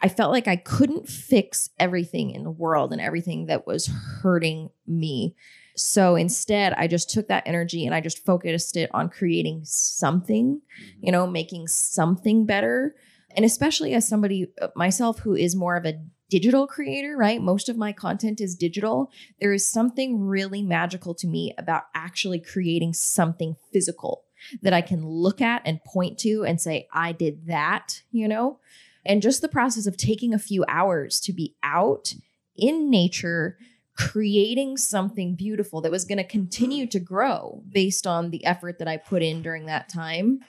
I 0.00 0.08
felt 0.08 0.32
like 0.32 0.48
I 0.48 0.56
couldn't 0.56 1.08
fix 1.08 1.70
everything 1.78 2.32
in 2.32 2.42
the 2.42 2.50
world 2.50 2.90
and 2.90 3.00
everything 3.00 3.46
that 3.46 3.64
was 3.64 3.86
hurting 3.86 4.70
me. 4.88 5.36
So 5.76 6.16
instead, 6.16 6.72
I 6.72 6.88
just 6.88 7.08
took 7.10 7.28
that 7.28 7.44
energy 7.46 7.86
and 7.86 7.94
I 7.94 8.00
just 8.00 8.24
focused 8.24 8.76
it 8.76 8.90
on 8.92 9.08
creating 9.08 9.60
something, 9.62 10.60
you 11.00 11.12
know, 11.12 11.28
making 11.28 11.68
something 11.68 12.44
better. 12.44 12.96
And 13.36 13.44
especially 13.44 13.94
as 13.94 14.08
somebody 14.08 14.48
uh, 14.60 14.66
myself 14.74 15.20
who 15.20 15.36
is 15.36 15.54
more 15.54 15.76
of 15.76 15.86
a 15.86 16.02
digital 16.32 16.66
creator, 16.66 17.14
right? 17.14 17.42
Most 17.42 17.68
of 17.68 17.76
my 17.76 17.92
content 17.92 18.40
is 18.40 18.54
digital. 18.54 19.12
There 19.38 19.52
is 19.52 19.66
something 19.66 20.18
really 20.18 20.62
magical 20.62 21.14
to 21.16 21.26
me 21.26 21.52
about 21.58 21.82
actually 21.94 22.40
creating 22.40 22.94
something 22.94 23.54
physical 23.70 24.24
that 24.62 24.72
I 24.72 24.80
can 24.80 25.06
look 25.06 25.42
at 25.42 25.60
and 25.66 25.84
point 25.84 26.16
to 26.20 26.42
and 26.42 26.58
say, 26.58 26.88
I 26.90 27.12
did 27.12 27.48
that, 27.48 28.00
you 28.10 28.26
know? 28.28 28.60
And 29.04 29.20
just 29.20 29.42
the 29.42 29.48
process 29.48 29.86
of 29.86 29.98
taking 29.98 30.32
a 30.32 30.38
few 30.38 30.64
hours 30.68 31.20
to 31.20 31.34
be 31.34 31.54
out 31.62 32.14
in 32.56 32.88
nature, 32.88 33.58
creating 33.94 34.78
something 34.78 35.34
beautiful 35.34 35.82
that 35.82 35.92
was 35.92 36.06
going 36.06 36.16
to 36.16 36.24
continue 36.24 36.86
to 36.86 36.98
grow 36.98 37.62
based 37.70 38.06
on 38.06 38.30
the 38.30 38.46
effort 38.46 38.78
that 38.78 38.88
I 38.88 38.96
put 38.96 39.22
in 39.22 39.42
during 39.42 39.66
that 39.66 39.90
time 39.90 40.40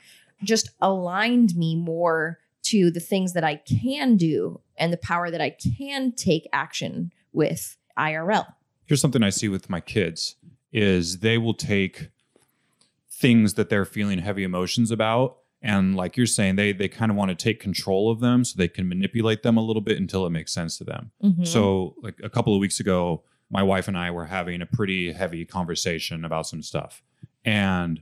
just 0.45 0.69
aligned 0.79 1.57
me 1.57 1.75
more 1.75 2.39
to 2.63 2.91
the 2.91 2.99
things 2.99 3.33
that 3.33 3.43
I 3.43 3.57
can 3.57 4.17
do 4.17 4.61
and 4.77 4.91
the 4.91 4.97
power 4.97 5.29
that 5.29 5.41
I 5.41 5.51
can 5.51 6.11
take 6.11 6.47
action 6.53 7.11
with 7.31 7.77
IRL. 7.97 8.45
Here's 8.85 9.01
something 9.01 9.23
I 9.23 9.29
see 9.29 9.49
with 9.49 9.69
my 9.69 9.79
kids 9.79 10.35
is 10.71 11.19
they 11.19 11.37
will 11.37 11.53
take 11.53 12.09
things 13.09 13.53
that 13.53 13.69
they're 13.69 13.85
feeling 13.85 14.19
heavy 14.19 14.43
emotions 14.43 14.91
about 14.91 15.37
and 15.61 15.95
like 15.95 16.17
you're 16.17 16.25
saying 16.25 16.57
they 16.57 16.73
they 16.73 16.89
kind 16.89 17.09
of 17.09 17.15
want 17.15 17.29
to 17.29 17.35
take 17.35 17.59
control 17.59 18.11
of 18.11 18.19
them 18.19 18.43
so 18.43 18.55
they 18.57 18.67
can 18.67 18.87
manipulate 18.87 19.43
them 19.43 19.55
a 19.55 19.61
little 19.61 19.81
bit 19.81 19.97
until 19.97 20.25
it 20.25 20.29
makes 20.29 20.51
sense 20.51 20.77
to 20.77 20.83
them. 20.83 21.11
Mhm. 21.23 21.47
So, 21.47 21.95
like 22.03 22.19
a 22.21 22.29
couple 22.29 22.53
of 22.53 22.59
weeks 22.59 22.81
ago, 22.81 23.23
my 23.49 23.63
wife 23.63 23.87
and 23.87 23.97
I 23.97 24.11
were 24.11 24.25
having 24.25 24.61
a 24.61 24.65
pretty 24.65 25.13
heavy 25.13 25.45
conversation 25.45 26.25
about 26.25 26.47
some 26.47 26.61
stuff. 26.61 27.01
And 27.45 28.01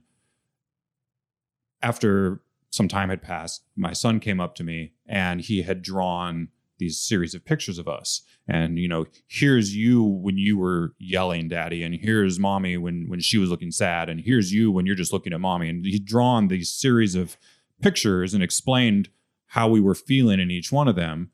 after 1.84 2.41
some 2.71 2.88
time 2.88 3.10
had 3.10 3.21
passed, 3.21 3.63
my 3.75 3.93
son 3.93 4.19
came 4.19 4.39
up 4.39 4.55
to 4.55 4.63
me 4.63 4.93
and 5.05 5.41
he 5.41 5.62
had 5.62 5.81
drawn 5.81 6.47
these 6.79 6.99
series 6.99 7.36
of 7.36 7.45
pictures 7.45 7.77
of 7.77 7.88
us. 7.88 8.21
And 8.47 8.79
you 8.79 8.88
know, 8.88 9.05
here's 9.27 9.75
you 9.75 10.03
when 10.03 10.38
you 10.38 10.57
were 10.57 10.93
yelling, 10.97 11.47
"Daddy," 11.47 11.84
and 11.84 11.93
here's 11.93 12.39
mommy 12.39 12.75
when 12.77 13.07
when 13.07 13.19
she 13.19 13.38
was 13.38 13.49
looking 13.49 13.71
sad, 13.71 14.10
and 14.10 14.21
here's 14.21 14.51
you 14.51 14.71
when 14.71 14.86
you're 14.88 14.95
just 14.95 15.13
looking 15.13 15.31
at 15.31 15.39
mommy. 15.39 15.69
And 15.69 15.86
he'd 15.86 16.05
drawn 16.05 16.47
these 16.47 16.71
series 16.71 17.13
of 17.13 17.38
pictures 17.81 18.34
and 18.34 18.41
explained 18.41 19.10
how 19.47 19.67
we 19.67 19.79
were 19.79 19.93
feeling 19.93 20.39
in 20.39 20.49
each 20.49 20.71
one 20.71 20.88
of 20.88 20.95
them. 20.95 21.29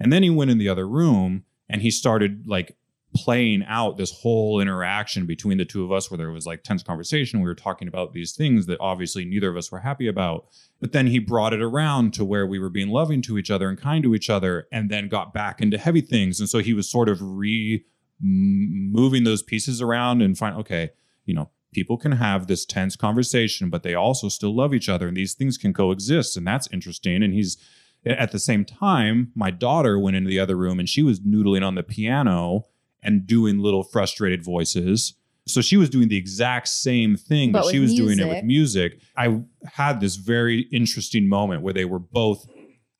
And 0.00 0.12
then 0.12 0.22
he 0.22 0.30
went 0.30 0.50
in 0.50 0.58
the 0.58 0.68
other 0.68 0.88
room 0.88 1.44
and 1.68 1.82
he 1.82 1.90
started 1.90 2.46
like 2.46 2.77
playing 3.14 3.64
out 3.66 3.96
this 3.96 4.12
whole 4.12 4.60
interaction 4.60 5.26
between 5.26 5.58
the 5.58 5.64
two 5.64 5.84
of 5.84 5.90
us 5.90 6.10
where 6.10 6.18
there 6.18 6.30
was 6.30 6.46
like 6.46 6.62
tense 6.62 6.82
conversation. 6.82 7.40
We 7.40 7.48
were 7.48 7.54
talking 7.54 7.88
about 7.88 8.12
these 8.12 8.32
things 8.32 8.66
that 8.66 8.78
obviously 8.80 9.24
neither 9.24 9.48
of 9.48 9.56
us 9.56 9.72
were 9.72 9.80
happy 9.80 10.06
about. 10.06 10.46
But 10.80 10.92
then 10.92 11.06
he 11.06 11.18
brought 11.18 11.54
it 11.54 11.62
around 11.62 12.12
to 12.14 12.24
where 12.24 12.46
we 12.46 12.58
were 12.58 12.68
being 12.68 12.88
loving 12.88 13.22
to 13.22 13.38
each 13.38 13.50
other 13.50 13.68
and 13.68 13.80
kind 13.80 14.02
to 14.04 14.14
each 14.14 14.28
other 14.28 14.68
and 14.70 14.90
then 14.90 15.08
got 15.08 15.32
back 15.32 15.60
into 15.60 15.78
heavy 15.78 16.02
things. 16.02 16.38
And 16.38 16.48
so 16.48 16.58
he 16.58 16.74
was 16.74 16.88
sort 16.88 17.08
of 17.08 17.18
re 17.20 17.84
moving 18.20 19.24
those 19.24 19.42
pieces 19.42 19.80
around 19.80 20.22
and 20.22 20.36
find, 20.36 20.56
okay, 20.56 20.90
you 21.24 21.32
know, 21.32 21.50
people 21.72 21.96
can 21.96 22.12
have 22.12 22.46
this 22.46 22.64
tense 22.64 22.96
conversation, 22.96 23.70
but 23.70 23.82
they 23.82 23.94
also 23.94 24.28
still 24.28 24.54
love 24.54 24.74
each 24.74 24.88
other 24.88 25.08
and 25.08 25.16
these 25.16 25.34
things 25.34 25.56
can 25.56 25.72
coexist. 25.72 26.36
And 26.36 26.46
that's 26.46 26.68
interesting. 26.72 27.22
And 27.22 27.32
he's, 27.32 27.56
at 28.04 28.32
the 28.32 28.38
same 28.38 28.64
time, 28.64 29.32
my 29.34 29.50
daughter 29.50 29.98
went 29.98 30.16
into 30.16 30.30
the 30.30 30.40
other 30.40 30.56
room 30.56 30.78
and 30.78 30.88
she 30.88 31.02
was 31.02 31.20
noodling 31.20 31.64
on 31.64 31.74
the 31.74 31.82
piano 31.82 32.64
and 33.02 33.26
doing 33.26 33.58
little 33.58 33.82
frustrated 33.82 34.44
voices. 34.44 35.14
So 35.46 35.60
she 35.62 35.76
was 35.78 35.88
doing 35.88 36.08
the 36.08 36.16
exact 36.16 36.68
same 36.68 37.16
thing, 37.16 37.52
but, 37.52 37.62
But 37.62 37.70
she 37.72 37.78
was 37.78 37.94
doing 37.94 38.18
it 38.18 38.26
with 38.28 38.44
music. 38.44 39.00
I 39.16 39.40
had 39.64 40.00
this 40.00 40.16
very 40.16 40.62
interesting 40.72 41.26
moment 41.28 41.62
where 41.62 41.72
they 41.72 41.86
were 41.86 41.98
both 41.98 42.46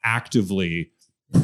actively 0.03 0.91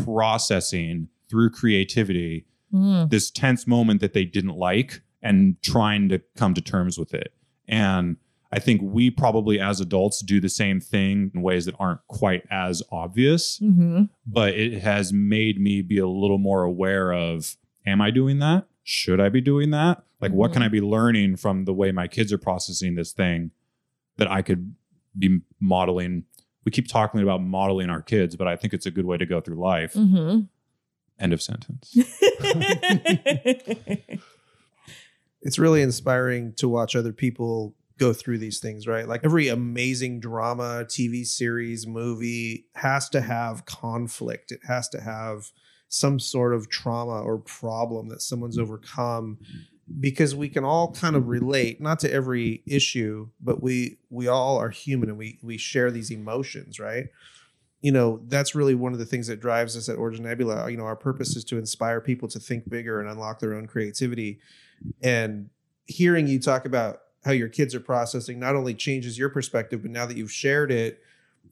processing 0.04 1.08
through 1.28 1.50
creativity 1.50 2.46
Mm. 2.72 3.08
this 3.08 3.30
tense 3.30 3.68
moment 3.68 4.00
that 4.00 4.14
they 4.14 4.24
didn't 4.24 4.56
like 4.56 5.00
and 5.22 5.54
trying 5.62 6.08
to 6.08 6.20
come 6.36 6.54
to 6.54 6.60
terms 6.60 6.98
with 6.98 7.14
it. 7.14 7.32
And 7.68 8.16
I 8.50 8.58
think 8.58 8.80
we 8.82 9.10
probably 9.10 9.60
as 9.60 9.80
adults 9.80 10.20
do 10.22 10.40
the 10.40 10.48
same 10.48 10.80
thing 10.80 11.30
in 11.34 11.42
ways 11.42 11.66
that 11.66 11.76
aren't 11.78 12.00
quite 12.08 12.42
as 12.50 12.82
obvious, 12.90 13.60
Mhm. 13.60 14.08
but 14.26 14.54
it 14.54 14.80
has 14.82 15.12
made 15.12 15.60
me 15.60 15.82
be 15.82 15.98
a 15.98 16.08
little 16.08 16.38
more 16.38 16.64
aware 16.64 17.12
of 17.12 17.56
am 17.86 18.00
I 18.00 18.10
doing 18.10 18.38
that? 18.40 18.66
Should 18.82 19.20
I 19.20 19.28
be 19.28 19.40
doing 19.40 19.70
that? 19.70 20.02
Like 20.20 20.32
what 20.32 20.52
can 20.52 20.62
I 20.62 20.68
be 20.68 20.80
learning 20.80 21.36
from 21.36 21.64
the 21.64 21.74
way 21.74 21.92
my 21.92 22.08
kids 22.08 22.32
are 22.32 22.38
processing 22.38 22.94
this 22.94 23.12
thing 23.12 23.50
that 24.16 24.30
I 24.30 24.42
could 24.42 24.74
be 25.18 25.40
modeling? 25.60 26.24
We 26.64 26.72
keep 26.72 26.88
talking 26.88 27.20
about 27.20 27.42
modeling 27.42 27.90
our 27.90 28.00
kids, 28.00 28.36
but 28.36 28.48
I 28.48 28.56
think 28.56 28.72
it's 28.72 28.86
a 28.86 28.90
good 28.90 29.04
way 29.04 29.18
to 29.18 29.26
go 29.26 29.40
through 29.40 29.56
life. 29.56 29.92
Mhm. 29.94 30.48
End 31.18 31.32
of 31.32 31.42
sentence. 31.42 31.90
it's 35.42 35.58
really 35.58 35.82
inspiring 35.82 36.54
to 36.54 36.68
watch 36.68 36.96
other 36.96 37.12
people 37.12 37.74
go 37.98 38.12
through 38.12 38.38
these 38.38 38.58
things, 38.60 38.86
right? 38.86 39.06
Like 39.06 39.20
every 39.24 39.48
amazing 39.48 40.20
drama, 40.20 40.84
TV 40.88 41.24
series, 41.24 41.86
movie 41.86 42.66
has 42.74 43.08
to 43.10 43.20
have 43.20 43.66
conflict. 43.66 44.50
It 44.50 44.60
has 44.66 44.88
to 44.90 45.00
have 45.00 45.52
some 45.88 46.18
sort 46.18 46.54
of 46.54 46.68
trauma 46.68 47.20
or 47.20 47.38
problem 47.38 48.08
that 48.08 48.22
someone's 48.22 48.56
mm-hmm. 48.56 48.64
overcome 48.64 49.38
because 50.00 50.34
we 50.34 50.48
can 50.48 50.64
all 50.64 50.92
kind 50.92 51.14
of 51.14 51.22
mm-hmm. 51.22 51.32
relate 51.32 51.80
not 51.80 51.98
to 51.98 52.10
every 52.12 52.62
issue 52.66 53.28
but 53.40 53.62
we 53.62 53.98
we 54.10 54.26
all 54.26 54.56
are 54.56 54.70
human 54.70 55.08
and 55.08 55.18
we 55.18 55.38
we 55.42 55.56
share 55.56 55.90
these 55.90 56.10
emotions 56.10 56.78
right? 56.80 57.06
You 57.80 57.92
know 57.92 58.22
that's 58.28 58.54
really 58.54 58.74
one 58.74 58.92
of 58.92 58.98
the 58.98 59.04
things 59.04 59.26
that 59.26 59.40
drives 59.40 59.76
us 59.76 59.88
at 59.90 59.98
Orange 59.98 60.20
Nebula. 60.20 60.70
You 60.70 60.76
know 60.76 60.84
our 60.84 60.96
purpose 60.96 61.36
is 61.36 61.44
to 61.44 61.58
inspire 61.58 62.00
people 62.00 62.28
to 62.28 62.40
think 62.40 62.68
bigger 62.68 63.00
and 63.00 63.10
unlock 63.10 63.40
their 63.40 63.54
own 63.54 63.66
creativity. 63.66 64.40
And 65.02 65.50
hearing 65.86 66.26
you 66.26 66.40
talk 66.40 66.64
about 66.64 67.00
how 67.24 67.32
your 67.32 67.48
kids 67.48 67.74
are 67.74 67.80
processing 67.80 68.38
not 68.38 68.56
only 68.56 68.74
changes 68.74 69.18
your 69.18 69.28
perspective, 69.28 69.82
but 69.82 69.90
now 69.90 70.06
that 70.06 70.16
you've 70.16 70.32
shared 70.32 70.70
it, 70.70 71.00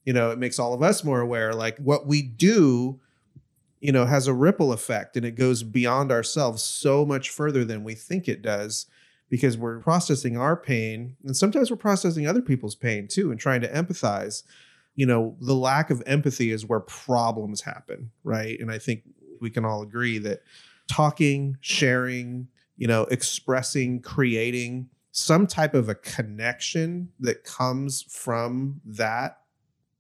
you 0.05 0.13
know, 0.13 0.31
it 0.31 0.39
makes 0.39 0.59
all 0.59 0.75
of 0.75 0.83
us 0.83 1.05
more 1.05 1.21
aware. 1.21 1.55
Like 1.55 1.79
what 1.79 2.07
we 2.07 2.23
do, 2.23 3.01
you 3.83 3.91
know, 3.91 4.07
has 4.07 4.29
a 4.29 4.33
ripple 4.33 4.73
effect 4.73 5.17
and 5.17 5.27
it 5.27 5.33
goes 5.33 5.65
beyond 5.65 6.13
ourselves 6.13 6.63
so 6.63 7.05
much 7.05 7.31
further 7.31 7.65
than 7.65 7.83
we 7.83 7.97
think 7.97 8.29
it 8.29 8.41
does 8.41 8.87
because 9.29 9.59
we're 9.59 9.81
processing 9.81 10.37
our 10.37 10.57
pain 10.57 11.17
and 11.25 11.37
sometimes 11.37 11.69
we're 11.69 11.77
processing 11.77 12.25
other 12.25 12.41
people's 12.41 12.77
pain 12.77 13.09
too 13.09 13.33
and 13.33 13.41
trying 13.41 13.61
to 13.61 13.73
empathize. 13.73 14.45
You 14.95 15.07
know, 15.07 15.37
the 15.41 15.55
lack 15.55 15.91
of 15.91 16.01
empathy 16.07 16.53
is 16.53 16.65
where 16.65 16.79
problems 16.79 17.63
happen, 17.63 18.13
right? 18.23 18.59
And 18.61 18.71
I 18.71 18.79
think 18.79 19.03
we 19.41 19.51
can 19.51 19.65
all 19.65 19.83
agree 19.83 20.19
that 20.19 20.43
talking, 20.89 21.57
sharing, 21.61 22.47
you 22.77 22.87
know, 22.87 23.03
expressing, 23.11 24.01
creating 24.01 24.91
some 25.11 25.45
type 25.45 25.75
of 25.75 25.89
a 25.89 25.97
connection 25.97 27.09
that 27.19 27.43
comes 27.43 28.03
from 28.03 28.81
that 28.85 29.41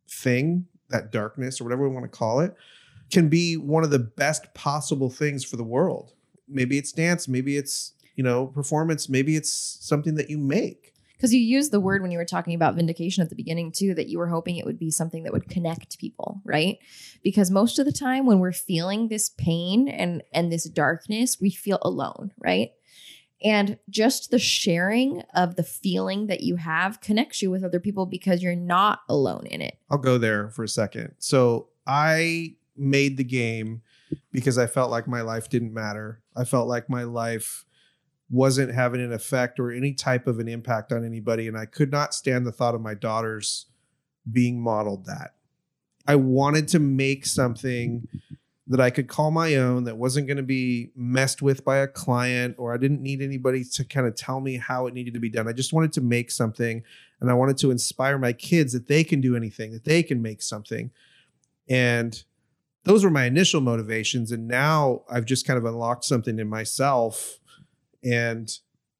thing, 0.08 0.66
that 0.90 1.10
darkness 1.10 1.60
or 1.60 1.64
whatever 1.64 1.88
we 1.88 1.92
want 1.92 2.04
to 2.04 2.16
call 2.16 2.38
it, 2.38 2.54
can 3.12 3.28
be 3.28 3.56
one 3.56 3.84
of 3.84 3.90
the 3.90 3.98
best 3.98 4.52
possible 4.54 5.10
things 5.10 5.44
for 5.44 5.56
the 5.56 5.64
world. 5.64 6.12
Maybe 6.48 6.78
it's 6.78 6.92
dance, 6.92 7.28
maybe 7.28 7.56
it's, 7.56 7.92
you 8.16 8.24
know, 8.24 8.46
performance, 8.46 9.08
maybe 9.08 9.36
it's 9.36 9.78
something 9.80 10.16
that 10.16 10.30
you 10.30 10.38
make. 10.38 10.94
Because 11.16 11.32
you 11.32 11.40
used 11.40 11.70
the 11.70 11.78
word 11.78 12.02
when 12.02 12.10
you 12.10 12.18
were 12.18 12.24
talking 12.24 12.54
about 12.54 12.74
vindication 12.74 13.22
at 13.22 13.28
the 13.28 13.36
beginning 13.36 13.70
too, 13.70 13.94
that 13.94 14.08
you 14.08 14.18
were 14.18 14.26
hoping 14.26 14.56
it 14.56 14.66
would 14.66 14.78
be 14.78 14.90
something 14.90 15.22
that 15.22 15.32
would 15.32 15.48
connect 15.48 15.98
people, 15.98 16.40
right? 16.44 16.78
Because 17.22 17.48
most 17.48 17.78
of 17.78 17.86
the 17.86 17.92
time 17.92 18.26
when 18.26 18.40
we're 18.40 18.50
feeling 18.50 19.06
this 19.06 19.28
pain 19.28 19.86
and 19.86 20.24
and 20.32 20.50
this 20.50 20.64
darkness, 20.64 21.40
we 21.40 21.50
feel 21.50 21.78
alone, 21.82 22.32
right? 22.38 22.72
And 23.44 23.78
just 23.88 24.30
the 24.30 24.38
sharing 24.38 25.22
of 25.34 25.54
the 25.54 25.62
feeling 25.62 26.26
that 26.26 26.42
you 26.42 26.56
have 26.56 27.00
connects 27.00 27.40
you 27.40 27.50
with 27.50 27.62
other 27.62 27.80
people 27.80 28.06
because 28.06 28.42
you're 28.42 28.56
not 28.56 29.00
alone 29.08 29.46
in 29.46 29.60
it. 29.62 29.78
I'll 29.90 29.98
go 29.98 30.18
there 30.18 30.50
for 30.50 30.64
a 30.64 30.68
second. 30.68 31.14
So 31.18 31.68
I 31.86 32.56
made 32.76 33.16
the 33.16 33.24
game 33.24 33.82
because 34.30 34.58
I 34.58 34.66
felt 34.66 34.90
like 34.90 35.06
my 35.06 35.20
life 35.20 35.48
didn't 35.48 35.74
matter. 35.74 36.22
I 36.36 36.44
felt 36.44 36.68
like 36.68 36.88
my 36.88 37.04
life 37.04 37.64
wasn't 38.30 38.74
having 38.74 39.02
an 39.02 39.12
effect 39.12 39.60
or 39.60 39.70
any 39.70 39.92
type 39.92 40.26
of 40.26 40.38
an 40.38 40.48
impact 40.48 40.92
on 40.92 41.04
anybody. 41.04 41.46
And 41.46 41.56
I 41.56 41.66
could 41.66 41.90
not 41.90 42.14
stand 42.14 42.46
the 42.46 42.52
thought 42.52 42.74
of 42.74 42.80
my 42.80 42.94
daughters 42.94 43.66
being 44.30 44.60
modeled 44.60 45.04
that. 45.06 45.34
I 46.06 46.16
wanted 46.16 46.68
to 46.68 46.78
make 46.78 47.26
something 47.26 48.08
that 48.68 48.80
I 48.80 48.90
could 48.90 49.08
call 49.08 49.30
my 49.30 49.56
own 49.56 49.84
that 49.84 49.98
wasn't 49.98 50.28
going 50.28 50.38
to 50.38 50.42
be 50.42 50.92
messed 50.96 51.42
with 51.42 51.64
by 51.64 51.78
a 51.78 51.86
client 51.86 52.54
or 52.58 52.72
I 52.72 52.78
didn't 52.78 53.02
need 53.02 53.20
anybody 53.20 53.64
to 53.64 53.84
kind 53.84 54.06
of 54.06 54.14
tell 54.14 54.40
me 54.40 54.56
how 54.56 54.86
it 54.86 54.94
needed 54.94 55.14
to 55.14 55.20
be 55.20 55.28
done. 55.28 55.46
I 55.46 55.52
just 55.52 55.72
wanted 55.72 55.92
to 55.94 56.00
make 56.00 56.30
something 56.30 56.82
and 57.20 57.30
I 57.30 57.34
wanted 57.34 57.58
to 57.58 57.70
inspire 57.70 58.18
my 58.18 58.32
kids 58.32 58.72
that 58.72 58.88
they 58.88 59.04
can 59.04 59.20
do 59.20 59.36
anything, 59.36 59.72
that 59.72 59.84
they 59.84 60.02
can 60.02 60.22
make 60.22 60.42
something. 60.42 60.90
And 61.68 62.22
those 62.84 63.04
were 63.04 63.10
my 63.10 63.24
initial 63.24 63.60
motivations. 63.60 64.32
And 64.32 64.48
now 64.48 65.02
I've 65.10 65.24
just 65.24 65.46
kind 65.46 65.58
of 65.58 65.64
unlocked 65.64 66.04
something 66.04 66.38
in 66.38 66.48
myself. 66.48 67.38
And 68.04 68.50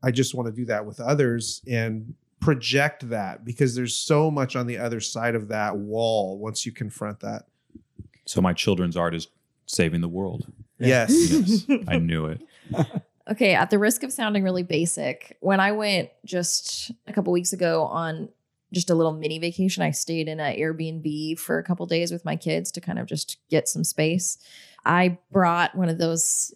I 0.03 0.11
just 0.11 0.35
want 0.35 0.47
to 0.47 0.53
do 0.53 0.64
that 0.66 0.87
with 0.87 1.01
others 1.01 1.62
and 1.68 2.14
project 2.40 3.09
that 3.09 3.45
because 3.45 3.75
there's 3.75 3.97
so 3.97 4.31
much 4.31 4.57
on 4.57 4.66
the 4.66 4.79
other 4.79 5.01
side 5.01 5.35
of 5.35 5.49
that 5.49 5.77
wall 5.77 6.38
once 6.38 6.66
you 6.66 6.73
confront 6.73 7.21
that. 7.21 7.45
So 8.25 8.40
my 8.40 8.53
children's 8.53 8.97
art 8.97 9.14
is 9.14 9.29
saving 9.66 10.01
the 10.01 10.09
world. 10.09 10.47
Yes. 10.79 11.12
Yes, 11.68 11.85
I 11.88 11.99
knew 11.99 12.27
it. 12.27 12.42
Okay, 13.31 13.55
at 13.55 13.71
the 13.71 13.79
risk 13.79 14.03
of 14.03 14.12
sounding 14.12 14.42
really 14.42 14.64
basic, 14.64 15.37
when 15.38 15.61
I 15.61 15.71
went 15.71 16.11
just 16.25 16.90
a 17.07 17.12
couple 17.12 17.33
weeks 17.33 17.53
ago 17.53 17.85
on 17.85 18.29
just 18.73 18.91
a 18.91 18.95
little 18.95 19.13
mini 19.13 19.39
vacation, 19.39 19.83
I 19.83 19.91
stayed 19.91 20.29
in 20.29 20.41
an 20.41 20.57
Airbnb 20.57 21.39
for 21.39 21.59
a 21.59 21.63
couple 21.65 21.87
days 21.87 22.11
with 22.11 22.25
my 22.25 22.37
kids 22.37 22.71
to 22.73 22.81
kind 22.81 22.99
of 22.99 23.07
just 23.07 23.39
get 23.51 23.69
some 23.69 23.85
space. 23.85 24.39
I 24.85 25.19
brought 25.31 25.75
one 25.77 25.89
of 25.89 25.99
those 25.99 26.55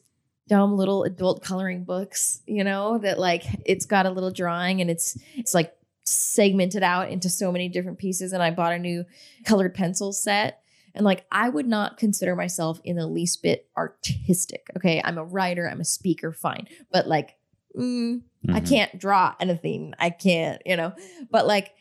dumb 0.49 0.77
little 0.77 1.05
adult 1.05 1.43
coloring 1.43 1.85
books, 1.85 2.41
you 2.47 2.65
know, 2.65 2.99
that 2.99 3.19
like 3.19 3.45
it's 3.65 3.85
got 3.87 4.07
a 4.07 4.11
little 4.11 4.31
drawing 4.31 4.81
and 4.81 4.91
it's 4.91 5.19
it's 5.35 5.55
like 5.55 5.75
segmented 6.05 6.83
out 6.83 7.11
into 7.11 7.29
so 7.29 7.51
many 7.51 7.69
different 7.69 7.99
pieces 7.99 8.33
and 8.33 8.43
I 8.43 8.51
bought 8.53 8.73
a 8.73 8.79
new 8.79 9.05
colored 9.45 9.75
pencil 9.75 10.13
set 10.13 10.61
and 10.95 11.05
like, 11.05 11.27
I 11.31 11.49
would 11.49 11.67
not 11.67 11.99
consider 11.99 12.35
myself 12.37 12.81
in 12.85 12.97
the 12.97 13.07
least 13.07 13.43
bit 13.43 13.69
artistic. 13.77 14.71
Okay. 14.77 15.03
I'm 15.05 15.19
a 15.19 15.25
writer, 15.25 15.69
I'm 15.69 15.81
a 15.81 15.85
speaker, 15.85 16.33
fine. 16.33 16.69
But 16.91 17.07
like, 17.07 17.37
mm, 17.77 18.23
I 18.49 18.61
Mhm. 18.61 18.69
can't 18.69 18.99
draw 18.99 19.35
anything. 19.41 19.93
I 19.99 20.11
can't, 20.11 20.63
you 20.65 20.77
know. 20.77 20.95
But 21.31 21.47
like, 21.47 21.75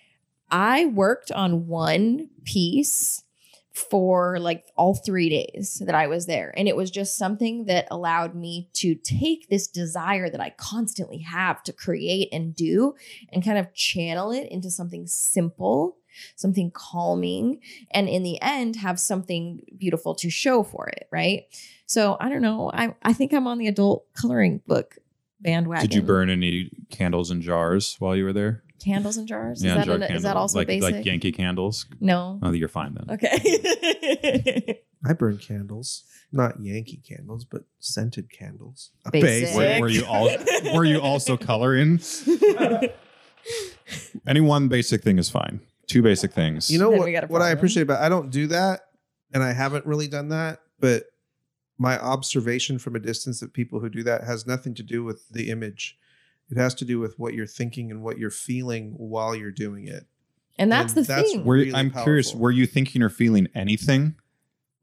I 0.50 0.86
worked 0.86 1.32
on 1.32 1.68
one 1.68 2.30
piece 2.44 3.24
for 3.76 4.40
like 4.40 4.64
all 4.78 4.96
three 4.96 5.28
days 5.28 5.82
that 5.86 5.96
I 5.96 6.08
was 6.08 6.28
there. 6.28 6.54
And 6.56 6.68
it 6.70 6.78
was 6.78 6.90
just 6.90 7.18
something 7.18 7.66
that 7.66 7.90
allowed 7.92 8.34
me 8.34 8.70
to 8.76 8.96
take 8.96 9.50
this 9.50 9.68
desire 9.68 10.30
that 10.30 10.40
I 10.40 10.52
constantly 10.52 11.20
have 11.20 11.62
to 11.64 11.74
create 11.74 12.30
and 12.32 12.56
do 12.56 12.96
and 13.34 13.44
kind 13.44 13.58
of 13.58 13.74
channel 13.74 14.32
it 14.32 14.48
into 14.50 14.72
something 14.72 15.08
simple, 15.08 15.98
something 16.38 16.72
calming, 16.72 17.60
and 17.92 18.08
in 18.08 18.24
the 18.24 18.42
end, 18.42 18.78
have 18.78 18.98
something 18.98 19.60
beautiful 19.78 20.16
to 20.16 20.30
show 20.30 20.64
for 20.64 20.88
it. 20.88 21.10
Right. 21.12 21.44
So 21.86 22.16
I 22.22 22.30
don't 22.30 22.42
know. 22.42 22.72
I, 22.74 22.96
I 23.04 23.12
think 23.12 23.34
I'm 23.34 23.46
on 23.46 23.58
the 23.58 23.68
adult 23.68 24.06
coloring 24.14 24.62
book 24.66 24.96
bandwagon. 25.42 25.86
Did 25.86 25.96
you 25.96 26.02
burn 26.02 26.30
any 26.30 26.72
candles 26.90 27.30
in 27.30 27.42
jars 27.42 27.98
while 28.00 28.16
you 28.16 28.24
were 28.24 28.34
there? 28.34 28.64
Candles 28.84 29.18
in 29.18 29.28
jars? 29.28 29.64
Yeah, 29.64 29.72
is, 29.72 29.78
that 29.78 29.86
jar 29.86 29.96
an- 29.96 30.16
is 30.16 30.24
that 30.24 30.38
also 30.38 30.60
like 30.60 30.68
basic? 30.68 30.96
like 30.96 31.06
Yankee 31.06 31.32
candles? 31.32 31.86
no. 32.00 32.40
Oh, 32.42 32.52
you're 32.52 32.68
fine 32.68 32.94
then. 32.96 33.16
Okay. 33.16 34.82
I 35.08 35.14
burn 35.14 35.38
candles, 35.38 36.04
not 36.32 36.60
Yankee 36.60 37.02
candles, 37.08 37.46
but 37.46 37.62
scented 37.80 38.32
candles. 38.32 38.92
Basic. 39.12 39.56
Were, 39.56 39.82
were 39.82 39.90
you 39.90 40.06
all 40.06 40.30
were 40.74 40.86
you 40.86 41.00
also 41.00 41.38
coloring? 41.52 42.00
Any 44.28 44.42
one 44.42 44.68
basic 44.68 45.04
thing 45.04 45.20
is 45.20 45.30
fine. 45.30 45.62
Two 45.88 46.02
basic 46.02 46.34
things. 46.34 46.72
You 46.72 46.80
know 46.80 46.90
Then 46.90 47.00
what? 47.00 47.06
we 47.06 47.12
got 47.12 47.26
a 47.26 47.28
What 47.28 47.44
I 47.44 47.52
appreciate 47.52 47.84
about 47.84 48.02
I 48.02 48.10
don't 48.10 48.32
do 48.32 48.48
that, 48.48 48.82
and 49.34 49.44
I 49.44 49.54
haven't 49.54 49.86
really 49.86 50.08
done 50.08 50.30
that. 50.30 50.62
But 50.80 51.04
my 51.78 52.00
observation 52.00 52.80
from 52.80 52.96
a 52.96 53.00
distance 53.00 53.42
of 53.42 53.54
people 53.54 53.80
who 53.80 53.90
do 53.90 54.02
that 54.04 54.24
has 54.24 54.48
nothing 54.48 54.74
to 54.76 54.84
do 54.84 55.04
with 55.04 55.30
the 55.30 55.50
image. 55.50 55.98
It 56.50 56.58
has 56.58 56.76
to 56.76 56.86
do 56.86 57.00
with 57.00 57.18
what 57.18 57.34
you're 57.34 57.48
thinking 57.48 57.90
and 57.92 58.02
what 58.04 58.18
you're 58.18 58.30
feeling 58.30 58.94
while 58.98 59.36
you're 59.36 59.52
doing 59.52 59.88
it. 59.88 60.06
and 60.60 60.72
that's 60.72 60.94
And 60.96 61.04
the 61.04 61.08
that's 61.08 61.32
thing. 61.32 61.46
really 61.46 61.74
I'm 61.74 61.92
curious. 61.92 62.34
Were 62.36 62.52
you 62.52 62.66
thinking 62.66 63.02
or 63.02 63.10
feeling 63.10 63.48
anything, 63.56 64.16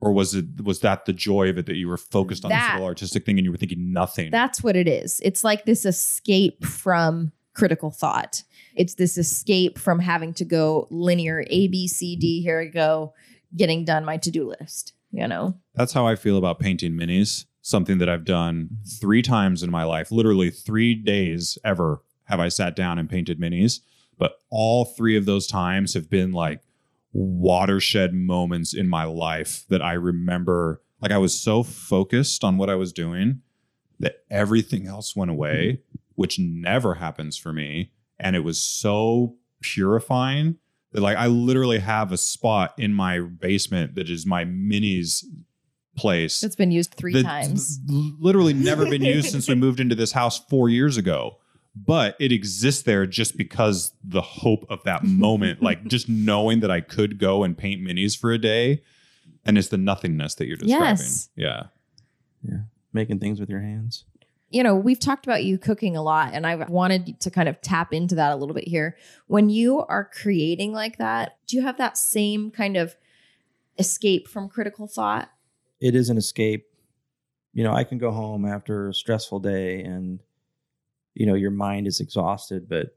or 0.00 0.12
was 0.12 0.34
it 0.34 0.62
was 0.64 0.80
that 0.80 1.06
the 1.06 1.12
joy 1.12 1.48
of 1.48 1.56
it 1.58 1.66
that 1.66 1.76
you 1.76 1.88
were 1.88 1.96
focused 1.96 2.44
on 2.44 2.50
this 2.50 2.58
That- 2.58 2.74
little 2.74 2.86
artistic 2.88 3.24
thing 3.24 3.38
and 3.38 3.44
you 3.44 3.50
were 3.52 3.56
thinking 3.56 3.92
nothing? 3.92 4.30
That's 4.30 4.62
what 4.62 4.76
it 4.76 4.88
is. 4.88 5.20
It's 5.24 5.44
like 5.44 5.64
this 5.64 5.86
escape 5.86 6.64
from 6.64 7.32
critical 7.54 7.90
thought. 7.90 8.42
It's 8.74 8.94
this 8.94 9.16
escape 9.16 9.78
from 9.78 9.98
having 10.00 10.32
to 10.34 10.44
go 10.44 10.88
linear 10.90 11.44
A, 11.48 11.68
B, 11.68 11.86
C, 11.86 12.16
D. 12.16 12.42
Here 12.42 12.60
I 12.60 12.64
go, 12.66 13.12
getting 13.56 13.84
done 13.84 14.04
my 14.04 14.16
to 14.18 14.30
do 14.30 14.48
list. 14.58 14.94
You 15.14 15.28
know, 15.28 15.54
That's 15.74 15.92
how 15.92 16.06
I 16.06 16.16
feel 16.16 16.38
about 16.38 16.58
painting 16.58 16.92
minis. 16.94 17.44
Something 17.62 17.98
that 17.98 18.08
I've 18.08 18.24
done 18.24 18.64
mm-hmm. 18.64 18.84
three 19.00 19.22
times 19.22 19.62
in 19.62 19.70
my 19.70 19.84
life. 19.84 20.10
Literally 20.10 20.50
three 20.50 20.94
days 20.94 21.58
ever 21.64 22.02
have 22.24 22.40
I 22.40 22.48
sat 22.48 22.76
down 22.76 22.98
and 22.98 23.08
painted 23.08 23.40
minis. 23.40 23.80
But 24.18 24.40
all 24.50 24.84
three 24.84 25.16
of 25.16 25.24
those 25.24 25.46
times 25.46 25.94
have 25.94 26.10
been 26.10 26.32
like 26.32 26.60
watershed 27.12 28.14
moments 28.14 28.74
in 28.74 28.88
my 28.88 29.04
life 29.04 29.64
that 29.68 29.82
I 29.82 29.94
remember. 29.94 30.82
Like 31.00 31.12
I 31.12 31.18
was 31.18 31.38
so 31.38 31.62
focused 31.62 32.44
on 32.44 32.56
what 32.56 32.70
I 32.70 32.74
was 32.74 32.92
doing 32.92 33.42
that 34.00 34.24
everything 34.30 34.86
else 34.86 35.16
went 35.16 35.30
away, 35.30 35.78
mm-hmm. 35.78 35.98
which 36.14 36.38
never 36.38 36.94
happens 36.94 37.36
for 37.36 37.52
me. 37.52 37.92
And 38.18 38.36
it 38.36 38.40
was 38.40 38.60
so 38.60 39.36
purifying 39.60 40.58
that 40.92 41.00
like 41.00 41.16
I 41.16 41.26
literally 41.26 41.78
have 41.78 42.12
a 42.12 42.18
spot 42.18 42.74
in 42.78 42.94
my 42.94 43.20
basement 43.20 43.94
that 43.94 44.10
is 44.10 44.26
my 44.26 44.44
minis 44.44 45.24
place. 45.96 46.42
it's 46.42 46.56
been 46.56 46.70
used 46.70 46.94
three 46.94 47.12
that's 47.12 47.24
times. 47.24 47.80
literally 47.88 48.54
never 48.54 48.88
been 48.88 49.02
used 49.02 49.30
since 49.30 49.48
we 49.48 49.54
moved 49.66 49.78
into 49.80 49.94
this 49.94 50.12
house 50.12 50.38
four 50.46 50.68
years 50.68 50.96
ago. 50.96 51.36
But 51.74 52.16
it 52.20 52.32
exists 52.32 52.82
there 52.82 53.06
just 53.06 53.36
because 53.38 53.92
the 54.04 54.20
hope 54.20 54.66
of 54.68 54.82
that 54.84 55.04
moment, 55.04 55.62
like 55.62 55.84
just 55.88 56.06
knowing 56.08 56.60
that 56.60 56.70
I 56.70 56.82
could 56.82 57.18
go 57.18 57.44
and 57.44 57.56
paint 57.56 57.80
minis 57.80 58.18
for 58.18 58.30
a 58.30 58.38
day, 58.38 58.82
and 59.44 59.56
it's 59.56 59.68
the 59.68 59.78
nothingness 59.78 60.34
that 60.36 60.46
you're 60.46 60.58
describing. 60.58 60.86
Yes. 60.98 61.30
Yeah. 61.34 61.62
Making 62.92 63.20
things 63.20 63.40
with 63.40 63.48
your 63.48 63.60
hands. 63.60 64.04
you 64.50 64.62
know, 64.62 64.76
we've 64.76 65.00
talked 65.00 65.24
about 65.26 65.44
you 65.44 65.56
cooking 65.56 65.96
a 65.96 66.02
lot, 66.02 66.34
and 66.34 66.46
I've 66.46 66.68
wanted 66.68 67.18
to 67.20 67.30
kind 67.30 67.48
of 67.48 67.58
tap 67.62 67.94
into 67.94 68.14
that 68.16 68.32
a 68.32 68.36
little 68.36 68.54
bit 68.54 68.68
here. 68.68 68.98
When 69.26 69.48
you 69.48 69.80
are 69.80 70.04
creating 70.04 70.74
like 70.74 70.98
that, 70.98 71.38
do 71.46 71.56
you 71.56 71.62
have 71.62 71.78
that 71.78 71.96
same 71.96 72.50
kind 72.50 72.76
of 72.76 72.94
escape 73.78 74.28
from 74.28 74.50
critical 74.50 74.86
thought? 74.86 75.30
It 75.82 75.96
is 75.96 76.08
an 76.10 76.16
escape. 76.16 76.66
You 77.52 77.64
know, 77.64 77.74
I 77.74 77.82
can 77.84 77.98
go 77.98 78.12
home 78.12 78.46
after 78.46 78.88
a 78.88 78.94
stressful 78.94 79.40
day 79.40 79.82
and, 79.82 80.20
you 81.14 81.26
know, 81.26 81.34
your 81.34 81.50
mind 81.50 81.86
is 81.88 82.00
exhausted, 82.00 82.68
but 82.68 82.96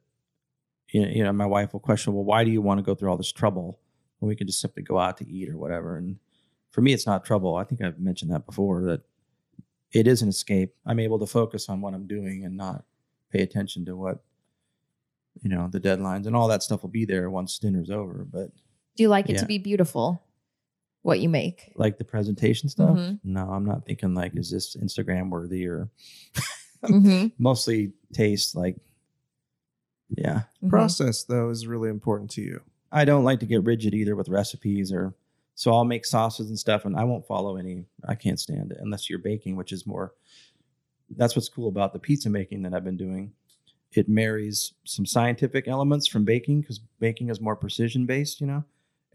you 0.93 1.01
know, 1.01 1.07
you 1.09 1.23
know, 1.23 1.33
my 1.33 1.47
wife 1.47 1.73
will 1.73 1.79
question, 1.79 2.13
well, 2.13 2.23
why 2.23 2.43
do 2.43 2.51
you 2.51 2.61
want 2.61 2.77
to 2.77 2.83
go 2.83 2.93
through 2.93 3.09
all 3.09 3.17
this 3.17 3.31
trouble 3.31 3.79
when 4.19 4.29
we 4.29 4.35
can 4.35 4.45
just 4.45 4.61
simply 4.61 4.83
go 4.83 4.99
out 4.99 5.17
to 5.17 5.27
eat 5.27 5.49
or 5.49 5.57
whatever? 5.57 5.97
And 5.97 6.17
for 6.69 6.81
me, 6.81 6.93
it's 6.93 7.07
not 7.07 7.25
trouble. 7.25 7.55
I 7.55 7.63
think 7.63 7.81
I've 7.81 7.99
mentioned 7.99 8.31
that 8.31 8.45
before 8.45 8.83
that 8.83 9.01
it 9.91 10.05
is 10.07 10.21
an 10.21 10.29
escape. 10.29 10.75
I'm 10.85 10.99
able 10.99 11.17
to 11.19 11.25
focus 11.25 11.69
on 11.69 11.81
what 11.81 11.95
I'm 11.95 12.05
doing 12.05 12.45
and 12.45 12.55
not 12.55 12.85
pay 13.31 13.41
attention 13.41 13.83
to 13.85 13.95
what, 13.95 14.23
you 15.41 15.49
know, 15.49 15.67
the 15.71 15.79
deadlines 15.79 16.27
and 16.27 16.35
all 16.35 16.47
that 16.49 16.61
stuff 16.61 16.83
will 16.83 16.89
be 16.91 17.03
there 17.05 17.29
once 17.31 17.57
dinner's 17.57 17.89
over. 17.89 18.25
But 18.31 18.51
Do 18.95 19.03
you 19.03 19.09
like 19.09 19.27
it 19.29 19.33
Yeah. 19.33 19.41
to 19.41 19.47
be 19.47 19.57
beautiful? 19.57 20.21
What 21.05 21.19
you 21.19 21.29
make? 21.29 21.71
like 21.75 21.99
the 21.99 22.03
presentation 22.03 22.67
stuff, 22.67 22.97
Mhm. 22.97 23.19
no, 23.23 23.41
I'm 23.51 23.63
not 23.63 23.85
thinking 23.85 24.15
like, 24.15 24.35
is 24.35 24.49
this 24.49 24.75
Instagram 24.75 25.29
worthy 25.29 25.67
or 25.67 25.87
Mhm, 26.83 27.31
mostly 27.37 27.93
taste 28.11 28.55
like, 28.55 28.75
yeah. 30.09 30.43
mhm. 30.63 30.69
Process 30.69 31.23
though 31.23 31.49
is 31.51 31.67
really 31.67 31.89
important 31.89 32.31
to 32.31 32.41
you. 32.41 32.59
I 32.91 33.05
don't 33.05 33.23
like 33.23 33.39
to 33.41 33.45
get 33.45 33.63
rigid 33.63 33.93
either 33.93 34.15
with 34.15 34.29
recipes 34.29 34.91
or 34.91 35.13
so 35.53 35.71
I'll 35.71 35.85
make 35.85 36.05
sauces 36.05 36.49
and 36.49 36.57
stuff 36.57 36.85
and 36.85 36.95
I 36.97 37.03
won't 37.03 37.27
follow 37.27 37.57
any 37.57 37.85
I 38.07 38.15
can't 38.15 38.39
stand 38.39 38.71
it 38.71 38.79
unless 38.81 39.07
you're 39.07 39.19
baking, 39.19 39.55
which 39.57 39.71
is 39.71 39.85
more 39.85 40.13
that's 41.15 41.35
what's 41.35 41.49
cool 41.49 41.67
about 41.67 41.93
the 41.93 41.99
pizza 41.99 42.31
making 42.31 42.63
that 42.63 42.73
I've 42.73 42.83
been 42.83 42.97
doing. 42.97 43.31
It 43.91 44.09
marries 44.09 44.73
some 44.85 45.05
scientific 45.05 45.67
elements 45.67 46.07
from 46.07 46.25
baking 46.25 46.61
because 46.61 46.79
baking 46.99 47.29
is 47.29 47.39
more 47.39 47.55
precision 47.55 48.07
based, 48.07 48.41
you 48.41 48.47
know, 48.47 48.63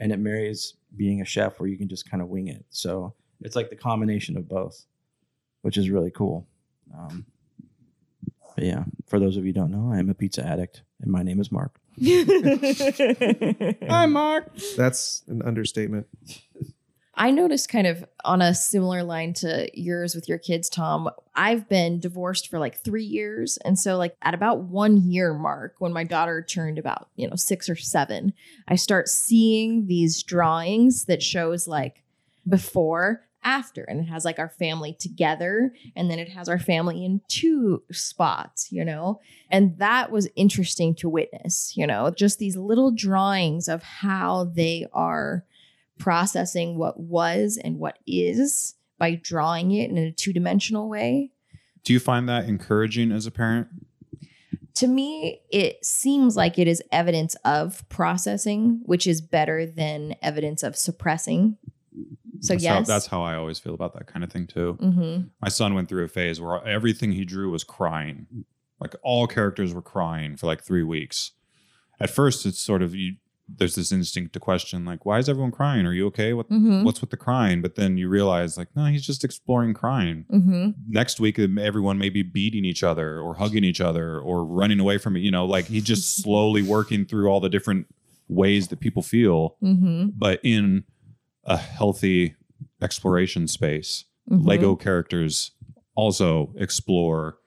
and 0.01 0.11
it 0.11 0.19
marries 0.19 0.75
being 0.97 1.21
a 1.21 1.25
chef 1.25 1.61
where 1.61 1.69
you 1.69 1.77
can 1.79 1.89
just 1.89 2.11
kind 2.11 2.23
of 2.23 2.29
wing 2.29 2.49
it. 2.49 2.65
So 2.71 3.15
it's 3.43 3.55
like 3.55 3.71
the 3.71 3.77
combination 3.77 4.37
of 4.37 4.49
both, 4.49 4.87
which 5.63 5.77
is 5.77 5.91
really 5.91 6.11
cool. 6.11 6.47
Um, 6.97 7.27
but 8.57 8.65
yeah, 8.65 8.85
for 9.07 9.21
those 9.21 9.37
of 9.37 9.45
you 9.45 9.53
who 9.53 9.61
don't 9.61 9.71
know, 9.71 9.93
I 9.93 9.99
am 9.99 10.11
a 10.11 10.15
pizza 10.15 10.45
addict 10.45 10.83
and 11.01 11.13
my 11.13 11.23
name 11.23 11.41
is 11.41 11.53
Mark. 11.53 11.79
Hi, 13.89 14.07
Mark. 14.07 14.51
That's 14.77 15.23
an 15.29 15.43
understatement. 15.43 16.07
I 17.21 17.31
noticed 17.33 17.69
kind 17.69 17.87
of 17.87 18.03
on 18.25 18.41
a 18.41 18.55
similar 18.55 19.03
line 19.03 19.35
to 19.35 19.69
yours 19.79 20.15
with 20.15 20.27
your 20.27 20.39
kids, 20.39 20.71
Tom. 20.71 21.11
I've 21.35 21.69
been 21.69 22.01
divorced 22.01 22.49
for 22.49 22.59
like 22.59 22.79
three 22.79 23.05
years. 23.05 23.59
And 23.59 23.79
so, 23.79 23.99
like, 23.99 24.17
at 24.23 24.33
about 24.33 24.61
one 24.63 24.97
year 24.97 25.35
mark, 25.35 25.75
when 25.81 25.93
my 25.93 26.03
daughter 26.03 26.41
turned 26.43 26.79
about, 26.79 27.11
you 27.17 27.29
know, 27.29 27.37
six 27.37 27.69
or 27.69 27.77
seven, 27.77 28.33
I 28.69 28.77
start 28.77 29.07
seeing 29.07 29.87
these 29.87 30.23
drawings 30.23 31.05
that 31.05 31.23
shows 31.23 31.69
like 31.69 32.03
before, 32.49 33.27
after, 33.45 33.85
and 33.85 34.01
it 34.01 34.05
has 34.05 34.25
like 34.25 34.39
our 34.39 34.49
family 34.49 34.95
together, 34.95 35.75
and 35.95 36.11
then 36.11 36.19
it 36.19 36.31
has 36.31 36.49
our 36.49 36.59
family 36.59 37.05
in 37.05 37.21
two 37.29 37.83
spots, 37.93 38.73
you 38.73 38.83
know? 38.83 39.21
And 39.51 39.77
that 39.77 40.11
was 40.11 40.29
interesting 40.37 40.95
to 40.97 41.09
witness, 41.11 41.75
you 41.77 41.87
know, 41.87 42.11
just 42.11 42.39
these 42.39 42.57
little 42.57 42.91
drawings 42.91 43.69
of 43.69 43.83
how 43.83 44.45
they 44.55 44.87
are 44.95 45.45
processing 46.01 46.77
what 46.77 46.99
was 46.99 47.59
and 47.63 47.79
what 47.79 47.99
is 48.07 48.75
by 48.99 49.15
drawing 49.15 49.71
it 49.71 49.91
in 49.91 49.99
a 49.99 50.11
two 50.11 50.33
dimensional 50.33 50.89
way. 50.89 51.31
Do 51.85 51.93
you 51.93 52.01
find 52.01 52.29
that 52.29 52.47
encouraging 52.47 53.13
as 53.13 53.27
a 53.27 53.31
parent? 53.31 53.69
To 54.75 54.87
me, 54.87 55.41
it 55.51 55.85
seems 55.85 56.37
like 56.37 56.59
it 56.59 56.67
is 56.67 56.83
evidence 56.91 57.35
of 57.45 57.87
processing, 57.89 58.81
which 58.85 59.07
is 59.07 59.21
better 59.21 59.67
than 59.67 60.15
evidence 60.23 60.63
of 60.63 60.77
suppressing. 60.77 61.57
So, 62.41 62.55
that's 62.55 62.65
How, 62.65 62.79
yes. 62.79 62.87
that's 62.89 63.07
how 63.07 63.23
I 63.23 63.35
always 63.35 63.59
feel 63.59 63.75
about 63.75 63.93
that 63.95 64.07
kind 64.07 64.25
of 64.25 64.33
thing 64.33 64.47
too. 64.47 64.75
hmm 64.81 65.21
My 65.43 65.49
son 65.49 65.75
went 65.75 65.89
through 65.89 66.05
a 66.05 66.09
phase 66.09 66.41
where 66.41 66.67
everything 66.67 67.13
he 67.13 67.25
drew 67.25 67.51
was 67.51 67.65
crying. 67.65 68.45
Like 68.79 68.95
all 69.03 69.27
characters 69.27 69.75
were 69.75 69.83
crying 69.83 70.37
for 70.37 70.47
like 70.47 70.63
three 70.63 70.83
weeks. 70.83 71.33
At 71.99 72.09
first, 72.09 72.47
it's 72.47 72.59
sort 72.61 72.81
of 72.81 72.95
you. 72.95 73.17
There's 73.57 73.75
this 73.75 73.93
instinct 73.93 74.33
to 74.35 74.41
question, 74.41 74.85
like, 74.85 75.05
why 75.05 75.19
is 75.19 75.29
everyone 75.29 75.51
crying? 75.51 75.87
Are 75.87 75.93
you 75.93 76.07
okay? 76.07 76.33
What 76.33 76.47
hmm 76.47 76.85
what's 76.85 77.01
with 77.01 77.11
the 77.11 77.17
crying? 77.17 77.63
But 77.63 77.75
then 77.75 77.99
you 77.99 78.09
realize, 78.09 78.57
like, 78.57 78.69
no, 78.75 78.87
he's 78.87 79.05
just 79.05 79.25
exploring 79.25 79.75
crying. 79.75 80.25
hmm 80.31 80.71
Next 80.89 81.21
week, 81.21 81.39
everyone 81.39 81.99
may 81.99 82.09
be 82.09 82.23
beating 82.23 82.65
each 82.65 82.83
other 82.83 83.21
or 83.21 83.35
hugging 83.35 83.65
each 83.65 83.81
other 83.81 84.19
or 84.21 84.45
running 84.45 84.81
away 84.81 84.99
from 84.99 85.17
it. 85.17 85.21
You 85.21 85.31
know, 85.31 85.45
like 85.47 85.67
he's 85.67 85.85
just 85.85 86.17
slowly 86.23 86.63
working 86.63 87.05
through 87.05 87.29
all 87.29 87.41
the 87.41 87.49
different 87.49 87.87
ways 88.29 88.69
that 88.69 88.81
people 88.81 89.03
feel, 89.03 89.57
hmm 89.61 90.07
but 90.17 90.41
in 90.43 90.85
a 91.45 91.57
healthy 91.57 92.37
exploration 92.81 93.49
space. 93.49 94.05
Mm-hmm. 94.31 94.47
Lego 94.47 94.77
characters 94.77 95.51
also 95.97 96.53
explore 96.57 97.39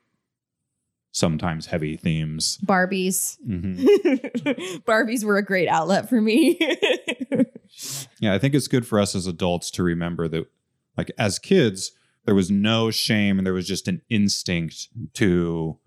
sometimes 1.13 1.67
heavy 1.67 1.95
themes. 1.95 2.57
Barbies. 2.65 3.37
Mhm. 3.47 3.79
Barbies 4.83 5.23
were 5.23 5.37
a 5.37 5.45
great 5.45 5.69
outlet 5.69 6.09
for 6.09 6.19
me. 6.19 6.59
Yeah, 8.19 8.35
I 8.35 8.37
think 8.39 8.53
it's 8.53 8.67
good 8.67 8.85
for 8.85 8.99
us 8.99 9.15
as 9.15 9.25
adults 9.25 9.71
to 9.71 9.83
remember 9.83 10.27
that, 10.27 10.45
like, 10.95 11.11
as 11.17 11.39
kids, 11.39 11.91
there 12.25 12.35
was 12.35 12.51
no 12.51 12.91
shame 12.91 13.39
and 13.39 13.45
there 13.47 13.53
was 13.53 13.67
just 13.67 13.87
an 13.87 14.01
instinct 14.11 14.89
to 15.15 15.79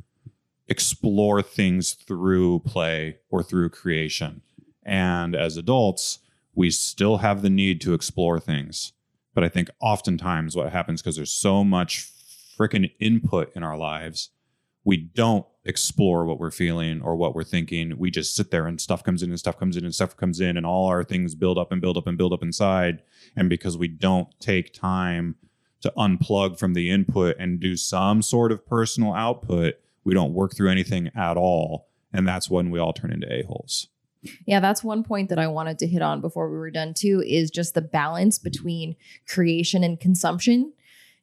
explore 0.66 1.42
things 1.42 1.92
through 1.94 2.58
play 2.60 3.18
or 3.30 3.42
through 3.42 3.68
creation. 3.70 4.42
And 4.84 5.36
as 5.36 5.56
adults, 5.56 6.18
we 6.56 6.70
still 6.70 7.18
have 7.18 7.42
the 7.42 7.50
need 7.50 7.80
to 7.82 7.94
explore 7.94 8.40
things. 8.40 8.92
But 9.32 9.44
I 9.44 9.48
think 9.48 9.70
oftentimes 9.80 10.56
what 10.56 10.72
happens 10.72 11.00
because 11.02 11.14
there's 11.16 11.30
so 11.32 11.62
much 11.62 12.10
freaking 12.58 12.90
input 12.98 13.52
in 13.54 13.62
our 13.62 13.76
lives, 13.76 14.30
we 14.86 14.96
don't 14.96 15.44
explore 15.64 16.24
what 16.24 16.38
we're 16.38 16.52
feeling 16.52 17.02
or 17.02 17.16
what 17.16 17.34
we're 17.34 17.42
thinking. 17.42 17.98
We 17.98 18.08
just 18.08 18.36
sit 18.36 18.52
there 18.52 18.68
and 18.68 18.80
stuff 18.80 19.02
comes 19.02 19.20
in 19.20 19.30
and 19.30 19.38
stuff 19.38 19.58
comes 19.58 19.76
in 19.76 19.84
and 19.84 19.92
stuff 19.92 20.16
comes 20.16 20.40
in, 20.40 20.56
and 20.56 20.64
all 20.64 20.86
our 20.86 21.02
things 21.02 21.34
build 21.34 21.58
up 21.58 21.72
and 21.72 21.80
build 21.80 21.98
up 21.98 22.06
and 22.06 22.16
build 22.16 22.32
up 22.32 22.42
inside. 22.42 23.02
And 23.34 23.50
because 23.50 23.76
we 23.76 23.88
don't 23.88 24.28
take 24.38 24.72
time 24.72 25.34
to 25.80 25.92
unplug 25.98 26.56
from 26.56 26.74
the 26.74 26.88
input 26.88 27.36
and 27.38 27.58
do 27.58 27.76
some 27.76 28.22
sort 28.22 28.52
of 28.52 28.64
personal 28.64 29.12
output, 29.12 29.74
we 30.04 30.14
don't 30.14 30.32
work 30.32 30.54
through 30.54 30.70
anything 30.70 31.10
at 31.16 31.36
all. 31.36 31.88
And 32.12 32.26
that's 32.26 32.48
when 32.48 32.70
we 32.70 32.78
all 32.78 32.92
turn 32.92 33.12
into 33.12 33.30
a-holes. 33.30 33.88
Yeah, 34.46 34.60
that's 34.60 34.84
one 34.84 35.02
point 35.02 35.28
that 35.30 35.38
I 35.38 35.48
wanted 35.48 35.80
to 35.80 35.88
hit 35.88 36.00
on 36.00 36.20
before 36.20 36.48
we 36.48 36.56
were 36.56 36.70
done 36.70 36.94
too 36.94 37.24
is 37.26 37.50
just 37.50 37.74
the 37.74 37.82
balance 37.82 38.38
between 38.38 38.94
creation 39.28 39.82
and 39.82 39.98
consumption. 39.98 40.72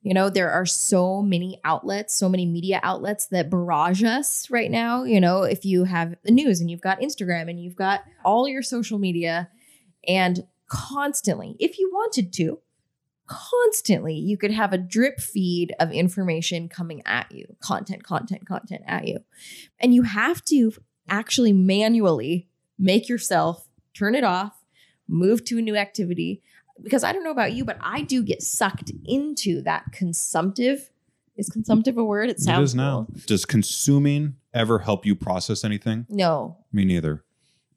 You 0.04 0.14
know, 0.14 0.30
there 0.30 0.52
are 0.52 0.66
so 0.66 1.22
many 1.22 1.62
outlets, 1.64 2.14
so 2.14 2.28
many 2.28 2.46
media 2.46 2.82
outlets 2.84 3.28
that 3.28 3.50
barrage 3.50 4.04
us 4.04 4.50
right 4.50 4.70
now. 4.70 5.06
You 5.06 5.22
know, 5.22 5.44
if 5.44 5.64
you 5.64 5.86
have 5.86 6.16
the 6.24 6.32
news 6.32 6.60
and 6.60 6.70
you've 6.70 6.82
got 6.82 7.00
Instagram 7.00 7.50
and 7.50 7.60
you've 7.60 7.78
got 7.78 8.04
all 8.24 8.48
your 8.48 8.62
social 8.62 9.00
media, 9.00 9.50
and 10.06 10.46
constantly, 10.68 11.56
if 11.58 11.80
you 11.80 11.90
wanted 11.94 12.34
to, 12.34 12.60
constantly, 13.28 14.16
you 14.16 14.38
could 14.38 14.52
have 14.52 14.74
a 14.74 14.78
drip 14.78 15.22
feed 15.22 15.74
of 15.80 15.92
information 15.92 16.68
coming 16.68 17.02
at 17.06 17.32
you 17.32 17.56
content, 17.62 18.04
content, 18.04 18.46
content 18.46 18.82
at 18.86 19.08
you. 19.08 19.20
And 19.80 19.94
you 19.94 20.04
have 20.04 20.44
to 20.46 20.74
actually 21.08 21.54
manually 21.54 22.50
make 22.78 23.08
yourself 23.08 23.70
turn 23.94 24.16
it 24.16 24.26
off, 24.26 24.64
move 25.08 25.46
to 25.46 25.58
a 25.58 25.62
new 25.62 25.78
activity. 25.78 26.42
Because 26.82 27.04
I 27.04 27.12
don't 27.12 27.24
know 27.24 27.32
about 27.32 27.54
you, 27.54 27.66
but 27.66 27.78
I 27.82 28.02
do 28.02 28.24
get 28.24 28.42
sucked 28.42 28.92
into 29.06 29.62
that 29.62 29.92
consumptive. 29.92 30.90
Is 31.36 31.50
consumptive 31.50 31.98
a 31.98 32.04
word? 32.04 32.30
It 32.30 32.38
it 32.38 32.40
sounds 32.40 32.72
is 32.72 32.76
now. 32.76 33.08
cool. 33.10 33.22
Does 33.26 33.46
consuming 33.46 34.36
ever 34.54 34.80
help 34.80 35.06
you 35.06 35.16
process 35.16 35.64
anything? 35.64 36.06
No. 36.10 36.58
Me 36.72 36.86
neither. 36.86 37.24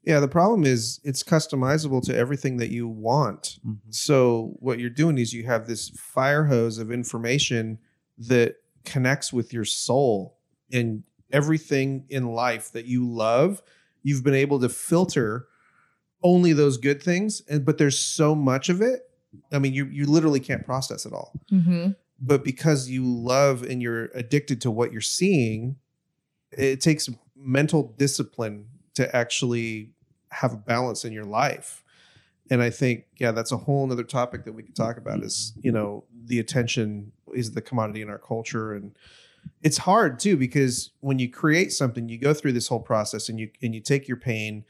Yeah, 0.03 0.21
the 0.21 0.27
problem 0.27 0.63
is 0.63 1.01
it's 1.03 1.21
customizable 1.21 2.01
to 2.05 2.15
everything 2.15 2.57
that 2.57 2.69
you 2.69 2.87
want. 2.87 3.59
Mm-hmm. 3.67 3.89
So 3.89 4.55
what 4.59 4.79
you're 4.79 4.89
doing 4.89 5.17
is 5.17 5.33
you 5.33 5.43
have 5.43 5.67
this 5.67 5.89
fire 5.89 6.45
hose 6.45 6.77
of 6.77 6.91
information 6.91 7.79
that 8.17 8.55
connects 8.85 9.33
with 9.33 9.51
your 9.51 9.65
soul 9.65 10.37
and 10.71 11.03
everything 11.31 12.05
in 12.09 12.31
life 12.31 12.71
that 12.71 12.85
you 12.85 13.05
love. 13.05 13.61
You've 14.01 14.23
been 14.23 14.33
able 14.33 14.61
to 14.61 14.69
filter 14.69 15.47
only 16.23 16.53
those 16.53 16.77
good 16.77 17.01
things, 17.01 17.41
and 17.49 17.65
but 17.65 17.77
there's 17.77 17.99
so 17.99 18.35
much 18.35 18.69
of 18.69 18.81
it. 18.81 19.09
I 19.51 19.59
mean, 19.59 19.73
you 19.73 19.85
you 19.85 20.05
literally 20.05 20.39
can't 20.39 20.65
process 20.65 21.05
it 21.05 21.13
all. 21.13 21.33
Mm-hmm. 21.51 21.91
But 22.19 22.43
because 22.43 22.89
you 22.89 23.05
love 23.05 23.61
and 23.63 23.81
you're 23.81 24.05
addicted 24.15 24.61
to 24.61 24.71
what 24.71 24.91
you're 24.91 25.01
seeing, 25.01 25.75
it 26.51 26.81
takes 26.81 27.09
mental 27.35 27.93
discipline 27.97 28.67
to 28.95 29.15
actually 29.15 29.91
have 30.31 30.53
a 30.53 30.57
balance 30.57 31.05
in 31.05 31.13
your 31.13 31.23
life 31.23 31.83
and 32.49 32.61
i 32.61 32.69
think 32.69 33.05
yeah 33.17 33.31
that's 33.31 33.51
a 33.51 33.57
whole 33.57 33.85
nother 33.87 34.03
topic 34.03 34.43
that 34.45 34.53
we 34.53 34.63
could 34.63 34.75
talk 34.75 34.97
about 34.97 35.23
is 35.23 35.53
you 35.61 35.71
know 35.71 36.03
the 36.25 36.39
attention 36.39 37.11
is 37.33 37.51
the 37.51 37.61
commodity 37.61 38.01
in 38.01 38.09
our 38.09 38.17
culture 38.17 38.73
and 38.73 38.97
it's 39.63 39.77
hard 39.77 40.19
too 40.19 40.35
because 40.35 40.91
when 40.99 41.19
you 41.19 41.29
create 41.29 41.71
something 41.71 42.09
you 42.09 42.17
go 42.17 42.33
through 42.33 42.51
this 42.51 42.67
whole 42.67 42.79
process 42.79 43.29
and 43.29 43.39
you 43.39 43.49
and 43.61 43.73
you 43.73 43.81
take 43.81 44.07
your 44.07 44.17
pain 44.17 44.65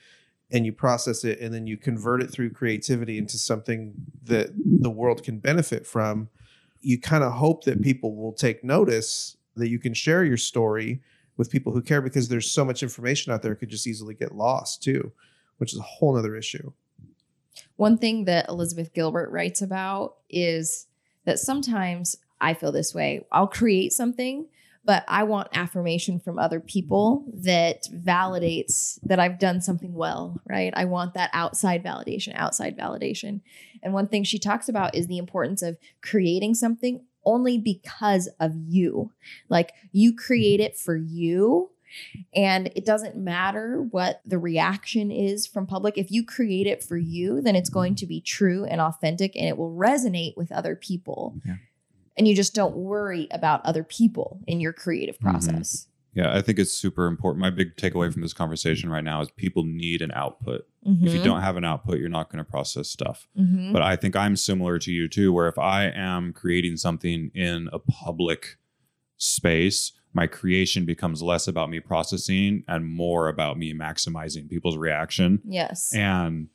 and 0.51 0.65
you 0.65 0.71
process 0.71 1.23
it 1.23 1.39
and 1.39 1.53
then 1.53 1.67
you 1.67 1.77
convert 1.77 2.21
it 2.21 2.31
through 2.31 2.49
creativity 2.49 3.17
into 3.17 3.37
something 3.37 3.93
that 4.23 4.49
the 4.55 4.89
world 4.89 5.23
can 5.23 5.39
benefit 5.39 5.85
from 5.85 6.29
you 6.81 6.99
kind 6.99 7.23
of 7.23 7.33
hope 7.33 7.63
that 7.65 7.81
people 7.81 8.15
will 8.15 8.33
take 8.33 8.63
notice 8.63 9.37
that 9.55 9.69
you 9.69 9.79
can 9.79 9.93
share 9.93 10.23
your 10.23 10.37
story 10.37 11.01
with 11.35 11.51
people 11.51 11.73
who 11.73 11.81
care 11.81 12.01
because 12.01 12.29
there's 12.29 12.49
so 12.49 12.63
much 12.63 12.83
information 12.83 13.33
out 13.33 13.41
there 13.41 13.51
it 13.51 13.57
could 13.57 13.69
just 13.69 13.87
easily 13.87 14.13
get 14.13 14.33
lost 14.33 14.83
too, 14.83 15.11
which 15.57 15.73
is 15.73 15.79
a 15.79 15.83
whole 15.83 16.17
other 16.17 16.35
issue. 16.35 16.71
One 17.75 17.97
thing 17.97 18.25
that 18.25 18.49
Elizabeth 18.49 18.93
Gilbert 18.93 19.31
writes 19.31 19.61
about 19.61 20.15
is 20.29 20.87
that 21.25 21.39
sometimes 21.39 22.15
I 22.39 22.53
feel 22.53 22.71
this 22.71 22.93
way. 22.93 23.25
I'll 23.31 23.47
create 23.47 23.93
something, 23.93 24.47
but 24.85 25.03
I 25.07 25.23
want 25.23 25.49
affirmation 25.53 26.19
from 26.19 26.39
other 26.39 26.59
people 26.59 27.25
that 27.33 27.83
validates 27.93 28.99
that 29.03 29.19
I've 29.19 29.39
done 29.39 29.61
something 29.61 29.93
well, 29.93 30.41
right? 30.47 30.73
I 30.75 30.85
want 30.85 31.13
that 31.13 31.29
outside 31.33 31.83
validation, 31.83 32.35
outside 32.35 32.77
validation. 32.77 33.41
And 33.83 33.93
one 33.93 34.07
thing 34.07 34.23
she 34.23 34.39
talks 34.39 34.69
about 34.69 34.95
is 34.95 35.07
the 35.07 35.17
importance 35.17 35.61
of 35.61 35.77
creating 36.01 36.55
something 36.55 37.05
only 37.25 37.57
because 37.57 38.29
of 38.39 38.53
you. 38.55 39.11
Like 39.49 39.73
you 39.91 40.15
create 40.15 40.59
it 40.59 40.77
for 40.77 40.95
you 40.95 41.71
and 42.33 42.71
it 42.75 42.85
doesn't 42.85 43.15
matter 43.15 43.85
what 43.91 44.21
the 44.25 44.37
reaction 44.37 45.11
is 45.11 45.45
from 45.47 45.67
public. 45.67 45.97
If 45.97 46.11
you 46.11 46.25
create 46.25 46.67
it 46.67 46.83
for 46.83 46.97
you, 46.97 47.41
then 47.41 47.55
it's 47.55 47.69
going 47.69 47.95
to 47.95 48.05
be 48.05 48.21
true 48.21 48.65
and 48.65 48.81
authentic 48.81 49.35
and 49.35 49.45
it 49.45 49.57
will 49.57 49.75
resonate 49.75 50.35
with 50.37 50.51
other 50.51 50.75
people. 50.75 51.35
Yeah. 51.45 51.55
And 52.17 52.27
you 52.27 52.35
just 52.35 52.53
don't 52.55 52.75
worry 52.75 53.27
about 53.31 53.65
other 53.65 53.83
people 53.83 54.39
in 54.47 54.59
your 54.59 54.73
creative 54.73 55.17
Mhm. 55.19 55.21
process. 55.21 55.87
Yeah, 56.13 56.35
I 56.35 56.41
think 56.41 56.57
it's 56.57 56.71
super 56.71 57.05
important. 57.05 57.41
My 57.41 57.51
big 57.51 57.75
takeaway 57.75 58.11
from 58.11 58.23
this 58.23 58.33
conversation 58.33 58.89
right 58.89 59.03
now 59.03 59.21
is 59.21 59.29
people 59.35 59.63
need 59.63 60.01
an 60.01 60.11
output. 60.13 60.67
If 60.83 60.91
Mm-hmm. 60.93 61.07
you 61.17 61.23
don't 61.23 61.41
have 61.41 61.57
an 61.57 61.63
output, 61.65 61.99
you're 61.99 62.09
not 62.09 62.31
going 62.31 62.43
to 62.43 62.49
process 62.49 62.87
stuff. 62.89 63.27
Mhm. 63.37 63.71
But 63.71 63.83
I 63.83 63.95
think 63.97 64.15
I'm 64.15 64.35
similar 64.35 64.79
to 64.79 64.91
you 64.91 65.07
too, 65.07 65.31
where 65.31 65.47
if 65.47 65.59
I 65.59 65.85
am 65.89 66.33
creating 66.33 66.77
something 66.77 67.29
in 67.35 67.69
a 67.71 67.77
public 67.77 68.57
space, 69.17 69.91
my 70.13 70.25
creation 70.25 70.85
becomes 70.85 71.21
less 71.21 71.47
about 71.47 71.69
me 71.69 71.79
processing 71.79 72.63
and 72.67 72.85
more 72.87 73.27
about 73.27 73.59
me 73.59 73.73
maximizing 73.73 74.49
people's 74.49 74.77
reaction. 74.77 75.39
Yes. 75.45 75.93
And 75.93 76.47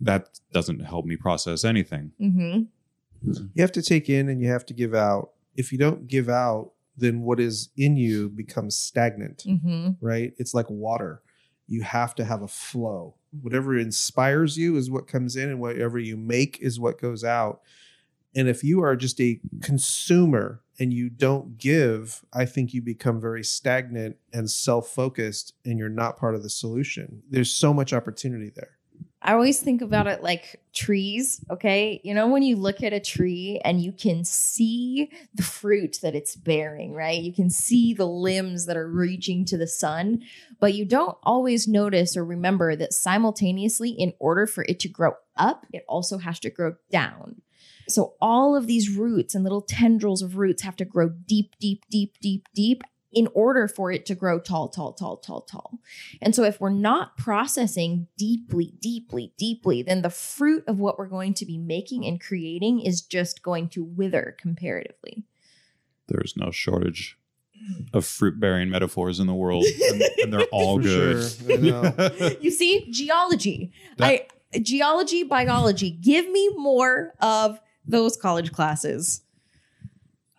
that 0.00 0.38
doesn't 0.52 0.80
help 0.80 1.06
me 1.06 1.16
process 1.16 1.64
anything. 1.64 2.12
Mm-hmm. 3.24 3.46
You 3.54 3.62
have 3.62 3.72
to 3.72 3.82
take 3.82 4.08
in 4.08 4.28
and 4.28 4.40
you 4.40 4.48
have 4.48 4.66
to 4.66 4.74
give 4.74 4.94
out. 4.94 5.30
If 5.56 5.72
you 5.72 5.78
don't 5.78 6.06
give 6.06 6.28
out, 6.28 6.72
then 6.96 7.22
what 7.22 7.40
is 7.40 7.70
in 7.76 7.96
you 7.96 8.28
becomes 8.28 8.74
stagnant, 8.76 9.44
Mm-hmm. 9.46 9.90
right? 10.00 10.32
It's 10.38 10.54
like 10.54 10.68
water. 10.68 11.22
You 11.66 11.82
have 11.82 12.14
to 12.16 12.24
have 12.24 12.42
a 12.42 12.48
flow. 12.48 13.14
Whatever 13.40 13.78
inspires 13.78 14.58
you 14.58 14.76
is 14.76 14.90
what 14.90 15.06
comes 15.06 15.36
in, 15.36 15.48
and 15.48 15.60
whatever 15.60 15.98
you 15.98 16.16
make 16.16 16.58
is 16.60 16.78
what 16.78 17.00
goes 17.00 17.24
out. 17.24 17.62
And 18.34 18.48
if 18.48 18.62
you 18.64 18.82
are 18.82 18.96
just 18.96 19.20
a 19.20 19.40
consumer 19.62 20.60
and 20.78 20.92
you 20.92 21.08
don't 21.10 21.58
give, 21.58 22.24
I 22.32 22.44
think 22.46 22.72
you 22.74 22.82
become 22.82 23.20
very 23.20 23.44
stagnant 23.44 24.16
and 24.32 24.50
self 24.50 24.88
focused, 24.88 25.54
and 25.64 25.78
you're 25.78 25.88
not 25.88 26.18
part 26.18 26.34
of 26.34 26.42
the 26.42 26.50
solution. 26.50 27.22
There's 27.30 27.50
so 27.50 27.72
much 27.72 27.92
opportunity 27.92 28.50
there. 28.54 28.76
I 29.22 29.32
always 29.34 29.60
think 29.60 29.80
mm-hmm. 29.80 29.86
about 29.86 30.06
it 30.08 30.22
like 30.22 30.60
trees, 30.74 31.44
okay? 31.50 32.00
You 32.02 32.14
know, 32.14 32.26
when 32.28 32.42
you 32.42 32.56
look 32.56 32.82
at 32.82 32.92
a 32.92 33.00
tree 33.00 33.60
and 33.64 33.80
you 33.80 33.92
can 33.92 34.24
see 34.24 35.10
the 35.34 35.42
fruit 35.42 35.98
that 36.02 36.14
it's 36.14 36.34
bearing, 36.34 36.92
right? 36.92 37.20
You 37.20 37.32
can 37.32 37.48
see 37.48 37.94
the 37.94 38.06
limbs 38.06 38.66
that 38.66 38.76
are 38.76 38.88
reaching 38.88 39.44
to 39.46 39.56
the 39.56 39.66
sun, 39.66 40.22
but 40.60 40.74
you 40.74 40.84
don't 40.84 41.16
always 41.22 41.68
notice 41.68 42.16
or 42.16 42.24
remember 42.24 42.74
that 42.76 42.92
simultaneously, 42.92 43.90
in 43.90 44.12
order 44.18 44.46
for 44.46 44.64
it 44.68 44.80
to 44.80 44.88
grow 44.88 45.12
up, 45.36 45.66
it 45.72 45.84
also 45.88 46.18
has 46.18 46.40
to 46.40 46.50
grow 46.50 46.74
down. 46.90 47.42
So 47.88 48.14
all 48.20 48.56
of 48.56 48.66
these 48.66 48.96
roots 48.96 49.34
and 49.34 49.44
little 49.44 49.62
tendrils 49.62 50.22
of 50.22 50.36
roots 50.36 50.62
have 50.62 50.76
to 50.76 50.84
grow 50.84 51.08
deep, 51.08 51.54
deep, 51.60 51.84
deep, 51.90 52.16
deep, 52.20 52.48
deep 52.54 52.82
in 53.12 53.28
order 53.34 53.68
for 53.68 53.92
it 53.92 54.06
to 54.06 54.14
grow 54.14 54.38
tall, 54.38 54.68
tall, 54.68 54.92
tall, 54.92 55.16
tall, 55.18 55.42
tall. 55.42 55.78
And 56.20 56.34
so, 56.34 56.42
if 56.44 56.60
we're 56.60 56.70
not 56.70 57.16
processing 57.16 58.08
deeply, 58.16 58.74
deeply, 58.80 59.32
deeply, 59.36 59.82
then 59.82 60.02
the 60.02 60.10
fruit 60.10 60.64
of 60.66 60.78
what 60.78 60.98
we're 60.98 61.06
going 61.08 61.34
to 61.34 61.46
be 61.46 61.58
making 61.58 62.06
and 62.06 62.20
creating 62.20 62.80
is 62.80 63.02
just 63.02 63.42
going 63.42 63.68
to 63.70 63.84
wither 63.84 64.36
comparatively. 64.40 65.24
There's 66.08 66.34
no 66.36 66.50
shortage 66.50 67.16
of 67.94 68.04
fruit 68.04 68.40
bearing 68.40 68.70
metaphors 68.70 69.20
in 69.20 69.26
the 69.28 69.34
world, 69.34 69.64
and, 69.64 70.02
and 70.22 70.32
they're 70.32 70.42
all 70.52 70.78
For 70.78 70.82
good. 70.82 71.30
sure. 71.30 72.30
You 72.40 72.50
see, 72.50 72.90
geology, 72.90 73.72
That- 73.98 74.06
I 74.54 74.58
geology, 74.58 75.22
biology. 75.22 75.90
Give 75.90 76.28
me 76.28 76.50
more 76.56 77.14
of 77.20 77.58
those 77.86 78.16
college 78.16 78.52
classes. 78.52 79.22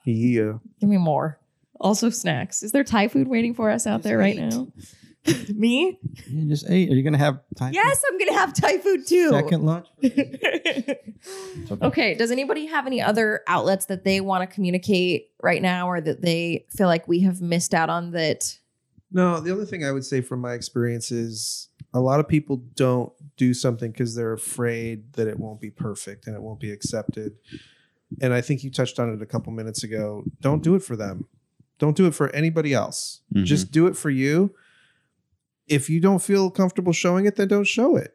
Yeah. 0.05 0.53
Give 0.79 0.89
me 0.89 0.97
more. 0.97 1.39
Also, 1.79 2.09
snacks. 2.09 2.63
Is 2.63 2.71
there 2.71 2.83
Thai 2.83 3.07
food 3.07 3.27
waiting 3.27 3.53
for 3.53 3.69
us 3.69 3.87
out 3.87 3.97
Just 3.97 4.03
there 4.05 4.17
right 4.17 4.37
ate. 4.37 4.51
now? 4.53 4.67
me? 5.55 5.99
You 6.27 6.49
just 6.49 6.69
ate. 6.69 6.91
Are 6.91 6.95
you 6.95 7.03
gonna 7.03 7.17
have 7.17 7.39
time? 7.55 7.73
Yes, 7.73 8.03
I'm 8.09 8.17
gonna 8.17 8.33
have 8.33 8.53
Thai 8.53 8.77
food 8.79 9.07
too. 9.07 9.29
Second 9.29 9.63
lunch. 9.63 9.87
okay. 11.81 12.13
Does 12.13 12.31
anybody 12.31 12.65
have 12.65 12.85
any 12.85 13.01
other 13.01 13.41
outlets 13.47 13.85
that 13.85 14.03
they 14.03 14.19
want 14.19 14.47
to 14.47 14.53
communicate 14.53 15.31
right 15.41 15.61
now 15.61 15.87
or 15.87 16.01
that 16.01 16.21
they 16.21 16.65
feel 16.75 16.87
like 16.87 17.07
we 17.07 17.21
have 17.21 17.41
missed 17.41 17.73
out 17.73 17.89
on 17.89 18.11
that? 18.11 18.57
No, 19.11 19.39
the 19.39 19.51
only 19.51 19.65
thing 19.65 19.85
I 19.85 19.91
would 19.91 20.05
say 20.05 20.21
from 20.21 20.41
my 20.41 20.53
experience 20.53 21.11
is 21.11 21.69
a 21.93 22.01
lot 22.01 22.19
of 22.19 22.27
people 22.27 22.57
don't 22.75 23.13
do 23.37 23.53
something 23.53 23.91
because 23.91 24.15
they're 24.15 24.33
afraid 24.33 25.13
that 25.13 25.27
it 25.27 25.39
won't 25.39 25.61
be 25.61 25.69
perfect 25.69 26.27
and 26.27 26.35
it 26.35 26.41
won't 26.41 26.59
be 26.59 26.71
accepted. 26.71 27.37
And 28.21 28.33
I 28.33 28.41
think 28.41 28.63
you 28.63 28.71
touched 28.71 28.99
on 28.99 29.13
it 29.13 29.21
a 29.21 29.25
couple 29.25 29.53
minutes 29.53 29.83
ago. 29.83 30.23
Don't 30.41 30.63
do 30.63 30.75
it 30.75 30.83
for 30.83 30.95
them. 30.95 31.27
Don't 31.83 31.97
do 31.97 32.05
it 32.07 32.15
for 32.15 32.29
anybody 32.33 32.73
else. 32.73 33.19
Mhm. 33.35 33.43
Just 33.43 33.73
do 33.73 33.87
it 33.87 33.97
for 33.97 34.09
you. 34.09 34.55
If 35.67 35.89
you 35.89 35.99
don't 35.99 36.21
feel 36.21 36.49
comfortable 36.49 36.93
showing 36.93 37.25
it, 37.25 37.35
then 37.35 37.49
don't 37.49 37.67
show 37.67 37.97
it. 37.97 38.13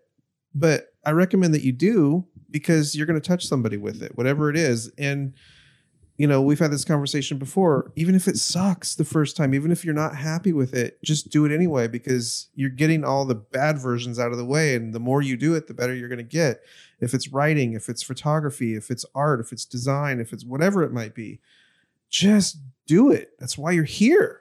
But 0.55 0.95
I 1.05 1.11
recommend 1.11 1.53
that 1.53 1.63
you 1.63 1.73
do 1.73 2.25
because 2.51 2.95
you're 2.95 3.05
going 3.05 3.21
to 3.21 3.29
touch 3.29 3.47
somebody 3.47 3.77
with 3.77 4.03
it, 4.03 4.17
whatever 4.17 4.49
it 4.49 4.57
is. 4.57 4.91
And 4.97 5.35
you 6.17 6.27
know, 6.27 6.41
we've 6.41 6.59
had 6.59 6.71
this 6.73 6.85
conversation 6.85 7.37
before. 7.37 7.93
Even 7.95 8.15
if 8.15 8.27
it 8.27 8.39
sucks 8.39 8.95
the 8.95 9.05
first 9.05 9.37
time, 9.37 9.53
even 9.53 9.71
if 9.71 9.85
you're 9.85 9.95
not 9.95 10.17
happy 10.17 10.55
with 10.55 10.73
it, 10.75 10.99
just 11.05 11.29
do 11.31 11.45
it 11.45 11.53
anyway 11.53 11.89
because 11.89 12.49
you're 12.55 12.71
getting 12.71 13.05
all 13.05 13.27
the 13.27 13.35
bad 13.35 13.79
versions 13.79 14.19
out 14.19 14.33
of 14.33 14.39
the 14.39 14.47
way. 14.47 14.75
And 14.75 14.95
the 14.95 14.99
more 14.99 15.21
you 15.21 15.37
do 15.37 15.55
it, 15.55 15.67
the 15.69 15.75
better 15.75 15.95
you're 15.95 16.09
going 16.09 16.17
to 16.17 16.25
get. 16.25 16.63
If 17.01 17.13
it's 17.13 17.29
writing, 17.29 17.75
if 17.75 17.91
it's 17.91 18.03
photography, 18.03 18.75
if 18.75 18.91
it's 18.91 19.05
art, 19.15 19.41
if 19.41 19.53
it's 19.53 19.67
design, 19.67 20.21
if 20.21 20.33
it's 20.33 20.45
whatever 20.45 20.83
it 20.83 20.91
might 20.91 21.15
be, 21.15 21.41
just 22.11 22.59
do 22.87 23.11
it. 23.11 23.31
That's 23.39 23.59
why 23.59 23.73
you're 23.73 23.85
here, 23.85 24.41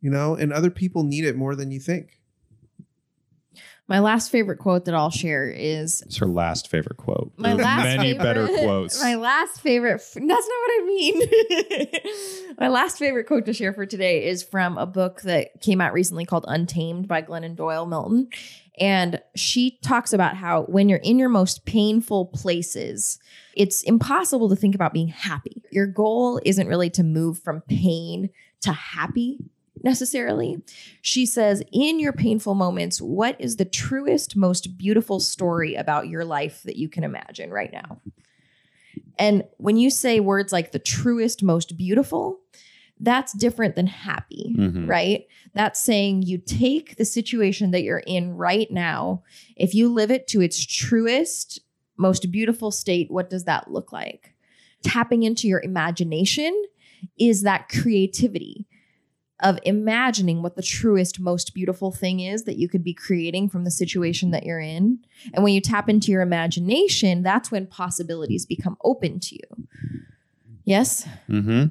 you 0.00 0.10
know, 0.10 0.34
and 0.34 0.52
other 0.52 0.70
people 0.70 1.02
need 1.04 1.24
it 1.24 1.36
more 1.36 1.54
than 1.54 1.70
you 1.70 1.80
think. 1.80 2.21
My 3.88 3.98
last 3.98 4.30
favorite 4.30 4.58
quote 4.58 4.84
that 4.86 4.94
I'll 4.94 5.10
share 5.10 5.48
is 5.50 6.02
It's 6.02 6.16
her 6.18 6.26
last 6.26 6.68
favorite 6.68 6.96
quote. 6.96 7.32
my 7.36 7.52
last 7.52 7.84
many 7.84 8.12
favorite, 8.12 8.22
better 8.24 8.46
quotes. 8.64 9.02
My 9.02 9.16
last 9.16 9.60
favorite. 9.60 9.98
That's 9.98 10.16
not 10.16 10.28
what 10.28 10.70
I 10.70 10.84
mean. 10.86 12.54
my 12.60 12.68
last 12.68 12.98
favorite 12.98 13.26
quote 13.26 13.44
to 13.46 13.52
share 13.52 13.72
for 13.72 13.84
today 13.84 14.24
is 14.26 14.42
from 14.42 14.78
a 14.78 14.86
book 14.86 15.22
that 15.22 15.60
came 15.60 15.80
out 15.80 15.92
recently 15.92 16.24
called 16.24 16.44
Untamed 16.48 17.08
by 17.08 17.22
Glennon 17.22 17.56
Doyle 17.56 17.84
Melton, 17.84 18.28
and 18.78 19.20
she 19.34 19.78
talks 19.82 20.12
about 20.12 20.36
how 20.36 20.62
when 20.62 20.88
you're 20.88 20.98
in 21.00 21.18
your 21.18 21.28
most 21.28 21.66
painful 21.66 22.26
places, 22.26 23.18
it's 23.54 23.82
impossible 23.82 24.48
to 24.48 24.56
think 24.56 24.74
about 24.74 24.94
being 24.94 25.08
happy. 25.08 25.62
Your 25.70 25.86
goal 25.86 26.40
isn't 26.44 26.68
really 26.68 26.90
to 26.90 27.02
move 27.02 27.38
from 27.40 27.60
pain 27.62 28.30
to 28.62 28.72
happy 28.72 29.38
necessarily. 29.82 30.62
She 31.00 31.26
says, 31.26 31.62
in 31.72 31.98
your 31.98 32.12
painful 32.12 32.54
moments, 32.54 33.00
what 33.00 33.36
is 33.40 33.56
the 33.56 33.64
truest, 33.64 34.36
most 34.36 34.76
beautiful 34.78 35.20
story 35.20 35.74
about 35.74 36.08
your 36.08 36.24
life 36.24 36.62
that 36.64 36.76
you 36.76 36.88
can 36.88 37.04
imagine 37.04 37.50
right 37.50 37.72
now? 37.72 38.00
And 39.18 39.44
when 39.58 39.76
you 39.76 39.90
say 39.90 40.20
words 40.20 40.52
like 40.52 40.72
the 40.72 40.78
truest, 40.78 41.42
most 41.42 41.76
beautiful, 41.76 42.40
that's 43.00 43.32
different 43.32 43.74
than 43.74 43.86
happy, 43.88 44.54
Mhm. 44.56 44.88
right? 44.88 45.26
That's 45.54 45.80
saying 45.80 46.22
you 46.22 46.38
take 46.38 46.96
the 46.96 47.04
situation 47.04 47.72
that 47.72 47.82
you're 47.82 48.02
in 48.06 48.34
right 48.36 48.70
now, 48.70 49.22
if 49.56 49.74
you 49.74 49.92
live 49.92 50.10
it 50.10 50.26
to 50.28 50.40
its 50.40 50.64
truest, 50.64 51.60
most 51.96 52.30
beautiful 52.30 52.70
state, 52.70 53.10
what 53.10 53.28
does 53.28 53.44
that 53.44 53.70
look 53.70 53.92
like? 53.92 54.34
Tapping 54.82 55.24
into 55.24 55.48
your 55.48 55.60
imagination 55.62 56.54
is 57.18 57.42
that 57.42 57.68
creativity 57.68 58.66
of 59.42 59.58
imagining 59.64 60.42
what 60.42 60.56
the 60.56 60.62
truest, 60.62 61.18
most 61.20 61.54
beautiful 61.54 61.90
thing 61.90 62.20
is 62.20 62.44
that 62.44 62.56
you 62.58 62.68
could 62.68 62.84
be 62.84 62.94
creating 62.94 63.48
from 63.48 63.64
the 63.64 63.70
situation 63.70 64.30
that 64.30 64.44
you're 64.44 64.60
in. 64.60 64.98
And 65.34 65.42
when 65.44 65.52
you 65.54 65.60
tap 65.60 65.88
into 65.88 66.10
your 66.12 66.22
imagination, 66.22 67.22
that's 67.22 67.50
when 67.50 67.66
possibilities 67.66 68.46
become 68.46 68.76
open 68.84 69.20
to 69.20 69.34
you. 69.34 69.66
Yes? 70.64 71.06
hmm 71.26 71.64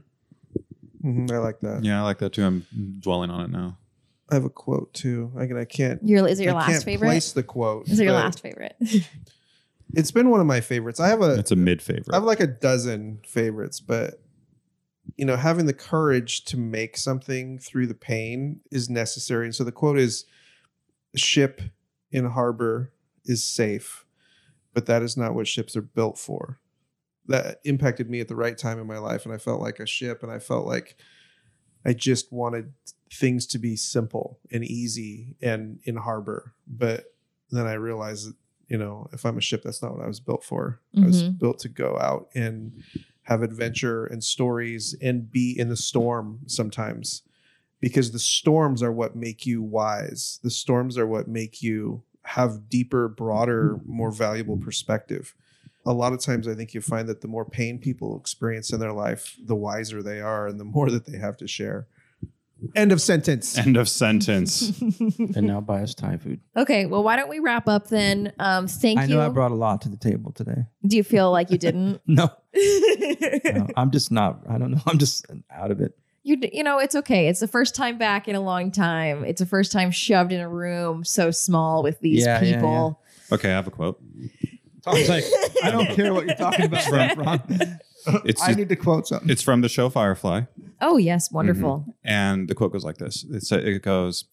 Mhm, 1.03 1.31
I 1.31 1.37
like 1.39 1.61
that. 1.61 1.83
Yeah, 1.83 1.99
I 1.99 2.03
like 2.03 2.19
that 2.19 2.33
too. 2.33 2.43
I'm 2.45 2.65
dwelling 2.99 3.31
on 3.31 3.45
it 3.45 3.49
now. 3.49 3.77
I 4.29 4.35
have 4.35 4.45
a 4.45 4.49
quote 4.51 4.93
too. 4.93 5.31
I 5.35 5.47
can, 5.47 5.57
I 5.57 5.65
can't. 5.65 5.99
Your, 6.03 6.27
is 6.27 6.39
it 6.39 6.43
your 6.43 6.53
I 6.53 6.57
last 6.57 6.67
can't 6.69 6.83
favorite? 6.83 7.07
place 7.07 7.31
the 7.31 7.41
quote. 7.41 7.87
Is 7.89 7.99
it 7.99 8.03
your 8.03 8.13
last 8.13 8.39
favorite? 8.41 8.75
It's 9.93 10.11
been 10.11 10.29
one 10.29 10.39
of 10.39 10.45
my 10.45 10.61
favorites. 10.61 10.99
I 11.01 11.09
have 11.09 11.21
a 11.21 11.33
It's 11.39 11.51
a 11.51 11.55
mid 11.55 11.81
favorite. 11.81 12.11
I 12.11 12.15
have 12.15 12.23
like 12.23 12.39
a 12.39 12.47
dozen 12.47 13.19
favorites, 13.27 13.79
but 13.81 14.21
you 15.21 15.27
know, 15.27 15.35
having 15.37 15.67
the 15.67 15.73
courage 15.73 16.45
to 16.45 16.57
make 16.57 16.97
something 16.97 17.59
through 17.59 17.85
the 17.85 17.93
pain 17.93 18.59
is 18.71 18.89
necessary. 18.89 19.45
And 19.45 19.53
so 19.53 19.63
the 19.63 19.71
quote 19.71 19.99
is 19.99 20.25
ship 21.15 21.61
in 22.11 22.25
harbor 22.25 22.91
is 23.25 23.43
safe, 23.43 24.03
but 24.73 24.87
that 24.87 25.03
is 25.03 25.15
not 25.15 25.35
what 25.35 25.47
ships 25.47 25.75
are 25.75 25.81
built 25.83 26.17
for. 26.17 26.59
That 27.27 27.59
impacted 27.65 28.09
me 28.09 28.19
at 28.19 28.29
the 28.29 28.35
right 28.35 28.57
time 28.57 28.79
in 28.79 28.87
my 28.87 28.97
life. 28.97 29.23
And 29.23 29.31
I 29.31 29.37
felt 29.37 29.61
like 29.61 29.79
a 29.79 29.85
ship 29.85 30.23
and 30.23 30.31
I 30.31 30.39
felt 30.39 30.65
like 30.65 30.97
I 31.85 31.93
just 31.93 32.33
wanted 32.33 32.73
things 33.13 33.45
to 33.47 33.59
be 33.59 33.75
simple 33.75 34.39
and 34.51 34.63
easy 34.65 35.35
and 35.39 35.81
in 35.83 35.97
harbor. 35.97 36.55
But 36.65 37.13
then 37.51 37.67
I 37.67 37.73
realized 37.73 38.29
that, 38.29 38.35
you 38.69 38.77
know, 38.79 39.07
if 39.13 39.23
I'm 39.23 39.37
a 39.37 39.41
ship, 39.41 39.61
that's 39.61 39.83
not 39.83 39.93
what 39.95 40.03
I 40.03 40.07
was 40.07 40.19
built 40.19 40.43
for. 40.43 40.81
I 40.97 41.05
was 41.05 41.21
Mhm. 41.21 41.37
built 41.37 41.59
to 41.59 41.69
go 41.69 41.99
out 41.99 42.29
and 42.33 42.81
have 43.23 43.41
adventure 43.41 44.05
and 44.05 44.23
stories 44.23 44.95
and 45.01 45.31
be 45.31 45.57
in 45.57 45.69
the 45.69 45.77
storm 45.77 46.39
sometimes 46.47 47.21
because 47.79 48.11
the 48.11 48.19
storms 48.19 48.81
are 48.81 48.91
what 48.91 49.15
make 49.15 49.45
you 49.45 49.61
wise. 49.61 50.39
The 50.43 50.51
storms 50.51 50.97
are 50.97 51.07
what 51.07 51.27
make 51.27 51.61
you 51.61 52.03
have 52.23 52.69
deeper, 52.69 53.07
broader, 53.07 53.79
more 53.85 54.11
valuable 54.11 54.57
perspective. 54.57 55.33
A 55.85 55.93
lot 55.93 56.13
of 56.13 56.19
times, 56.19 56.47
I 56.47 56.53
think 56.53 56.75
you 56.75 56.81
find 56.81 57.09
that 57.09 57.21
the 57.21 57.27
more 57.27 57.43
pain 57.43 57.79
people 57.79 58.15
experience 58.19 58.71
in 58.71 58.79
their 58.79 58.93
life, 58.93 59.35
the 59.43 59.55
wiser 59.55 60.03
they 60.03 60.21
are 60.21 60.47
and 60.47 60.59
the 60.59 60.63
more 60.63 60.91
that 60.91 61.07
they 61.07 61.17
have 61.17 61.37
to 61.37 61.47
share. 61.47 61.87
End 62.75 62.91
of 62.91 63.01
sentence. 63.01 63.57
End 63.65 63.75
of 63.75 63.89
sentence. 63.89 64.79
and 65.19 65.47
now 65.47 65.59
buy 65.59 65.81
us 65.81 65.95
Thai 65.95 66.17
food. 66.17 66.39
okay, 66.55 66.85
well, 66.85 67.03
why 67.03 67.15
don't 67.15 67.29
we 67.29 67.39
wrap 67.39 67.67
up 67.67 67.87
then? 67.87 68.31
Um, 68.37 68.67
thank 68.67 68.99
I 68.99 69.05
you. 69.05 69.15
I 69.15 69.17
know 69.17 69.25
I 69.25 69.29
brought 69.29 69.51
a 69.51 69.55
lot 69.55 69.81
to 69.81 69.89
the 69.89 69.97
table 69.97 70.31
today. 70.31 70.65
Do 70.85 70.95
you 70.95 71.03
feel 71.03 71.31
like 71.31 71.49
you 71.49 71.57
didn't? 71.57 72.01
No, 72.07 72.29
no, 72.53 73.67
I'm 73.77 73.91
just 73.91 74.11
not. 74.11 74.39
I 74.49 74.57
don't 74.57 74.71
know. 74.71 74.81
I'm 74.87 74.97
just 74.97 75.25
out 75.51 75.71
of 75.71 75.79
it. 75.81 75.97
you 76.23 76.37
you 76.51 76.63
know 76.63 76.79
it's 76.79 76.95
okay. 76.95 77.27
It's 77.27 77.39
the 77.39 77.47
first 77.47 77.75
time 77.75 77.97
back 77.97 78.27
in 78.27 78.35
a 78.35 78.41
long 78.41 78.71
time. 78.71 79.23
It's 79.25 79.39
the 79.39 79.45
first 79.45 79.71
time 79.71 79.91
shoved 79.91 80.31
in 80.31 80.39
a 80.39 80.49
room 80.49 81.03
so 81.03 81.31
small 81.31 81.83
with 81.83 81.99
these 81.99 82.25
Yeah, 82.25 82.41
yeah, 82.41 82.55
people. 82.55 83.01
Okay, 83.31 83.49
I 83.49 83.53
have 83.55 83.67
a 83.67 83.71
quote. 83.71 84.01
Tom's 84.83 85.07
like, 85.09 85.23
I 85.63 85.71
don't 85.71 85.89
care 85.91 86.13
what 86.13 86.25
you're 86.25 86.35
talking 86.35 86.65
about, 86.65 87.17
Ron. 87.17 87.41
It's 88.25 88.41
I 88.41 88.53
need 88.53 88.67
to 88.69 88.75
quote 88.75 89.05
something. 89.07 89.29
it's 89.29 89.43
from 89.43 89.61
the 89.61 89.69
show 89.69 89.87
Firefly, 89.87 90.41
Oh 90.81 90.97
yes, 90.97 91.31
wonderful. 91.31 91.81
Mm-hmm. 91.81 91.91
and 92.03 92.47
the 92.47 92.55
quote 92.55 92.71
goes 92.73 92.83
like 92.83 92.97
this: 92.97 93.23
It's 93.31 93.51
it 93.51 93.83
goes, 93.83 94.25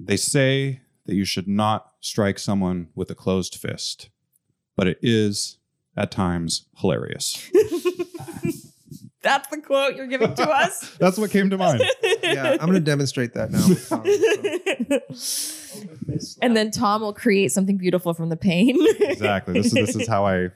"They 0.00 0.16
say 0.16 0.80
that 1.06 1.14
you 1.14 1.24
should 1.24 1.46
not 1.46 1.92
strike 2.00 2.36
someone 2.40 2.88
with 2.96 3.08
a 3.08 3.14
closed 3.14 3.54
fist, 3.54 4.10
but 4.76 4.88
it 4.88 4.98
is 5.02 5.58
at 5.96 6.10
times 6.10 6.66
hilarious." 6.78 7.50
That's 9.26 9.48
the 9.48 9.60
quote 9.60 9.96
you're 9.96 10.06
giving 10.06 10.34
to 10.34 10.48
us. 10.48 10.96
That's 11.00 11.18
what 11.18 11.32
came 11.32 11.50
to 11.50 11.58
mind. 11.58 11.82
yeah, 12.22 12.52
I'm 12.52 12.68
going 12.68 12.74
to 12.74 12.80
demonstrate 12.80 13.34
that 13.34 13.50
now. 13.50 13.66
Tom, 15.08 15.16
so. 15.16 16.38
and 16.40 16.56
then 16.56 16.70
Tom 16.70 17.02
will 17.02 17.12
create 17.12 17.50
something 17.50 17.76
beautiful 17.76 18.14
from 18.14 18.28
the 18.28 18.36
pain. 18.36 18.76
Exactly. 19.00 19.54
This 19.54 19.66
is 19.66 19.72
this 19.72 19.96
is 19.96 20.06
how 20.06 20.24
I 20.24 20.50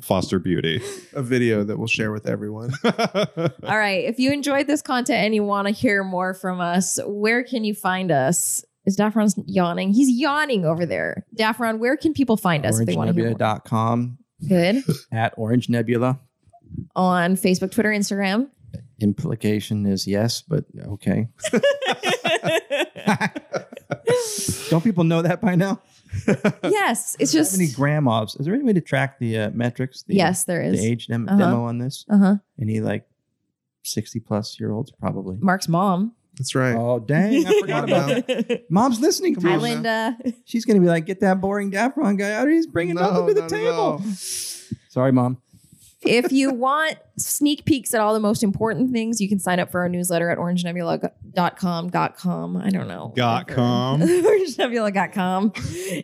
foster 0.00 0.40
beauty. 0.40 0.82
A 1.14 1.22
video 1.22 1.62
that 1.62 1.78
we'll 1.78 1.86
share 1.86 2.10
with 2.10 2.26
everyone. 2.26 2.72
All 2.84 3.78
right. 3.78 4.04
If 4.04 4.18
you 4.18 4.32
enjoyed 4.32 4.66
this 4.66 4.82
content 4.82 5.24
and 5.24 5.32
you 5.32 5.44
want 5.44 5.68
to 5.68 5.72
hear 5.72 6.02
more 6.02 6.34
from 6.34 6.60
us, 6.60 6.98
where 7.06 7.44
can 7.44 7.62
you 7.62 7.74
find 7.74 8.10
us? 8.10 8.64
Is 8.86 8.96
Daffron's 8.96 9.38
yawning? 9.46 9.92
He's 9.92 10.10
yawning 10.10 10.64
over 10.64 10.84
there. 10.84 11.26
Daffron, 11.36 11.78
where 11.78 11.96
can 11.96 12.12
people 12.12 12.36
find 12.36 12.66
us 12.66 12.80
if 12.80 12.86
they 12.86 12.96
want 12.96 13.08
to 13.08 13.14
hear 13.14 13.30
more? 13.30 13.38
OrangeNebula.com 13.38 14.18
Good. 14.46 14.82
at 15.12 15.34
Orange 15.36 15.68
Nebula. 15.68 16.18
On 16.94 17.36
Facebook, 17.36 17.70
Twitter, 17.70 17.90
Instagram. 17.90 18.48
Implication 19.00 19.86
is 19.86 20.06
yes, 20.06 20.42
but 20.42 20.64
okay. 20.86 21.28
Don't 24.70 24.82
people 24.82 25.04
know 25.04 25.22
that 25.22 25.40
by 25.40 25.54
now? 25.54 25.80
yes. 26.64 27.16
It's 27.20 27.32
just. 27.32 27.56
many 27.56 27.70
grandmas? 27.70 28.34
Is 28.36 28.46
there 28.46 28.54
any 28.54 28.64
way 28.64 28.72
to 28.72 28.80
track 28.80 29.18
the 29.18 29.38
uh, 29.38 29.50
metrics? 29.50 30.02
The, 30.02 30.14
Yes, 30.16 30.44
there 30.44 30.60
is. 30.62 30.80
The 30.80 30.86
age 30.86 31.06
dem- 31.06 31.28
Uh-huh. 31.28 31.38
demo 31.38 31.64
on 31.64 31.78
this? 31.78 32.04
Uh 32.08 32.18
huh. 32.18 32.36
Any 32.60 32.80
like 32.80 33.06
60 33.84 34.20
plus 34.20 34.58
year 34.58 34.72
olds? 34.72 34.90
Probably. 34.90 35.36
Mark's 35.40 35.68
mom. 35.68 36.12
That's 36.38 36.54
right. 36.54 36.74
Oh, 36.74 36.98
dang. 36.98 37.46
I 37.46 37.60
forgot 37.60 37.84
about 37.88 38.26
that. 38.26 38.64
Mom's 38.70 39.00
listening 39.00 39.34
to 39.36 39.40
Come 39.40 39.50
Hi, 39.50 39.56
on 39.56 39.58
us. 39.58 39.62
Linda. 39.62 40.18
She's 40.44 40.64
going 40.64 40.76
to 40.76 40.80
be 40.80 40.86
like, 40.88 41.06
get 41.06 41.20
that 41.20 41.40
boring 41.40 41.70
Daffron 41.70 42.18
guy 42.18 42.32
out. 42.32 42.42
Of 42.42 42.48
here. 42.48 42.56
He's 42.56 42.66
bringing 42.66 42.94
No, 42.96 43.02
nothing 43.02 43.26
to 43.28 43.34
the 43.34 43.40
not 43.42 43.52
at 43.52 43.58
table. 43.58 43.72
all. 43.80 44.02
Sorry, 44.88 45.12
Mom. 45.12 45.38
if 46.02 46.30
you 46.32 46.52
want 46.52 46.96
sneak 47.18 47.64
peeks 47.64 47.94
at 47.94 48.00
all 48.00 48.12
the 48.14 48.20
most 48.20 48.42
important 48.42 48.92
things, 48.92 49.20
you 49.20 49.28
can 49.28 49.38
sign 49.38 49.58
up 49.60 49.70
for 49.70 49.80
our 49.80 49.88
newsletter 49.88 50.30
at 50.30 50.38
orangenebula.com. 50.38 51.90
Dot 51.90 52.16
com. 52.16 52.56
I 52.56 52.70
don't 52.70 52.88
know. 52.88 53.12
Got 53.16 53.44
whatever. 53.50 53.54
com. 53.54 54.00
orangenebula.com. 54.02 55.52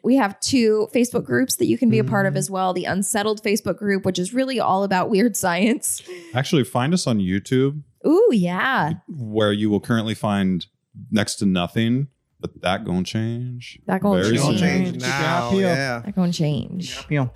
We 0.02 0.16
have 0.16 0.38
two 0.40 0.88
Facebook 0.94 1.24
groups 1.24 1.56
that 1.56 1.66
you 1.66 1.78
can 1.78 1.90
be 1.90 1.98
a 1.98 2.04
part 2.04 2.26
of 2.26 2.32
mm-hmm. 2.32 2.38
as 2.38 2.50
well. 2.50 2.72
The 2.72 2.84
Unsettled 2.84 3.42
Facebook 3.42 3.76
group, 3.76 4.04
which 4.04 4.18
is 4.18 4.34
really 4.34 4.60
all 4.60 4.84
about 4.84 5.10
weird 5.10 5.36
science. 5.36 6.02
Actually, 6.34 6.64
find 6.64 6.92
us 6.94 7.06
on 7.06 7.18
YouTube, 7.18 7.82
Ooh, 8.06 8.30
yeah. 8.32 8.94
where 9.08 9.52
you 9.52 9.70
will 9.70 9.80
currently 9.80 10.14
find 10.14 10.66
next 11.10 11.36
to 11.36 11.46
nothing, 11.46 12.08
but 12.40 12.60
that 12.62 12.84
gonna 12.84 13.04
change. 13.04 13.78
That 13.86 14.00
gonna 14.00 14.22
Very 14.22 14.36
It'll 14.36 14.54
change 14.54 15.00
now. 15.00 15.52
Yeah. 15.52 16.02
That 16.04 16.14
gonna 16.14 16.32
change. 16.32 16.98
Appeal. 16.98 17.32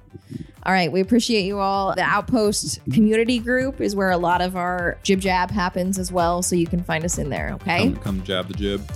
All 0.65 0.73
right, 0.73 0.91
we 0.91 1.01
appreciate 1.01 1.45
you 1.45 1.61
all. 1.61 1.95
The 1.95 2.03
Outpost 2.03 2.81
community 2.93 3.39
group 3.39 3.81
is 3.81 3.95
where 3.95 4.11
a 4.11 4.17
lot 4.17 4.43
of 4.43 4.57
our 4.57 4.99
jib 5.05 5.21
jab 5.21 5.53
happens 5.53 5.97
as 5.97 6.11
well, 6.11 6.43
so 6.43 6.57
you 6.57 6.67
can 6.67 6.83
find 6.83 7.05
us 7.05 7.19
in 7.19 7.31
there. 7.31 7.53
Okay. 7.55 7.85
Come, 7.85 7.97
come 7.97 8.23
jab 8.25 8.49
the 8.49 8.55
jib. 8.55 8.91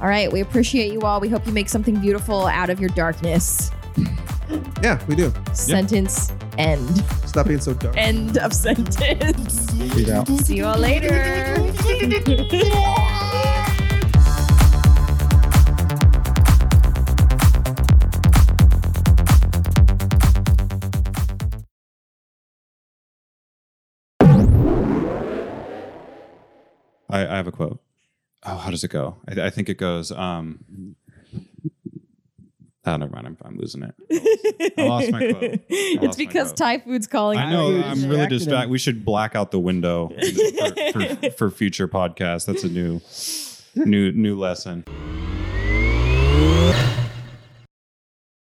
All 0.00 0.06
right, 0.06 0.30
we 0.30 0.40
appreciate 0.40 0.92
you 0.92 1.00
all. 1.00 1.20
We 1.20 1.28
hope 1.28 1.44
you 1.46 1.52
make 1.52 1.68
something 1.68 1.98
beautiful 2.00 2.46
out 2.46 2.70
of 2.70 2.78
your 2.78 2.90
darkness. 2.90 3.72
Yeah, 4.82 5.04
we 5.06 5.14
do. 5.14 5.32
Sentence 5.52 6.32
end. 6.58 7.04
Stop 7.26 7.48
being 7.48 7.60
so 7.60 7.74
dark. 7.74 7.96
End 7.96 8.38
of 8.38 8.52
sentence. 8.52 8.96
Peace 9.72 10.10
out. 10.10 10.28
See 10.28 10.56
you 10.56 10.66
all 10.66 10.78
later. 10.78 11.56
I, 27.08 27.20
I 27.26 27.36
have 27.36 27.46
a 27.46 27.52
quote. 27.52 27.80
Oh, 28.44 28.56
how 28.56 28.70
does 28.70 28.84
it 28.84 28.90
go? 28.90 29.16
I, 29.28 29.46
I 29.46 29.50
think 29.50 29.68
it 29.68 29.78
goes. 29.78 30.12
Um, 30.12 30.96
oh, 32.86 32.96
never 32.96 33.12
mind. 33.12 33.26
I'm, 33.26 33.36
I'm 33.44 33.56
losing 33.56 33.82
it. 33.82 33.94
I 34.78 34.82
lost 34.86 35.10
my 35.10 35.32
quote. 35.32 35.44
I 35.44 35.58
it's 35.70 36.16
because 36.16 36.48
quote. 36.48 36.56
Thai 36.56 36.78
food's 36.78 37.06
calling. 37.06 37.38
I 37.38 37.50
know. 37.50 37.68
I'm 37.82 38.08
really 38.08 38.26
distracted 38.26 38.46
distracted. 38.46 38.70
We 38.70 38.78
should 38.78 39.04
black 39.04 39.34
out 39.34 39.50
the 39.50 39.60
window 39.60 40.08
for, 40.92 41.00
for, 41.16 41.30
for 41.30 41.50
future 41.50 41.88
podcasts. 41.88 42.46
That's 42.46 42.64
a 42.64 42.68
new, 42.68 43.00
new, 43.74 44.12
new 44.12 44.38
lesson. 44.38 44.84